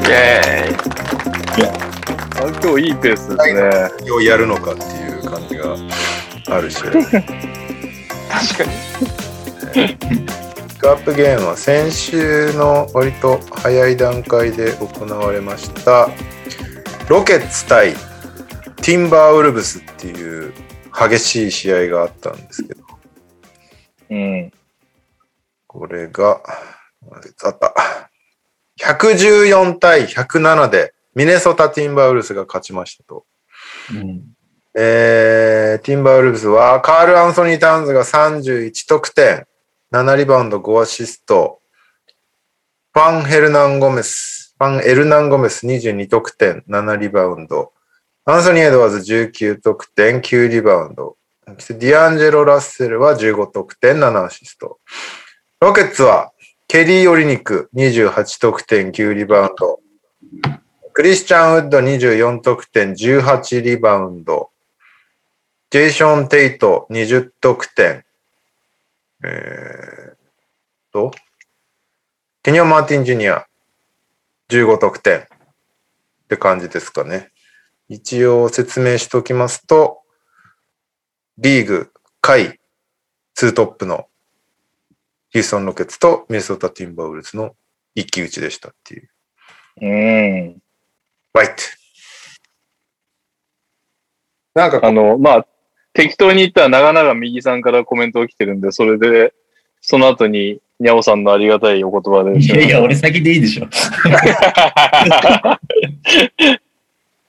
[0.00, 1.21] イェーイ。
[1.52, 3.70] あ今日いいペースですね。
[3.98, 5.76] 何をやるのかっていう感じが
[6.56, 6.82] あるし。
[6.82, 7.02] 確か
[8.64, 8.92] に。
[9.72, 16.10] ピックアップゲームは先週の割と早い段階で行われました
[17.08, 17.94] ロケッツ対
[18.82, 20.52] ティンバーウルブスっていう
[20.92, 22.80] 激しい試合があったんですけど
[24.10, 24.52] うん。
[25.66, 26.42] これが
[27.44, 27.74] あった
[28.84, 33.24] 114対107でミネソタ・ティンバーウルブスが勝ちましたと。
[33.92, 34.22] うん。
[34.74, 39.46] えー、ティンバーウルブスはカール・アンソニー・タウンズが31得点、
[39.92, 41.60] 7リバウンド5アシスト、
[42.94, 47.72] ファン・ヘルナン・ゴメス、ファン・エルナン・ゴメス22得点、7リバウンド、
[48.24, 51.16] アンソニー・エドワーズ19得点、9リバウンド、
[51.46, 54.78] ディアンジェロ・ラッセルは15得点、7アシスト。
[55.60, 56.32] ロケッツは
[56.66, 59.80] ケリー・オリニク28得点、9リバウンド。
[60.94, 64.50] クリスチャン・ウッド24得点、18リバウンド。
[65.70, 68.04] ジェイション・テイト20得点。
[69.24, 70.14] えー、
[70.92, 71.12] と、
[72.42, 73.46] ケニオ・マーティン・ジュニア
[74.50, 75.22] 15得点っ
[76.28, 77.30] て感じですかね。
[77.88, 80.02] 一応説明しておきますと、
[81.38, 81.90] リーグ、
[82.20, 82.60] 下位、
[83.32, 84.08] ツートップの
[85.30, 87.56] ヒューストン・ロケッツとミネソタ・ティンバウルズの
[87.94, 89.08] 一騎打ちでしたっていう。
[89.80, 90.61] うん。
[91.34, 91.54] ワイト。
[94.54, 95.46] なんかあの、まあ、
[95.94, 99.34] 適当に言ったら長々右さんからコメントが来てるんで、それで、
[99.80, 102.38] その後に、にゃおさんのありがたいお言葉で。
[102.38, 103.68] いやいや、俺先でいいでしょ。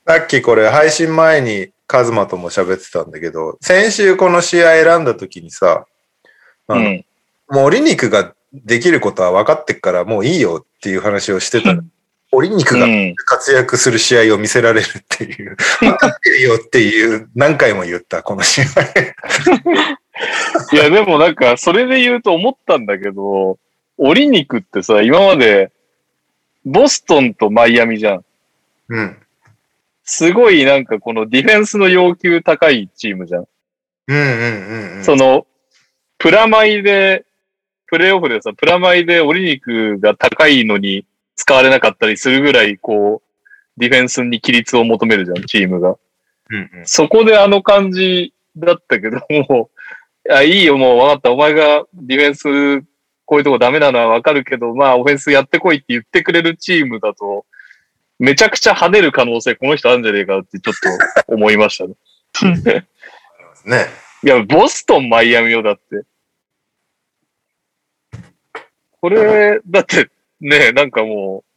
[0.06, 5.86] さっきこれ配信前にカズマとも喋ってたんだけど、先週この試合選んだ時にさ、
[6.68, 7.06] あのうん。
[7.50, 11.76] もうオリニクができることは分かってっからもういいよっていう話をしてた
[12.34, 13.16] ら、オリニクがうん。
[13.16, 18.66] 活躍する試合を見せられるっていう、 分かってるよっていう何回も言った、この試合。
[20.74, 23.58] いや、でもなんか、それで言うと思ったんだけど、
[23.98, 25.72] オリニクってさ、今まで、
[26.66, 28.26] ボストンとマイアミじゃん。
[28.90, 29.18] うん。
[30.04, 33.48] すごいなんかこのディフェンスの要求高いチームじゃん。
[34.08, 35.04] うんうんうんうん。
[35.04, 35.48] その、
[36.18, 37.26] プラマイで、
[37.88, 41.06] プレイオフでさ、プラマイでオリニクが高いのに
[41.36, 45.98] 使われなかったりするぐらい、こう、ディフェンスに規律を求めるじゃん、チームが。
[46.50, 49.72] うんうんそこであの感じだったけど も、
[50.30, 51.32] あいいよ、もう分かった。
[51.32, 52.36] お前がディフェン
[52.82, 52.86] ス、
[53.26, 57.46] こういうとこダメなのは分かるけど、まあ、オフェンスやってこいって言ってくれるチームだと、
[58.20, 60.74] めちゃくちゃ跳ねる可能性、この人あるんじゃねえかってちょっ
[61.28, 61.96] と思いましたね。
[63.66, 63.88] ね。
[64.24, 66.04] いや、ボストン、マイアミよ、だって。
[69.02, 70.10] これ、だって、
[70.44, 71.50] ね、なんかもう、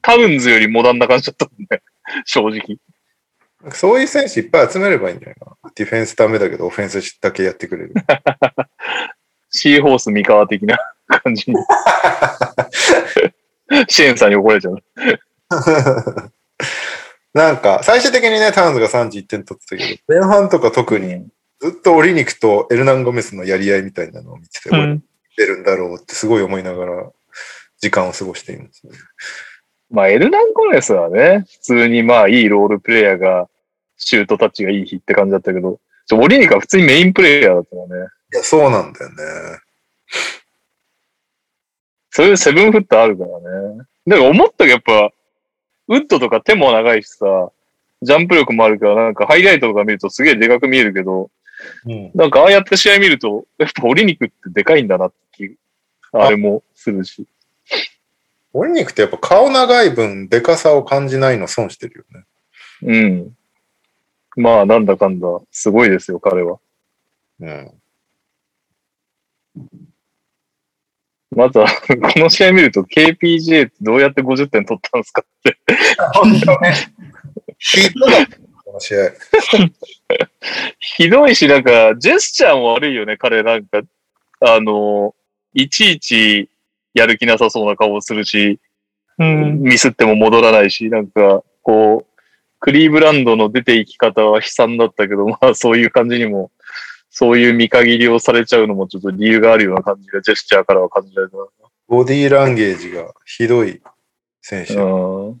[0.00, 1.82] タウンズよりモダンな感じだったもんね。
[2.24, 2.78] 正直。
[3.70, 5.70] そういう選手いっぱい集めればいいんじゃないかな。
[5.74, 7.94] ディフェンスダメだけど、オフェンスだけやってくれる。
[9.50, 11.56] シーホース三河的な感じに。
[13.88, 14.82] シェーンさんに怒られちゃう。
[17.34, 21.28] なんか、最終的にね、タウンズが31点取ってたけど、前半とか特に
[21.60, 24.98] ずっとオリニクとエルナン・ゴメスのやり合いみたいなのを見てて、これ
[25.36, 27.10] 出るんだろうってすごい思いながら
[27.82, 28.92] 時間を過ごしていますね。
[29.90, 33.48] まあ、エルナン・コネスはね、普通にまあ、いいロールプレイヤーが、
[33.96, 37.96] シュートタッチがいい日って感じだったけど、ちょオリニカは普通にメインプレイヤーだったもんね。
[38.32, 39.16] いや、そうなんだよね。
[42.10, 43.78] そういうセブンフットあるからね。
[44.06, 45.10] だから思ったけどやっぱ、
[45.88, 47.50] ウッドとか手も長いしさ、
[48.00, 51.30] ジャンプ力もあるから、なんかハイライトとか見るとすげえでかく見えるけど、
[51.86, 52.10] うん。
[52.14, 55.56] なんかああやって試合見ると、やっぱオリニクってでかいんだなっていう、
[56.12, 57.26] あれもするし。
[58.54, 62.24] オリニクってやっぱ顔長い分、でかさを感じないの損してるよね。
[62.82, 63.36] うん。
[64.36, 66.58] まあ、なんだかんだ、すごいですよ、彼は。
[67.40, 67.72] うん。
[71.34, 75.56] まずは、この試合見ると KPJ ってどうやって50点取ったんですかって。
[76.14, 76.74] 本当ね。
[77.58, 78.26] ひどい
[78.64, 79.10] この試合。
[80.78, 83.80] ひどいし、なんか、ジェスチャーも悪いよね、彼なんか、
[84.40, 85.14] あの、
[85.54, 86.48] いちいち
[86.94, 88.60] やる気なさそうな顔をするし、
[89.18, 92.12] ミスっても戻らないし、なんか、こう、
[92.60, 96.50] クリーブランドの出ていき方は悲惨だったけど、まあそういう感じにも、
[97.10, 101.36] そういう見限りをされちゃうのもちょっと理由があるような感じが、ジェスチャーからは感じられた
[101.88, 103.82] ボディーランゲージがひどい
[104.40, 104.74] 選手。
[104.74, 104.80] な。
[104.80, 105.36] よ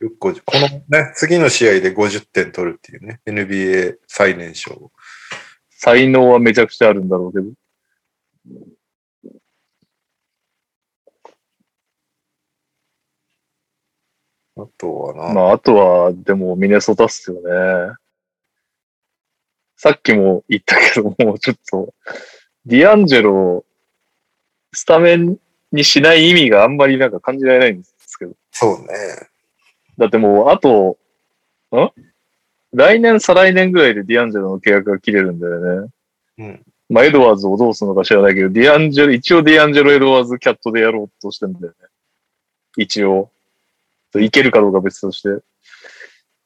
[0.00, 0.10] うん。
[0.10, 4.92] く50このね、次の試合で50点取るっていうね、NBA 最年少。
[5.70, 8.66] 才能はめちゃくちゃあるんだろうけど。
[14.58, 17.94] あとはな、まあ、あとは、でも、ミネソタっすよね。
[19.76, 21.94] さっきも言ったけども、ちょっと、
[22.64, 23.64] ディアンジェロ、
[24.72, 25.36] スタメン
[25.72, 28.32] にしない意味があんまりなんか感じられないんですけど。
[28.50, 28.86] そうね。
[29.98, 30.96] だってもう、あと、
[31.72, 31.90] ん？
[32.72, 35.90] 来年、再来年ぐらいでディアンジェロの契約が切れるんだよね。
[36.38, 36.62] うん。
[36.88, 41.88] まあ、エドワーズをどうするのか知らないけど、ディアンジェロ、一応ディアンジェロ・エドワーズキャットでやろうとしてんだよね。
[42.76, 43.30] 一応。
[44.20, 45.42] いけるかどうか別として。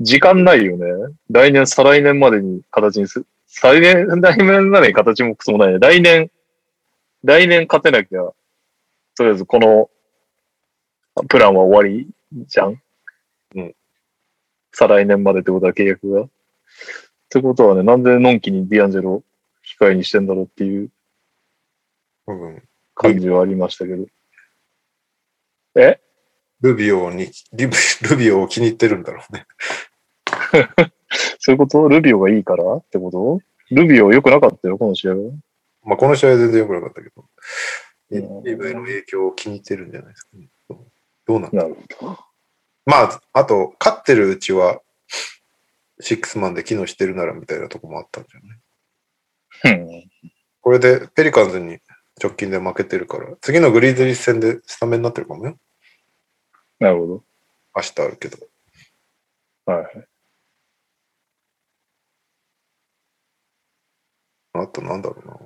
[0.01, 0.87] 時間ないよね。
[1.31, 3.27] 来年、再来年までに形にする。
[3.47, 5.79] 再来年、来年までに形もくそもないね。
[5.79, 6.31] 来年、
[7.25, 8.21] 来年勝てなきゃ、
[9.17, 9.91] とりあえずこの
[11.29, 12.09] プランは終わり
[12.47, 12.81] じゃん。
[13.57, 13.75] うん。
[14.73, 16.23] 再来年までってことは契約が。
[16.23, 16.29] っ
[17.29, 19.23] てことはね、なんでのんきにディアンジェロ
[19.81, 20.91] 会にしてんだろうっていう
[22.95, 24.07] 感じはありましたけど。
[25.77, 25.99] え？
[26.63, 27.77] ルビオに、リブ
[28.11, 29.47] ルビオを気に入ってるんだろうね。
[31.39, 31.89] そういうこと？
[31.89, 32.75] ルビオがいいから？
[32.77, 33.41] ってこと？
[33.75, 35.33] ルビオ良くなかったよ、この試合は。
[35.85, 37.25] まあ、この試合は全然良くなかったけど、
[38.11, 40.49] うんリブへの影響を気に入ってるんじゃないですかね。
[41.27, 42.19] どうなんなるほど。
[42.87, 44.81] まあ、あと、勝ってるうちは、
[46.01, 48.41] シックスマンで機能してるならみたいなとこもあったんじゃ
[49.71, 49.81] ない？
[49.81, 50.11] うん
[50.63, 51.79] これでペリカンズに
[52.23, 55.57] 直近で負けてるから、次のグリズリーズ戦でスタメンになってるかもよ。
[56.81, 57.23] なるほ
[57.77, 58.39] 明日あるけど。
[58.39, 59.73] ど。
[59.73, 60.07] はいはい。
[64.53, 65.37] あとなんだろうな。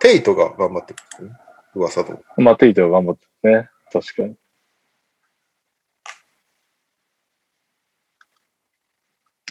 [0.00, 1.36] テイトが頑張ってるね。
[1.74, 2.20] 噂と。
[2.36, 3.70] まあ、テイトは頑張ってるね。
[3.92, 4.36] 確かに。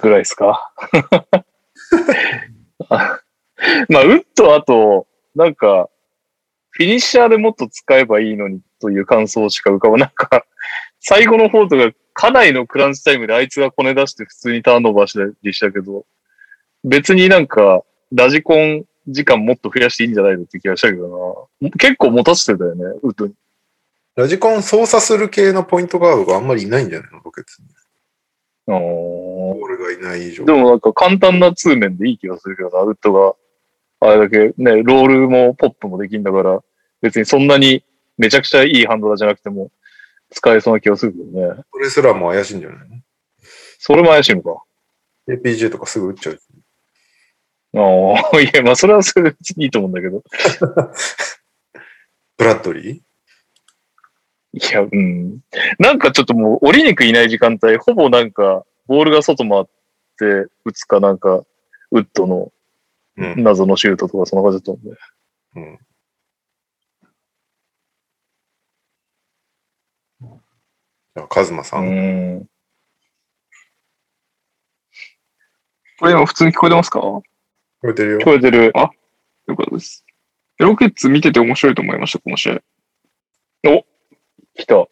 [0.02, 0.74] ぐらいですか？
[2.90, 3.20] あ
[3.90, 5.90] まあ、ウッドあと、なんか、
[6.72, 10.46] フィニッシャーでもっと使えばいいのにという感想しか浮かばなんか、
[11.06, 16.06] 最後の方とか、かなりのクランチタイムであいつがコネ出して普通にターンオーバーしたりしたけど、
[16.84, 21.70] 別になんか、ラジコン時間もっと増やしていいんじゃないのって気がしたけどな。
[21.78, 23.34] 結構持たせてたよね、ウッドに。
[24.16, 27.20] ラジコン操作する系のポイントガードがあんまりいないんじゃないの？
[27.20, 27.68] ロケッツに。
[28.68, 30.46] あーボールがいない以上。
[30.46, 33.34] でもなんか簡単な通面でいい気がするけどな、ウッドが。
[34.08, 36.62] あれだけね、ロールもポップもできんだから、
[37.02, 37.84] 別にそんなに
[38.18, 39.72] めちゃくちゃいいハンドラーじゃなくても
[40.34, 41.64] 使えそうな気がするけどね。
[41.72, 42.98] それすらも怪しいんじゃないの？
[43.80, 44.64] それも怪しいのか。
[45.30, 46.40] ?APJ とかすぐ打っちゃう。
[47.76, 47.80] あ
[48.34, 50.22] あ、いや、まあそれはそれでいいと思うんだけど。
[52.38, 53.02] ブラッドリー？
[54.56, 55.40] いや、うん。
[55.80, 59.64] なんかちょっともう降りにくいない時間帯、ほぼなんかボールが外回っ
[60.20, 60.26] て
[60.66, 61.44] 打つかなんか、
[61.92, 62.52] ウッドの
[63.16, 63.44] うん。
[63.44, 64.92] 謎のシュートとかそんな感じだったんで。
[65.56, 65.80] うん。
[70.22, 70.34] じゃあ、
[71.30, 71.78] カズマさ。
[71.78, 72.50] うんん。
[76.00, 77.00] これ今普通に聞こえてますか？
[77.00, 77.24] よ
[77.82, 78.24] 聞こえてるよ聞。
[78.26, 78.74] こえてる。
[78.74, 78.92] か
[79.54, 80.06] ったです。
[80.58, 82.62] ロケッツ見てて面白いと思いました、この試合。
[84.56, 84.88] 来た。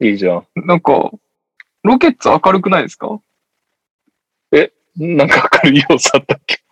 [0.00, 0.46] いいじゃん。
[0.56, 1.10] なんか、
[1.82, 3.20] ロケッツ明るくないですか？
[4.96, 6.62] なんか明るい要素あったっけ？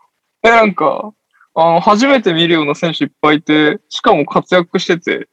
[0.43, 1.13] え、なんか、
[1.55, 5.29] あの、初めて見るような選手いっぱいいて、しかも活躍してて、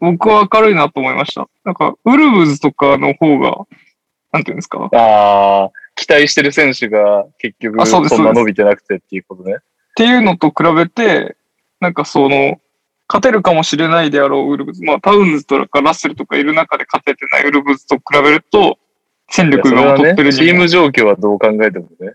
[0.00, 1.48] 僕は明るいなと思いました。
[1.64, 3.66] なんか、ウルブズとかの方が、
[4.32, 4.84] なんていうんですか？
[4.84, 9.56] っああ、期待してる選手が結局あそうですそんな伸びてなくてっていうことね。
[9.96, 11.36] ていうのと比べて、
[11.80, 12.60] なんかその、
[13.08, 14.82] 勝てるかもしれないであろうウルブズ。
[14.82, 18.78] まあ、タウンズとかラッセルとかいる中で勝ててないウルブズと比べると、
[19.30, 22.12] 戦力が劣ってるにもチーム状況はどう考えてもね。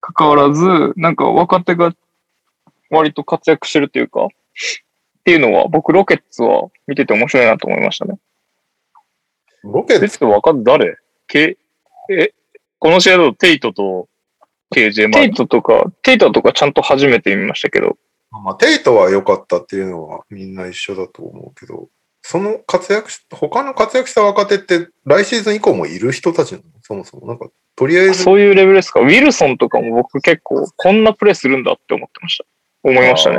[0.00, 1.92] 関わらず、なんか若手が
[2.90, 4.28] 割と活躍してるっていうか、
[5.20, 8.18] っていうのは僕ロケッツは見てて面白いなと思いましたね。
[9.62, 10.96] ロケッツ、わかん誰？
[11.28, 11.58] け
[12.10, 12.32] え、
[12.78, 14.08] この試合だとテイトと
[14.74, 15.34] KJ マテイン。
[15.34, 17.98] トとか、テイトとかちゃんと初めて見ましたけど、
[18.30, 21.88] まあ、テイトは良かったっていうのはみんな一緒だと思うけど、
[22.22, 26.64] その活躍し、他の活躍した若手って来シーズン以降もいる人たちなの？
[26.80, 27.26] そもそも。
[27.26, 29.00] なんか、とりあえず、そういうレベルですか？
[29.00, 32.44] ウィルソンとかも僕結構こんなプレーするんだって思ってました。
[32.82, 33.38] 思いましたね。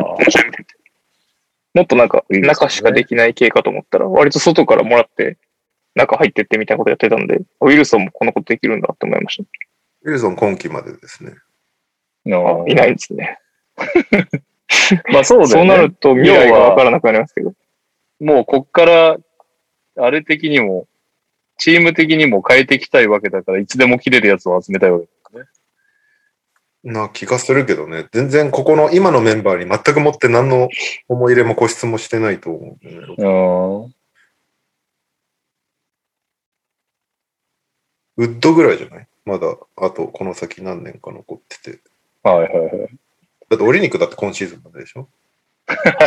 [1.74, 5.38] もっとなんか中しかできない系かと思ったら、割と外からもらって
[5.96, 9.50] 中入ってってみたいなことやってたんで、ウィルソンもこんなことできるんだって思いました。
[10.04, 11.34] ウィルソン今季までですね。
[12.26, 13.40] あいないんですね。
[15.12, 15.50] まあそうだよね。
[15.50, 17.54] そうなると未来がわからなくなりますけど。
[18.20, 19.18] もうこっから、
[19.98, 20.88] あれ的にも、
[21.58, 25.06] チーム的にも変えていきたいわけだから、いつでも切れるやつを集めたいわけ。
[26.84, 28.08] な気がするけどね。
[28.12, 30.68] 全然ここの今のメンバーに全くもって何の
[31.08, 32.94] 思い入れも固執もしてないと思うね。
[33.18, 33.24] う
[33.88, 33.94] ん。
[38.18, 39.08] ウッドぐらいじゃない？
[39.26, 41.80] まだ、あとこの先何年か残ってて。
[42.24, 42.72] はいはいはい。
[43.50, 45.08] だってオリニクだって今シーズンまででしょ？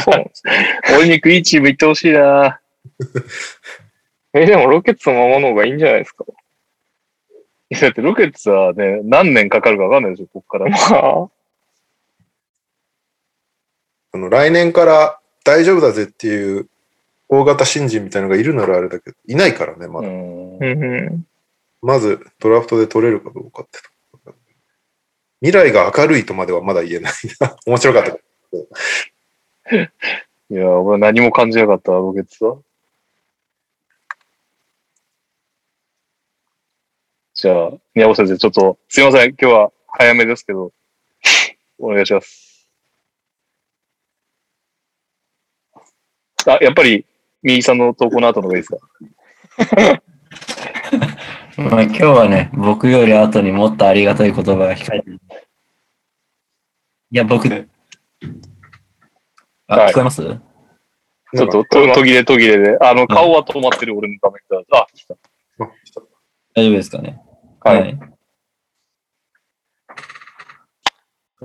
[0.02, 0.80] そうなんですね。
[0.98, 2.60] 俺にいいチーム行ってほしいな
[4.34, 6.24] え、でもロケッツのままの方がいいんじゃないですか？
[7.80, 10.70] だってロケッツはね、何年かかるかわかんないでしょ、こっから。
[10.70, 11.28] まあ、
[14.12, 16.68] あの来年から大丈夫だぜっていう
[17.28, 20.08] 大型新人みたいなのがいるならあれだけど、いないからね、まだ。
[20.08, 21.26] うん。
[21.82, 23.78] まずドラフトで取れるかどうかって
[25.44, 27.54] 未来が明るいとまではまだ言えないな。
[27.66, 28.12] 面白かった。
[30.48, 32.56] いや、俺は何も感じなかったわ、ロケッツは。
[37.44, 39.28] じゃあ、宮本先生、ちょっと、すいません。
[39.32, 40.72] 今日は早めですけど、
[41.78, 42.70] お願いします。
[46.46, 47.04] あ、やっぱり、
[47.42, 48.78] 右さんの投稿の後の方がいいですか？
[51.62, 55.20] まあ今日はね、僕より後にもっとありがたい言葉が控えてる。
[57.10, 57.46] いや、僕、
[59.66, 60.22] あ、はい、聞こえます？
[60.22, 60.38] ちょ
[61.46, 64.80] っと途切れ途切れで、あの、顔は止まってる、俺の画面が。
[64.80, 65.14] あ、来た。
[66.54, 67.20] 大丈夫ですかね？
[67.64, 67.98] はい。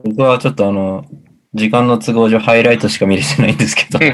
[0.04, 1.06] 僕はちょっとあの、
[1.54, 4.00] 時間の都合上ハイライトしか見れてないんですけど、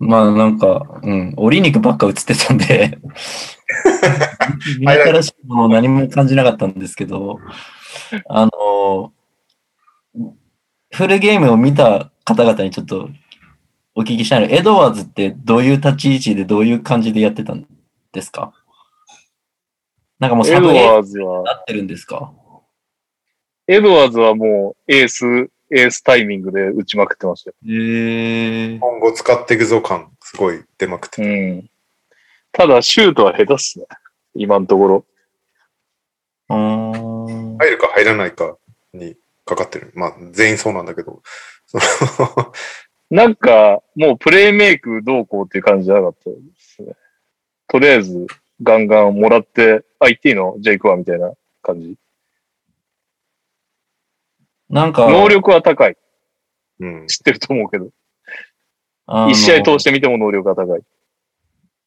[0.00, 2.98] まあなんか、うん、折り肉ばっか映ってたんで、
[4.84, 7.38] 新しいものを何も感じなかったんですけど、
[8.28, 9.12] あの、
[10.90, 13.08] フルゲームを見た方々にちょっと
[13.94, 17.64] お聞きしたいのエドワーズってどういう立ち位置でどういう感じでやってたん
[18.12, 18.52] ですか？
[20.18, 22.32] なんかもうエドサブエーワーズはなってるんですか？
[23.66, 27.56] エドワーズはもうエース、エースタイミングで打ちまくってましたよ。
[27.64, 31.54] 今後使っていくぞ感、すごい出まくってうる。
[31.54, 31.70] ん。
[32.50, 33.86] ただ、シュートは下手っすね。
[34.34, 35.06] 今のところ。
[36.50, 37.56] うーん。
[37.56, 38.58] 入るか入らないか
[38.92, 39.16] に
[39.46, 39.92] かかってる。
[39.94, 41.22] まあ、全員そうなんだけど。
[43.10, 46.46] なんか、もうプレイメイクどうこうっていう感じじゃなかったですね。
[47.72, 48.26] とりあえず、
[48.62, 51.32] ガンガンもらって、あ、言っていいのじゃあ行くわ、みたいな
[51.62, 51.96] 感じ。
[54.68, 55.96] なんか、能力は高い。
[56.80, 57.06] うん。
[57.06, 57.88] 知ってると思うけど。
[59.30, 60.82] 一試合通してみても能力が高い。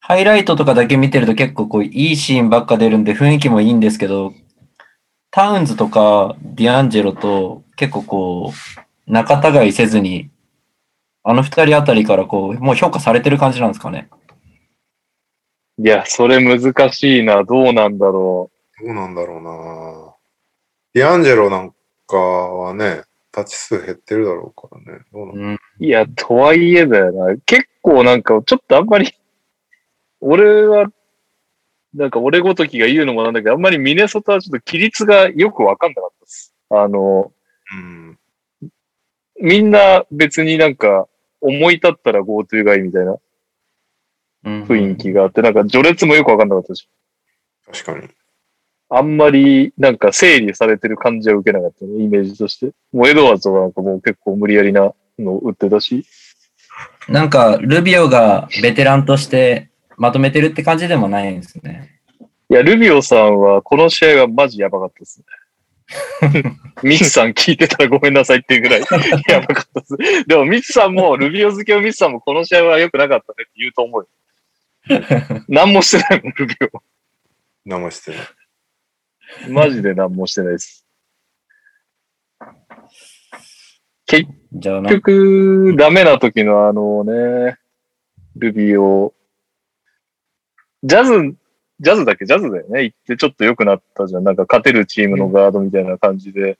[0.00, 4.34] ハイライトとかだけ見てると結構こういいシーンばっか出るんで雰囲気もいいんですけど、
[5.30, 10.30] タウンズとかディアンジェロと結構こう、仲違いせずに、
[11.22, 14.08] あの二人あたりからこう、もう評価されてる感じなんですかね。
[15.78, 17.44] いや、それ難しいな。
[17.44, 18.50] どうなんだろ
[18.82, 20.14] どうなんだろうな
[20.94, 21.74] ディアンジェロなん
[22.06, 25.00] かはね、タッチ数減ってるだろうからね。
[25.12, 25.54] どうなんうん。
[25.54, 25.58] う。
[25.78, 27.36] いや、とはいえだよな。
[27.44, 29.12] 結構なんか、ちょっとあんまり、
[30.20, 30.86] 俺は、
[31.92, 36.54] なんか俺ごときが言うのもなんだけど、あんまりミネソタはちょっと規律がよくわかんなかったです。
[36.70, 37.32] あの、
[37.72, 38.18] うん。
[39.42, 41.06] みんな別になんか、
[41.42, 43.18] 思い立ったら GoTo 外みたいなうん
[44.46, 46.88] 雰囲気があって、なんか序列もよくわかんなかったし、
[47.66, 48.08] 確かに。
[48.88, 52.72] あんまりなんか整理されてる感じは受けなかったね、イメージとして。
[52.92, 56.06] もうエドワーズはなんかもう結構無理やりなのを打ってたし、
[57.08, 62.00] なんか、ルビオがベテランとしてまとめてるって感じでもないんですね。
[62.48, 65.24] いや、ルビオさんはこの試合はマジやばかったですね。
[66.82, 68.80] ミツさん聞いてたらごめんなさいっていうぐらい
[69.28, 70.26] やばかったです。
[70.26, 74.08] でもミツさんも、ルビオ好きのミツさんもこの試合は良くなかったねって言うと思うよ。
[75.48, 76.82] 何もしてないもん、ルビオ。
[77.64, 79.50] 何もしてない。
[79.50, 80.86] マジで何もしてないです。
[84.06, 84.30] 結
[84.60, 87.56] 局、ダメな時のあのね、
[88.36, 89.12] ルビオ、
[90.84, 91.34] ジャズ、
[91.80, 92.24] ジャズだっけ？
[92.24, 94.24] ジャズだよね行ってちょっと良くなったじゃん。
[94.24, 96.58] なんか勝てるチームのガードみたいな感じで。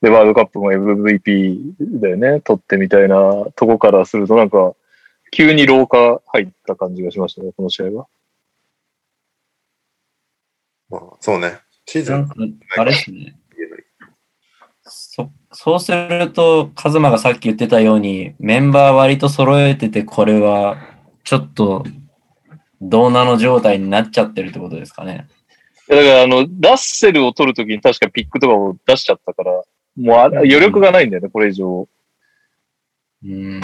[0.00, 2.40] で、ワールドカップも MVP だよね。
[2.40, 4.74] 取ってみたいなとこからするとなんか、
[5.30, 8.06] 急に廊下入った感じがしましたね、この試合は。
[10.90, 11.60] まあ、そうね。
[11.86, 12.28] シーズン
[12.76, 13.36] あれですね。
[14.82, 20.78] そそうすると、カズマがさっき言ってたように、メンバー割と揃えてて、これは
[21.24, 21.84] ちょっと、
[22.80, 25.28] どうなの状態になっちゃってるってことですかね。
[25.88, 29.52] だからあの、ラッセルを取るときに確かピックとかを出しちゃったから、
[29.96, 31.88] もうあ余力がないんだよね、これ以上。
[33.24, 33.60] うん。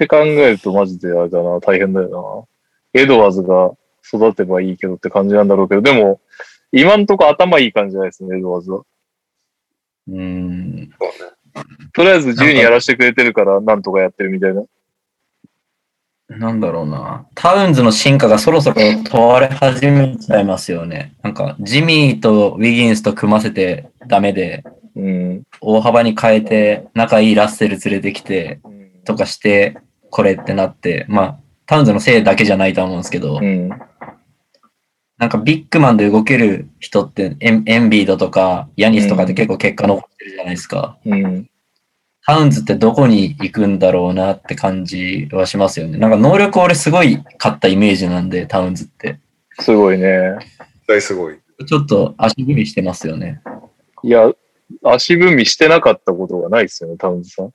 [0.00, 2.48] って考えるとマジであれだな、大変だよ
[2.94, 3.00] な。
[3.02, 3.72] エドワーズが
[4.02, 6.20] 育てばいいけどって感じなんだろうけど、でも、
[6.72, 8.82] 今んとこ頭いい感じじゃないですね、エドワーズは。
[10.08, 10.90] うん。
[11.92, 14.62] とりあえず自由にやらせてくれてるから、なんとかやってるみたいな。
[16.30, 17.26] なんだろうな。
[17.34, 21.12] タウンズの進化がそろそろ問われ始めちゃいますよね。
[21.22, 24.64] なんか、ジミーとウィギンスと組ませてダメで、
[24.96, 25.42] うん。
[25.60, 28.60] 大幅に変えて、仲いいラッセル連れてきて、
[29.04, 29.76] とかして、
[30.10, 33.68] これってなって、まあ、タウンズのせいだけじゃないと思うんですけど、うん。
[35.18, 40.98] なんかビッグマンで動ける人ってエンエンビードとかヤニスとかって結構結果残ってるじゃないですか。
[41.04, 41.50] うん。
[42.24, 45.98] タウンズってどこに行くんだろうなって感じはしますよね。
[45.98, 49.20] なんか能力俺すごい勝ったイメージなんで、タウンズって。
[49.58, 50.36] すごいね。
[50.86, 51.38] 大すごい。
[51.66, 53.40] ちょっと足踏みしてますよね。
[54.02, 54.30] いや、
[54.82, 57.50] 足踏みしてなかったことがないですよね、タウンズさん。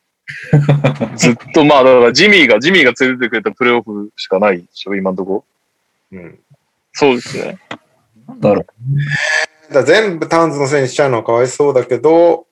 [1.15, 5.45] ずっと、まあ、だからジミーが、ジミーが連れてくれたプレイオフしかないでしょ、今んとこ。
[6.11, 6.39] うん。
[6.93, 7.59] そうですね。
[8.27, 8.65] なんだろ
[9.69, 9.73] う。
[9.73, 12.47] だ全部タウンズのせいにしちゃうのはかわいそうだけど、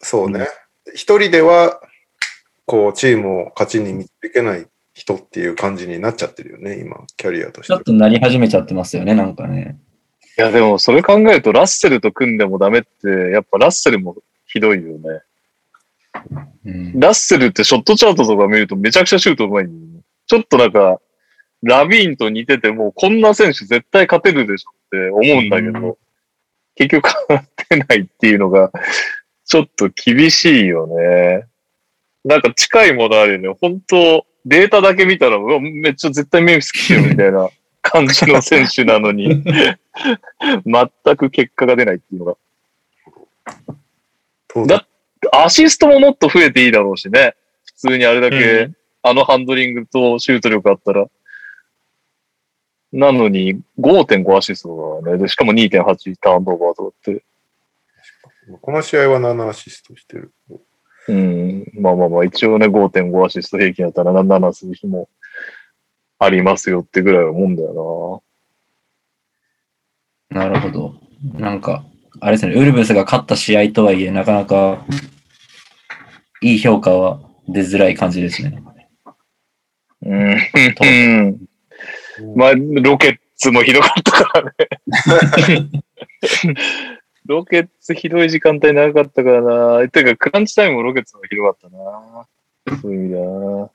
[0.00, 0.48] そうね。
[0.94, 1.80] 一、人では
[2.66, 7.82] こう、チームを勝ちに導けない人っていう感じになっちゃってるよね、今、キャリアとしてちょっ。
[7.82, 9.78] となり始めちゃってますよね、なんかね。
[10.38, 14.16] いや、でもそれ考えるとラッセルと組んでもダメって、やっぱラッセルも
[14.46, 15.20] ひどいよね。
[16.64, 19.72] うん、ラッセルってショットチャートとか見るとめちゃくちゃシュートうまいね
[20.26, 21.00] ちょっとなんか、
[21.62, 25.94] ラビーンと似ててもうこんな選手絶対勝てるでしょって思うんだけど、うん
[26.74, 28.70] 結局勝てないっていうのが、
[29.44, 31.46] ちょっと厳しいよね。
[32.24, 33.58] なんか近いものあるよね。
[33.60, 37.48] 本当データだけ見たら、うわめっちゃ絶対メンフィス来てるみたいな
[37.82, 39.42] 感じの選手なのに、
[40.64, 42.36] 全く結果が出ないっていうのが。
[44.48, 44.86] 当だ
[45.34, 47.34] アシストももっと増えていいだろうしね。
[47.64, 48.70] 普通にあれだうけ、
[49.02, 51.06] あのハンドリングとシュート力あったら。
[52.92, 55.18] なのに、5.5アシストだね。
[55.18, 57.24] で、しかも2.8ターンオーバーとかって。
[58.60, 60.32] この試合は7アシストしてる。
[61.08, 61.64] うん。
[61.80, 65.08] まあまあまあ、一応ね、5.5アシスト平均だったら7する日も
[66.18, 68.22] ありますよってぐらいのもんだよ
[70.28, 70.94] なるほど。
[71.32, 71.84] なんか、
[72.20, 74.84] あれですね、ウルブスが勝った試合とはいえ、なかなか
[76.42, 78.62] いい評価は出づらい感じですね。
[80.02, 80.10] な。
[80.10, 81.38] うん。
[82.36, 84.52] まあ、ロケッツもひどかったから
[85.62, 85.70] ね。
[87.26, 89.88] ロケッツひどい時間帯長かったからな。
[89.88, 92.78] てか、クランチタイムもロケッツの方がひどかったな。
[92.80, 93.70] そういう意味だな。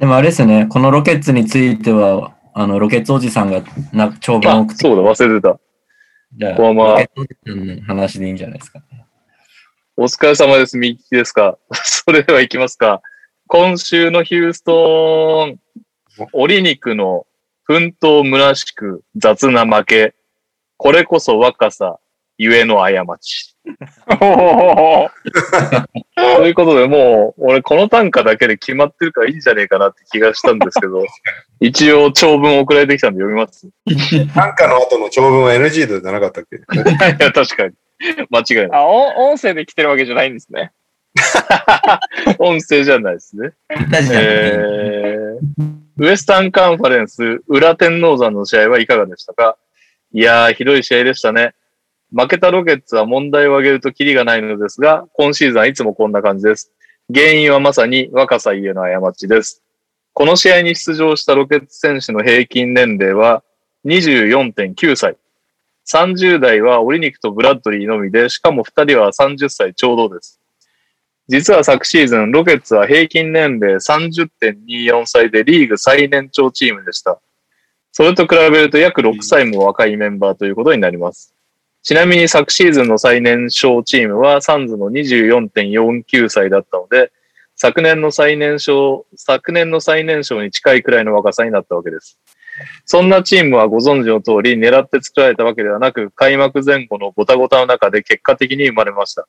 [0.00, 3.62] でもあれですよね、このロケッツについては、あの、ロケッツおじさんが
[3.92, 5.60] な長文をあ送っ、てそうだ、忘れてた。
[6.36, 8.80] じゃあ、ここはまあロケッツおじさんの話でいいんじゃないですか。
[9.96, 10.76] お疲れ様です。
[10.76, 11.56] 右利きですか？
[11.72, 13.00] それでは行きますか。
[13.46, 15.58] 今週のヒューストン、
[16.32, 17.26] オリ肉の
[17.64, 20.14] 奮闘虚しく雑な負け。
[20.76, 21.98] これこそ若さ、
[22.38, 23.54] ゆえの過ち。
[26.16, 31.04] ということで、もう、俺この単価だけで決まってるからいいんじゃねえかなって気がしたんですけど、
[31.60, 33.68] 一応長文送られてきたんで読みます。
[33.86, 36.56] いなんかの後の長文は NG でじゃなかったっけ？
[37.24, 37.74] や、確かに。
[38.30, 38.68] 間違いない。
[38.72, 40.72] あ、音音声で来てるわけじゃないんですね。
[42.38, 43.52] 音声じゃないですね。
[44.12, 49.56] えーウエスタンカンファレンス裏天王山の試合はいかがでしたか？
[50.12, 51.54] いやー、ひどい試合でしたね。
[52.12, 56.72] 負けたロケッツは問題を挙げるとキリがないのですが、今シーズンはいつもこんな感じです。
[57.14, 59.62] 原因はまさに若さゆえの過ちです。
[60.14, 63.44] この試合に出場したロケッツ選手の平均年齢は
[63.84, 65.16] 24.9歳。
[65.86, 70.40] 30代はオリニクとブラッドリーのみで、しかも2人は30歳ちょうどです。
[71.28, 77.18] 実は昨シーズン、ロケッツは平均年齢30.24歳でリーグ最年長チームでした。
[77.92, 81.34] それと比べると約6歳も若いメンバーということになります。
[81.82, 87.12] ちなみに昨シーズンの最年少チームはサンズの24.49歳だったので、
[87.56, 92.18] 昨年の最年少、昨年の最年少に近いくらいの若さになったわけです。
[92.84, 99.26] そんなチームはご存知の通り狙って作られたわけではなく、開幕前後のごたごたの中で結果的に生まれました。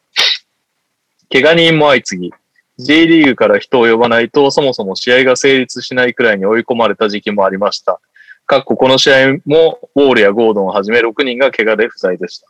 [1.31, 2.33] 怪我人も相次ぎ、
[2.77, 7.99] J リーグから人を呼ばないとそもそも試合が成立しないくらいに追い込まれた時期もありました。
[8.45, 12.47] かっここの試合もウォールやゴードンをはじめ6人が怪我で不在でした。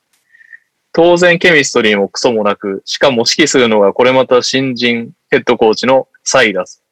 [0.91, 6.84] 当然ケミストリーもクソもなく、しかも指揮するのがこれまた新人ヘッドコーチのサイラス。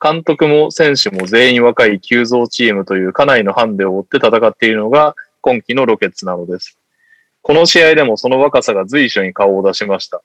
[0.00, 6.78] 監督も選手も全員若い急増チームというかなりのハンデを追って戦っているのが今季のロケッツなのです。
[7.42, 10.22] この試合でもその若さが随所に顔を出しました。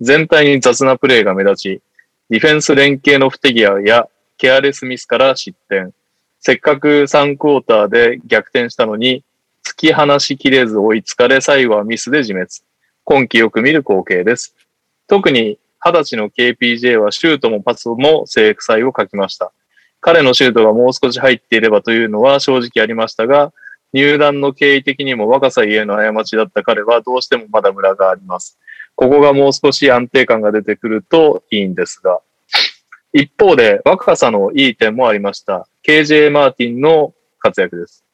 [0.00, 1.82] 全体に雑なプレーが目立ち、
[2.30, 4.08] ディフェンス連携の不手際や
[4.38, 5.92] ケアレスミスから失点。
[6.40, 9.22] せっかく3クォーターで逆転したのに、
[9.64, 12.48] 突き放しきれず追いつかれ、最後はミスで自滅。
[13.04, 14.54] 今季よく見る光景です。
[15.06, 19.52] 特に20歳の KPJ はシュートもパスも正解を書きました。
[20.00, 23.52] 彼のシュートがもう少し入っていればというのは正直ありましたが、
[23.92, 28.58] 入団の経緯的にも若さゆえの過ちだった彼はどうしてもまだムラがあります。
[28.96, 32.20] ここがもう少し安定感が出てくるといいんですが、
[33.12, 35.68] 一方で若さのいい点もありました。
[35.86, 38.04] KJ マーティンの活躍です。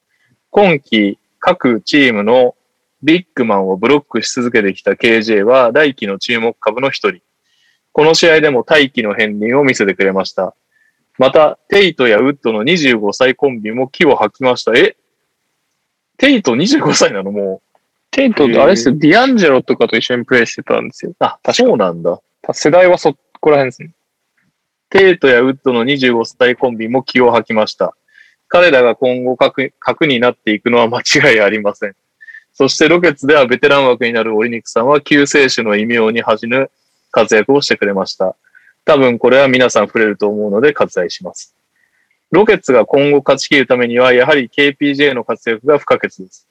[0.51, 2.57] 今季各チームの
[3.03, 7.23] ビッグマンをブロックし続けてきた KJ は来季の注目株の一人。
[7.93, 10.55] この試合でも大気の片鱗を見せてくれました。
[11.19, 14.73] また、テイトやウッドの25歳コンビも気を吐きました。
[14.75, 14.97] え？
[16.17, 17.33] テイト25歳なの？
[17.33, 17.62] も
[18.11, 21.12] テイトってあれですよ、ディアンジェロとかと一緒にプレイしてたんですよ。
[21.12, 21.15] う。
[21.21, 22.21] あ、そうなんだ。
[22.53, 23.93] 世代はそこら辺ですね。
[24.89, 27.95] テイトやウッドの25歳コンビも気を吐きました。
[28.49, 31.95] 彼らが今後核核になっていくのは間違いありません。
[32.53, 36.71] そしてロケッツではベテラン枠になるオリニクさんは救世主の異名に恥じぬ
[37.11, 38.37] 活躍をしてくれました。
[38.85, 41.55] 多分これは皆さん触れると思うので割愛します。
[42.31, 46.47] ロケッツが今後勝ち切るためには、やはり KPJ の活躍が不可欠です。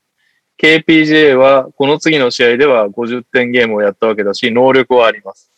[0.61, 5.52] KPJ はこの次の試合では50点ゲームをやったわけだし、能力はあります。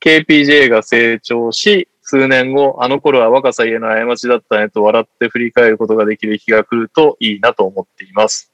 [0.00, 8.52] KPJ が成長し、数年後、あの頃は若さゆえの過ちだったねと笑って振り返ることができる日が来るといいなと思っています。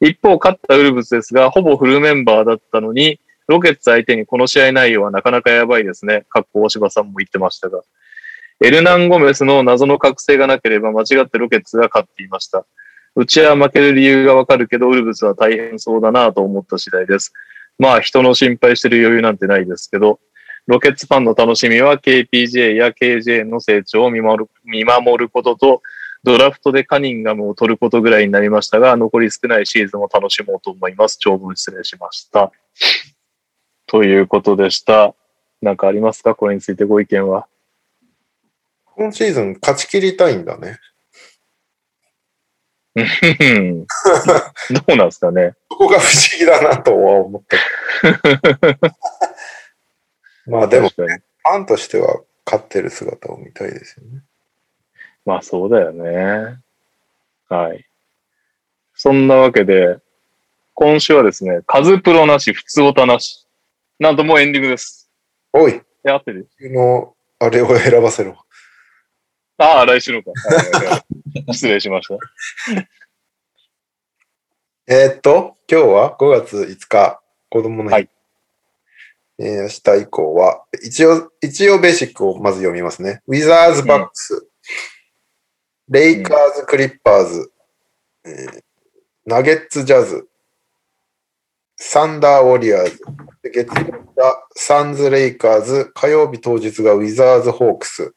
[0.00, 6.26] 一方、勝ったウルブスですが、ほぼフルメンバーだったのに、ロケッツ相手にこの試合内容はなかなかやばいですね。
[6.28, 7.82] かっこ大柴さんも言ってましたが。
[8.60, 12.66] エルナン・ゴメスの謎の覚醒がなければ間違ってロケッツが勝っていました。
[13.16, 17.32] うちは負ける理由がわかるけど、ウルブスは大変そうだなと思った次第です。
[17.78, 20.20] まあ、人の心配してる余裕なんてないですけど、
[20.66, 25.82] ロケッツファンの楽しみは KPJ や KJ の成長を見守る見守ることと、
[26.24, 31.16] ドラフトでカニンガムを取ることぐらいになりましたが、残り少ないシーズンを楽しもうと思います。
[31.18, 32.52] 長文失礼しました。
[33.88, 35.14] ということでした。
[35.60, 36.34] なんかありますか？
[36.36, 37.48] これについてご意見は。
[38.94, 40.78] 今シーズン勝ち切りたいんだね。
[42.94, 43.86] うんど
[44.88, 45.54] うなんですかね？
[45.68, 47.56] ここが不思議だなとは思った。
[50.50, 54.22] まあでも、確かにファンとしては勝ってる姿を見たいですよね。
[55.24, 56.58] まあそうだよね。
[57.48, 57.86] はい。
[58.94, 59.98] そんなわけで、
[60.74, 63.46] 今週はですね、カズプロなし、普通オタなし。
[63.98, 65.10] なんともうエンディングです。
[65.52, 68.36] おい、え、合ってるのあれを選ばせろ。
[69.58, 70.30] ああ、来週のか。
[71.52, 72.16] 失礼しました。
[74.86, 77.20] えーっと、今日は5月5日、
[77.50, 77.92] 子供の日。
[77.92, 78.10] はい
[79.40, 83.22] えー明日以降は、一応、一応ベーシックをまず読みますね。
[83.28, 84.48] ウィザーズ・バックス、
[85.88, 87.52] レイカーズ・クリッパーズ、
[88.24, 88.62] えー
[89.26, 90.26] ナゲッツ・ジャズ、
[91.80, 92.98] サンダー・ウォリアーズ、
[93.42, 98.14] で月曜日がサンズ・レイカーズ、火曜日当日がウィザーズ・ホークス。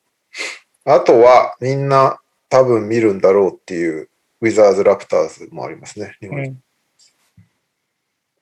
[0.84, 2.20] あとはみんな
[2.50, 4.10] 多分見るんだろうっていう
[4.42, 6.18] ウィザーズ・ラプターズもありますね。
[6.20, 6.58] 日本人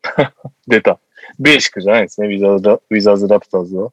[0.67, 0.99] 出た。
[1.37, 3.91] ベーシックじゃないですね、ウィザーズラウィザーズラプターズは。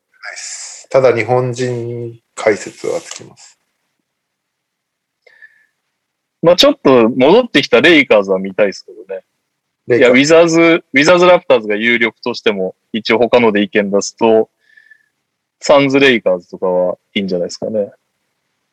[0.90, 3.58] ただ日本人解説はつきます。
[6.40, 9.24] まあちょっと戻ってきたレイカーズは見たいですけどね。
[9.88, 14.50] いや、ウィザーズ、ウィザーズラプターズが有力としても、一応他ので意見出すと、
[15.60, 17.92] サンズレイカーズとかはいいんじゃないですかね。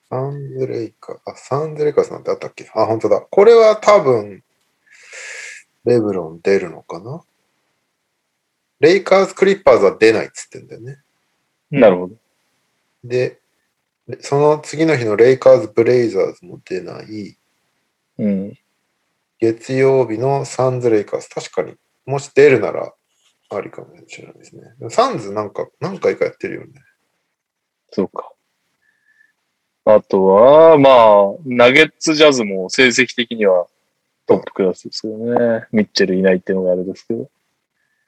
[0.09, 2.69] サンズレイカー、あ、サンズレイカーズなんてあったっけ？
[2.73, 3.21] あ、本当だ。
[3.21, 4.43] これは多分、
[5.85, 7.23] レブロン出るのかな？
[8.79, 10.97] レイカーズ・クリッパーズは出ないっつってんだよね。
[11.71, 12.15] なるほど。
[13.03, 13.39] で、
[14.19, 17.37] その次の日のレイカーズ・ブレイザーズも出ない。
[18.17, 18.57] うん。
[19.43, 21.27] 月曜日のサンズ・レイカーズ。
[21.27, 21.75] 確かに、
[22.05, 22.93] もし出るなら
[23.49, 24.61] ありかもしれないですね。
[24.89, 26.71] サンズなんか何回かやってるよね。
[27.91, 28.31] そうか。
[29.83, 33.67] あとは、まあ、ナゲッツジャズも成績的には
[34.27, 35.67] トップクラスですけどね。
[35.73, 37.29] ミッチェルいないっていうのがあれですけど。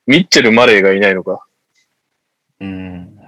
[0.08, 1.46] ミッチェル・マレーがいないのか。
[2.62, 3.20] うん。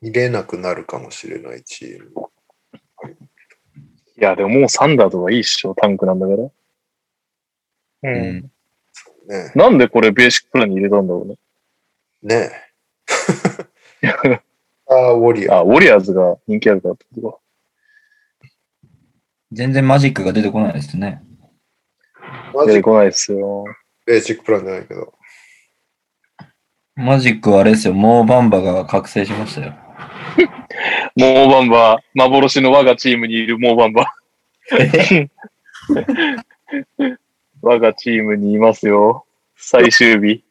[0.00, 2.12] 入れなくなるかもしれないチーム。
[4.16, 6.48] いや、でももうサンダーとかいいっしょ、タンクなんだから。
[8.02, 8.08] う。
[8.08, 8.50] うんん。
[9.28, 11.36] ねなんでこれベーシックプランに入れたんだろうね。
[12.22, 12.68] ねえ。
[14.90, 15.56] あーウォリアー。
[15.58, 17.38] あ、ウォリアーズが人気あるからってことか。
[19.52, 21.22] 全然マジックが出てこないですね。
[22.52, 23.64] マジック出てこないですよ。
[24.06, 25.14] ベーシックプランじゃないけど。
[26.96, 29.74] マジックはあれですよ、モーバンバが覚醒しましたよ。
[31.16, 34.12] モーバンバ、幻の我がチームにいるモーバンバ。
[37.62, 39.26] 我がチームにいますよ。
[39.56, 40.44] 最終日。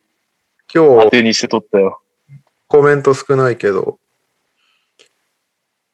[0.73, 2.01] 今日当てにして取ったよ。
[2.67, 3.99] コメント少ないけど、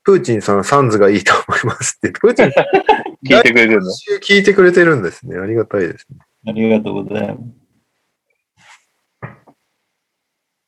[0.04, 2.12] プーチンさんサンズがいいと思いますって。
[2.20, 2.48] プーチン
[3.26, 3.92] 聞いてくれてるの？
[4.22, 5.38] 聞いてくれてるんですね。
[5.38, 6.18] ありがたいですね。
[6.48, 7.40] ありがとうございます。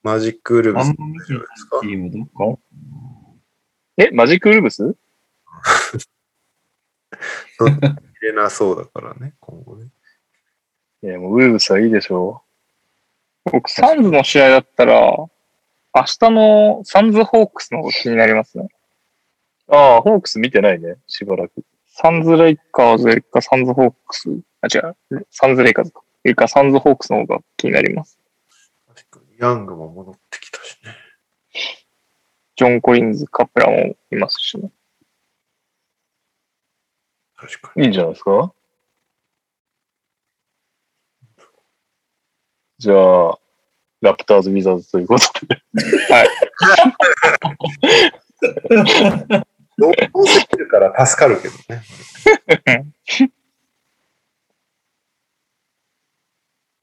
[0.04, 0.94] マジックウルブス
[3.98, 4.84] え、マジックウルブス？
[7.58, 7.72] 入
[8.22, 9.88] れなそうだからね、今後ね。
[11.06, 12.42] いや、もうウルブスはいいでしょ
[13.46, 15.30] 僕、サンズの試合だったら、明
[15.94, 18.68] 日のサンズホークスの方が気になりますね。
[19.68, 19.76] う。
[19.76, 21.64] ああ、ホークス見てないね、しばらく。
[21.88, 24.30] サンズレイカーズよりかサンズホークス、
[24.62, 26.00] あ、違う、サンズレイカーズか。
[26.00, 28.18] よりかサンズホークスの方が気になります。
[28.96, 29.38] 確かに。
[29.40, 30.96] ヤングも戻ってきたしね。
[32.56, 34.72] ジョン・コリンズ、カプラもいますしね。
[37.36, 37.84] 確かに。
[37.84, 38.52] いいんじゃないですか？
[42.78, 42.94] じゃ
[43.30, 43.40] あ、
[44.02, 45.62] ラプターズ・ウィザーズということで。
[49.78, 51.84] 同行できるから助かるけどね。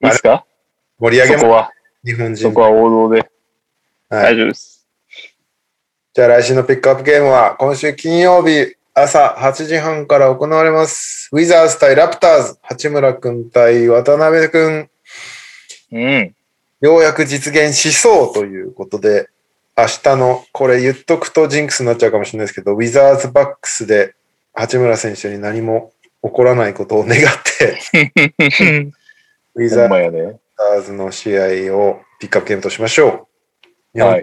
[0.05, 0.45] いいですか？
[0.99, 1.71] 盛り上げまそこは、
[2.05, 2.43] 日本人。
[2.49, 3.21] そこは王道で。
[4.09, 4.23] はい。
[4.35, 4.87] 大丈夫です。
[6.15, 11.31] じゃあ来週のピックアップゲームは今週金曜日朝8時半から行われます。
[11.33, 12.59] ウィザーズ対ラプターズ。
[12.61, 14.91] 八村くん対渡辺くん。
[15.93, 16.35] うん。
[16.81, 19.29] ようやく実現しそうということで、
[19.77, 24.15] 明日の、これ言っとくとジンクスになっちゃうかもしれないですけど、ウィザーズバックスで
[24.53, 25.93] 八村選手に何も
[26.23, 27.23] 起こらないことを願っ
[27.59, 27.79] て、
[29.55, 30.39] ウィザー。
[30.83, 31.39] ズの試
[31.69, 33.29] 合をピックアップゲームとしましょ
[33.95, 34.01] う。
[34.01, 34.23] はい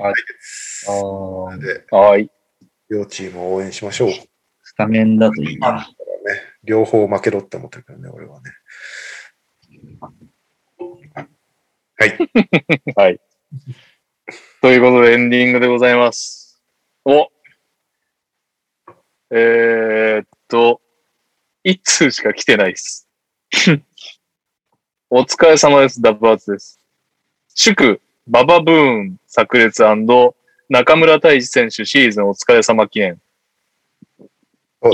[1.92, 2.32] はい。
[2.90, 4.12] 両チームを応援しましょう。
[4.64, 5.90] スタメンだといいな。
[6.64, 8.52] 両方負けろって思ってるからね、俺はね。
[12.00, 12.18] はい。
[12.96, 13.20] はい。
[14.62, 16.64] ということでエンディングでございます。
[17.04, 17.30] お
[19.32, 20.82] えー、っと、
[21.62, 23.10] 一通しか来てないです。
[25.10, 26.02] お疲れ様です。
[26.02, 26.80] ダブアツです。
[27.54, 29.84] 祝、ババブーン炸裂
[30.70, 33.20] 中村太一選手シーズンお疲れ様記念。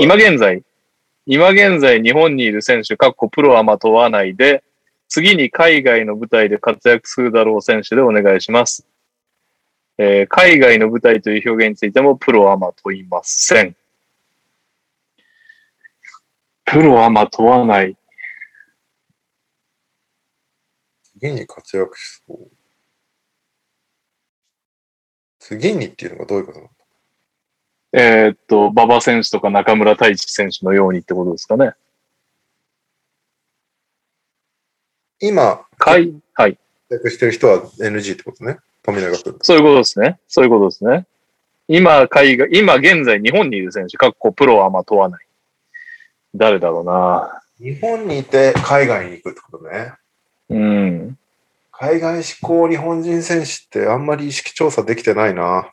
[0.00, 0.64] 今現在、
[1.24, 4.64] 今現在日本にいる選手、かっこプロアマ問わないで、
[5.08, 8.86] 次に海外の舞台で活躍するだろう選手でお願いします。
[9.98, 13.76] えー海外の舞台という表現についてもプロアマ問いません。
[16.64, 17.96] プロアマ問わない。
[21.18, 22.50] 次に活躍しそう。
[25.38, 26.70] 次にっていうのがどういうことなの？
[27.92, 31.72] えーっと、馬場選手とか中村太一選手のようにってことですかね。
[35.20, 36.58] 今、海、はい。
[36.88, 38.58] 活躍してる人は NG ってことね。
[38.82, 39.38] 富永君。
[39.42, 40.18] そういうことですね。
[40.28, 41.06] そういうことですね。
[41.68, 45.26] 今、海外、今現在日本にいる選手、かっこプロアマ問わない。
[46.34, 47.42] 誰だろうな。
[47.58, 49.94] 日本にいて海外に行くってことね。
[50.50, 51.18] うん。
[51.72, 55.72] 海外志向日本人選手ってあんまり意識調査できてないな。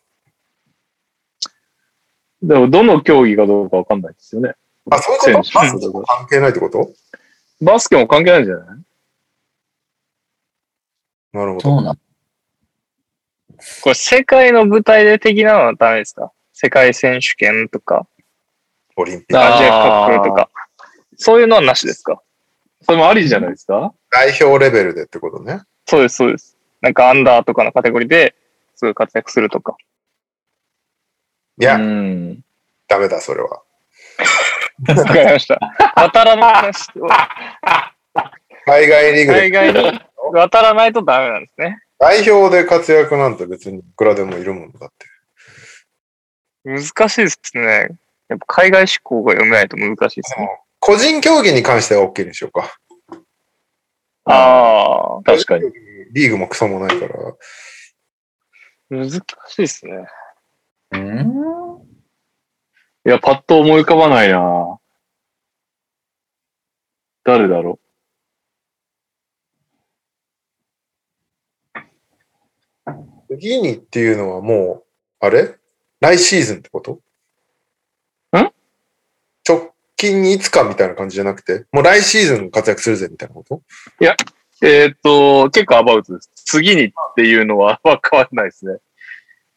[2.41, 4.56] でも、どの競技かどうかわかんないですよね。
[4.90, 5.52] あ、そういうこと？
[5.53, 6.91] バスケも関係ないってこと？
[7.61, 8.78] バスケも関係ないんじゃない？
[11.34, 11.62] なるほど。
[11.62, 11.96] そうなん。
[13.82, 16.32] これ世界の舞台で的なのはダメですか？
[16.54, 18.08] 世界選手権とか、
[18.96, 19.40] オリンピック。
[19.40, 20.50] あアジアカップとか。
[21.18, 22.22] そういうのはなしですか？
[22.82, 23.94] それもありじゃないですか？
[24.12, 25.62] 代表レベルでってことね。
[25.86, 26.58] そうです、そうです。
[26.82, 28.36] なんかアンダーとかのカテゴリーで
[28.76, 29.76] すごい活躍するとか。
[31.60, 32.44] いや、うん。
[32.88, 33.64] ダメだ、それは。
[34.88, 35.60] わかりました。
[35.96, 37.08] 渡らない話を
[38.66, 40.02] 海外リーグで海外に
[40.32, 41.80] 渡らないとダメなんですね。
[42.00, 45.08] 代表で活躍なんて別にいくらでもいるもんだって。
[46.64, 47.98] 難しいですね。
[48.30, 50.50] やっぱ海外志向が読めないと難しいですね。
[50.80, 52.78] 個人競技に関しては OK にしようか。
[54.26, 55.72] ああ、確かに。
[56.12, 57.14] リーグもクソもないから。
[58.90, 59.22] 難しい
[59.58, 60.06] ですね。
[60.91, 61.54] うん
[63.06, 64.80] いや、パッと思い浮かばないな
[67.26, 67.80] 誰だろ
[73.40, 74.84] 次にっていうのはも
[75.22, 75.56] う、あれ？
[76.00, 76.94] 来シーズンってこと？
[78.38, 78.52] ん？
[79.48, 83.56] 直近いつかみたいな感じじゃなくて、もう来シーズン活躍するぜみたいなこと？
[83.56, 83.62] う
[84.62, 86.30] えーっと、結構アバウトです。
[86.46, 88.78] 次にっていうのは わかんないですね。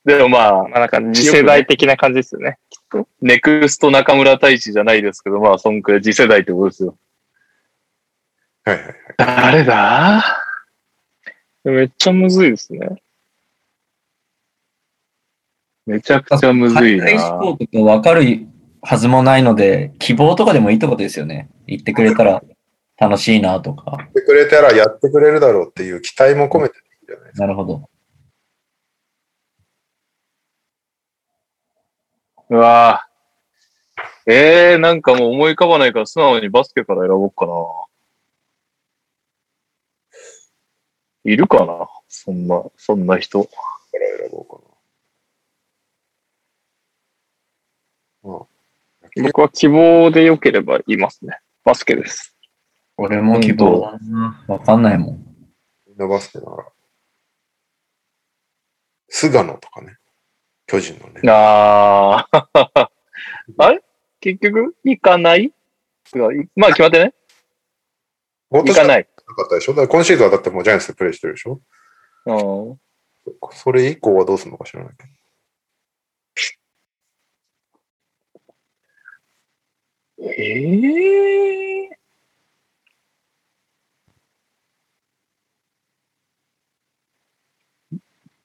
[0.04, 2.58] でもまあ、まあなんか次世代的な感じですよね。
[2.70, 3.08] きっと。
[3.20, 6.96] ネクスト中村太一じゃないですけど、まあ、そんくらい次世代ってことですよ。
[8.64, 8.94] はいはいはい。
[9.16, 10.42] 誰だ？
[11.64, 13.02] めっちゃむずいですね。
[15.86, 18.46] めちゃくちゃむずい海外志な向とか分かる
[18.82, 21.48] はずもないので、希望とかでもいいってことですよね。
[21.66, 22.42] 言ってくれたら
[22.98, 23.96] 楽しいなとか。
[23.98, 27.46] やってくれたらやってくれるだろうっていう期待も込めていいんじゃないですか。
[27.46, 27.88] なるほど。
[32.48, 34.32] うわぁ。
[34.32, 37.52] えー、なんかもう思い浮かばないから素直にバスケから選ぼうかな。
[41.24, 41.88] いるかな？
[42.08, 43.42] そんな、そんな人。
[43.42, 43.50] か
[43.94, 44.58] ら選ぼうか
[48.24, 48.30] な。
[48.30, 49.05] うん。
[49.22, 51.38] 僕は希望で良ければ言いますね。
[51.64, 52.36] バスケです。
[52.96, 54.44] 俺も希望だな。
[54.46, 55.26] わかんないもん。
[55.86, 56.64] みんなバスケなら。
[59.08, 59.96] 菅野とかね。
[60.66, 61.20] 巨人のね。
[61.30, 62.88] あー。
[63.58, 63.82] あれ？
[64.20, 64.76] 結局？
[64.84, 65.52] 行かない？
[66.54, 67.14] まあ決まってね。
[68.50, 69.04] 行かない。
[69.04, 69.10] か
[69.44, 69.74] ったでしょ？
[69.74, 71.60] 今シーズンはだってもうジャイアンツでプレーしてるでしょ？
[72.26, 72.80] うん。
[73.52, 75.08] それ以降はどうするのか知らないけど。
[80.18, 81.96] ええ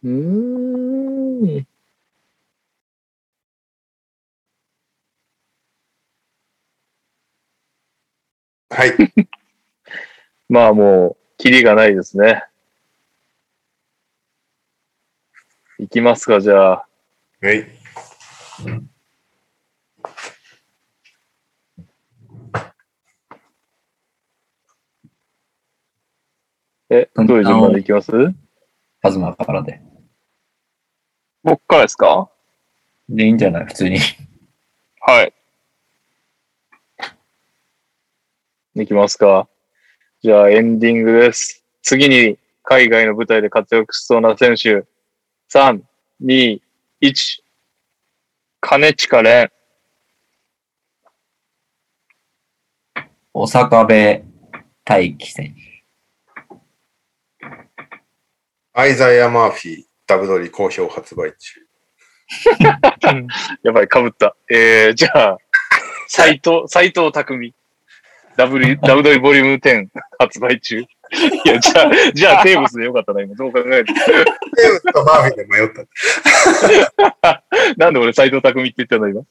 [0.03, 0.11] うー
[1.61, 1.65] ん。
[8.69, 8.93] はい。
[10.49, 12.43] まあもう、キリがないですね。
[15.79, 16.87] いきますか、じゃあ。
[17.41, 17.67] はい。
[26.93, 28.11] え、どういう順番でいきます？
[29.01, 29.79] カズマからで。
[31.41, 32.29] 僕からですか？
[33.07, 33.65] で、いいんじゃない？
[33.65, 33.97] 普通に。
[34.99, 35.33] はい。
[38.75, 39.47] いきますか。
[40.21, 41.63] じゃあ、エンディングです。
[41.81, 44.85] 次に海外の舞台で活躍しそうな選手。
[45.49, 45.81] 3、
[46.21, 46.59] 2、
[47.01, 47.13] 1。
[48.59, 49.49] 金近蓮。
[53.33, 54.23] 大阪部
[54.83, 55.70] 大輝選手。
[58.73, 61.59] アイザイア・マーフィー、ダブドリ好評発売中。
[63.63, 64.35] やばい、被った。
[64.49, 65.37] えー、じゃあ、
[66.07, 67.53] 斎藤、 斎藤匠。
[68.37, 69.87] ダブル、ダブドリボリューム10
[70.17, 70.79] 発売中。
[70.79, 70.85] い
[71.45, 73.35] や、じゃあ、じゃあ、テーブスでよかったな、今。
[73.35, 73.99] どう考えても。
[73.99, 74.23] テー
[74.71, 75.69] ブスとマーフィーで迷っ
[77.21, 77.43] た。
[77.75, 79.21] なんで俺斎藤匠って言ったの、今。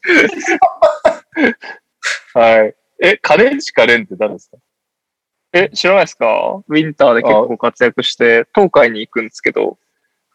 [2.35, 2.75] はい。
[3.03, 4.57] え、金近蓮って誰ですか？
[5.53, 6.61] え、知らないですか？
[6.67, 9.77] ウィンターで結構活躍して、東海に行くんですけど、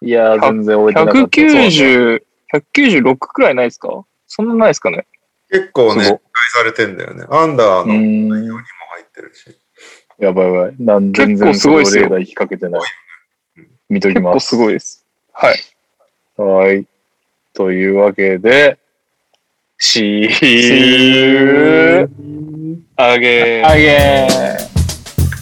[0.03, 1.19] いやー、全然覚えてなかった。
[1.41, 2.23] 190、
[2.53, 4.05] 196くらいないですか？
[4.27, 5.07] そんなないですかね？
[5.51, 6.21] 結構ね、期待
[6.57, 7.25] されてんだよね。
[7.31, 8.59] アンダーうの内容にも。
[8.97, 9.59] 入ってるし。
[10.19, 10.75] やばいやばい。
[10.79, 12.81] なん全結然構すごいっすよ引っ掛けてない。
[13.89, 14.47] 見とき結構ます。
[14.49, 15.05] すごいです。
[15.33, 15.57] はい。
[16.37, 16.87] はい。
[17.53, 18.79] というわけで、
[19.79, 22.83] See you again.
[22.97, 24.76] あげー。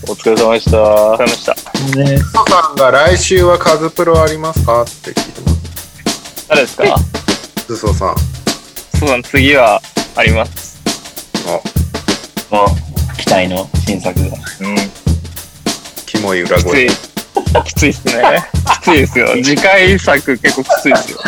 [0.06, 0.78] お疲れ様でした。
[0.78, 1.54] わかりました。
[1.96, 4.82] ね、ソさんが来週はカズプロありますか？
[4.82, 6.46] って聞いてます。
[6.48, 6.96] 誰ですか？
[7.66, 8.14] ズソさん。
[8.98, 9.80] そうだ、次は
[10.14, 10.78] あります。
[12.50, 12.66] も
[13.16, 14.26] 期待の新作が。
[14.26, 14.76] うん。
[16.06, 16.88] キモい裏声い。。
[17.62, 18.22] きついっすね。
[18.80, 19.28] きついですよ。
[19.42, 21.18] 次回作結構きついですよ。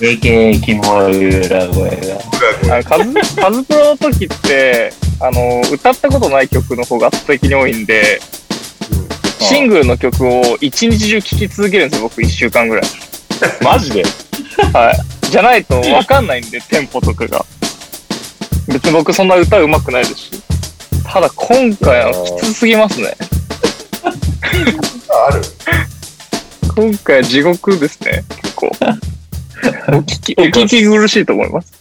[0.00, 2.84] AK キモい裏声が。
[2.84, 8.20] カズカズプロの時って、あの、歌ったことない曲の方が圧倒的に多いんで、
[9.40, 12.84] シングルの曲を一日中聴き続けるんですよ、僕一週間ぐらい。
[13.62, 14.04] マジで？
[14.72, 15.30] はい。
[15.30, 17.44] じゃないとわかんないんで、テンポとかが。
[18.68, 20.30] 別に僕そんな歌上手くないですし。
[21.04, 23.16] ただ今回はきつすぎますね。
[24.04, 25.42] ある
[26.74, 28.66] 今回は地獄ですね、結構。
[29.88, 31.72] お聞き、お聞き苦しいと思います。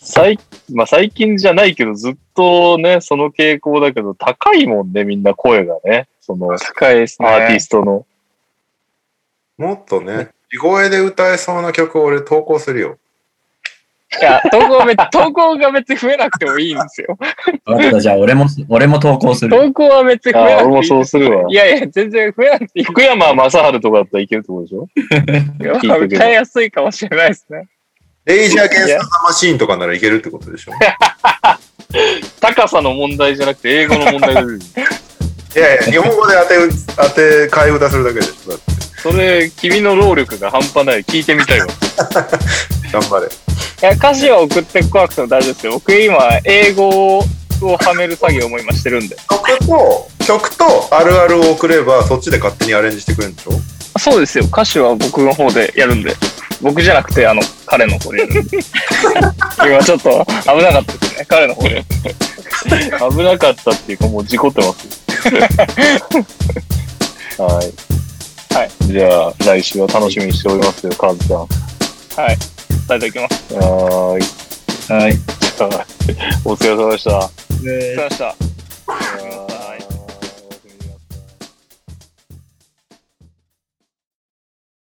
[0.00, 0.38] 最
[0.72, 6.08] まあ、最近じゃないけど、ずっとね、その傾向だけど、高いもんね、みんな声がね。
[6.20, 7.28] その、高いですね。
[7.28, 8.06] アーティストの。
[9.56, 12.98] もっとね、地声で歌えそうな曲を俺投稿するよ。
[14.20, 17.18] いや、投稿は別 投稿が別に増えなくてもいいんですよ。
[17.66, 19.50] わかった、じゃあ俺も、俺も投稿する。
[19.50, 22.84] 投稿は別に増えなくていいあ俺もそうするわいやいや、全然増えなくていい。
[22.84, 24.88] 福山雅治とかだったらいけるってことでしょ？
[26.04, 27.64] 歌いやすいかもしれないですね。
[28.24, 30.72] レイジャーゲンストザマシーンとかならいけるってことでしょ？
[32.40, 34.58] 高さの問題じゃなくて、英語の問題だよい
[35.58, 37.20] やいや、日本語で当てう、当て、
[37.50, 38.58] 替え歌するだけでしょ。
[39.00, 41.02] それ、君の労力が半端ない。
[41.04, 41.66] 聞いてみたいわ。
[42.92, 43.47] 頑張れ。
[43.80, 45.72] いや、歌詞は送ってこなくても大丈夫ですよ。
[45.74, 47.22] 僕今、英語を
[47.78, 49.16] はめる作業も今してるんで。
[49.28, 53.52] 曲と、曲とあるあるを送れば、そっちで勝手にアレンジしてくれるんでしょ？
[53.98, 54.44] そうですよ。
[54.46, 56.12] 歌詞は僕の方でやるんで。
[56.60, 58.58] 僕じゃなくて、あの、彼の方でやるんで。
[59.64, 61.24] 今ちょっと危なかったですね。
[61.28, 61.84] 彼の方で。
[63.16, 64.88] 危なかったっていうか、もう事故ってます。
[67.40, 68.54] はい。
[68.54, 68.70] はい。
[68.82, 71.36] じゃあ、来週は楽しみにしておりますよ、カズさん。
[71.38, 71.46] は
[72.16, 72.38] はい。
[72.88, 73.52] いただきます。
[73.52, 74.92] はい。
[74.92, 75.12] はい。
[76.42, 77.18] お疲れ様でした。
[77.18, 77.20] お
[77.60, 79.57] 疲れ様でした。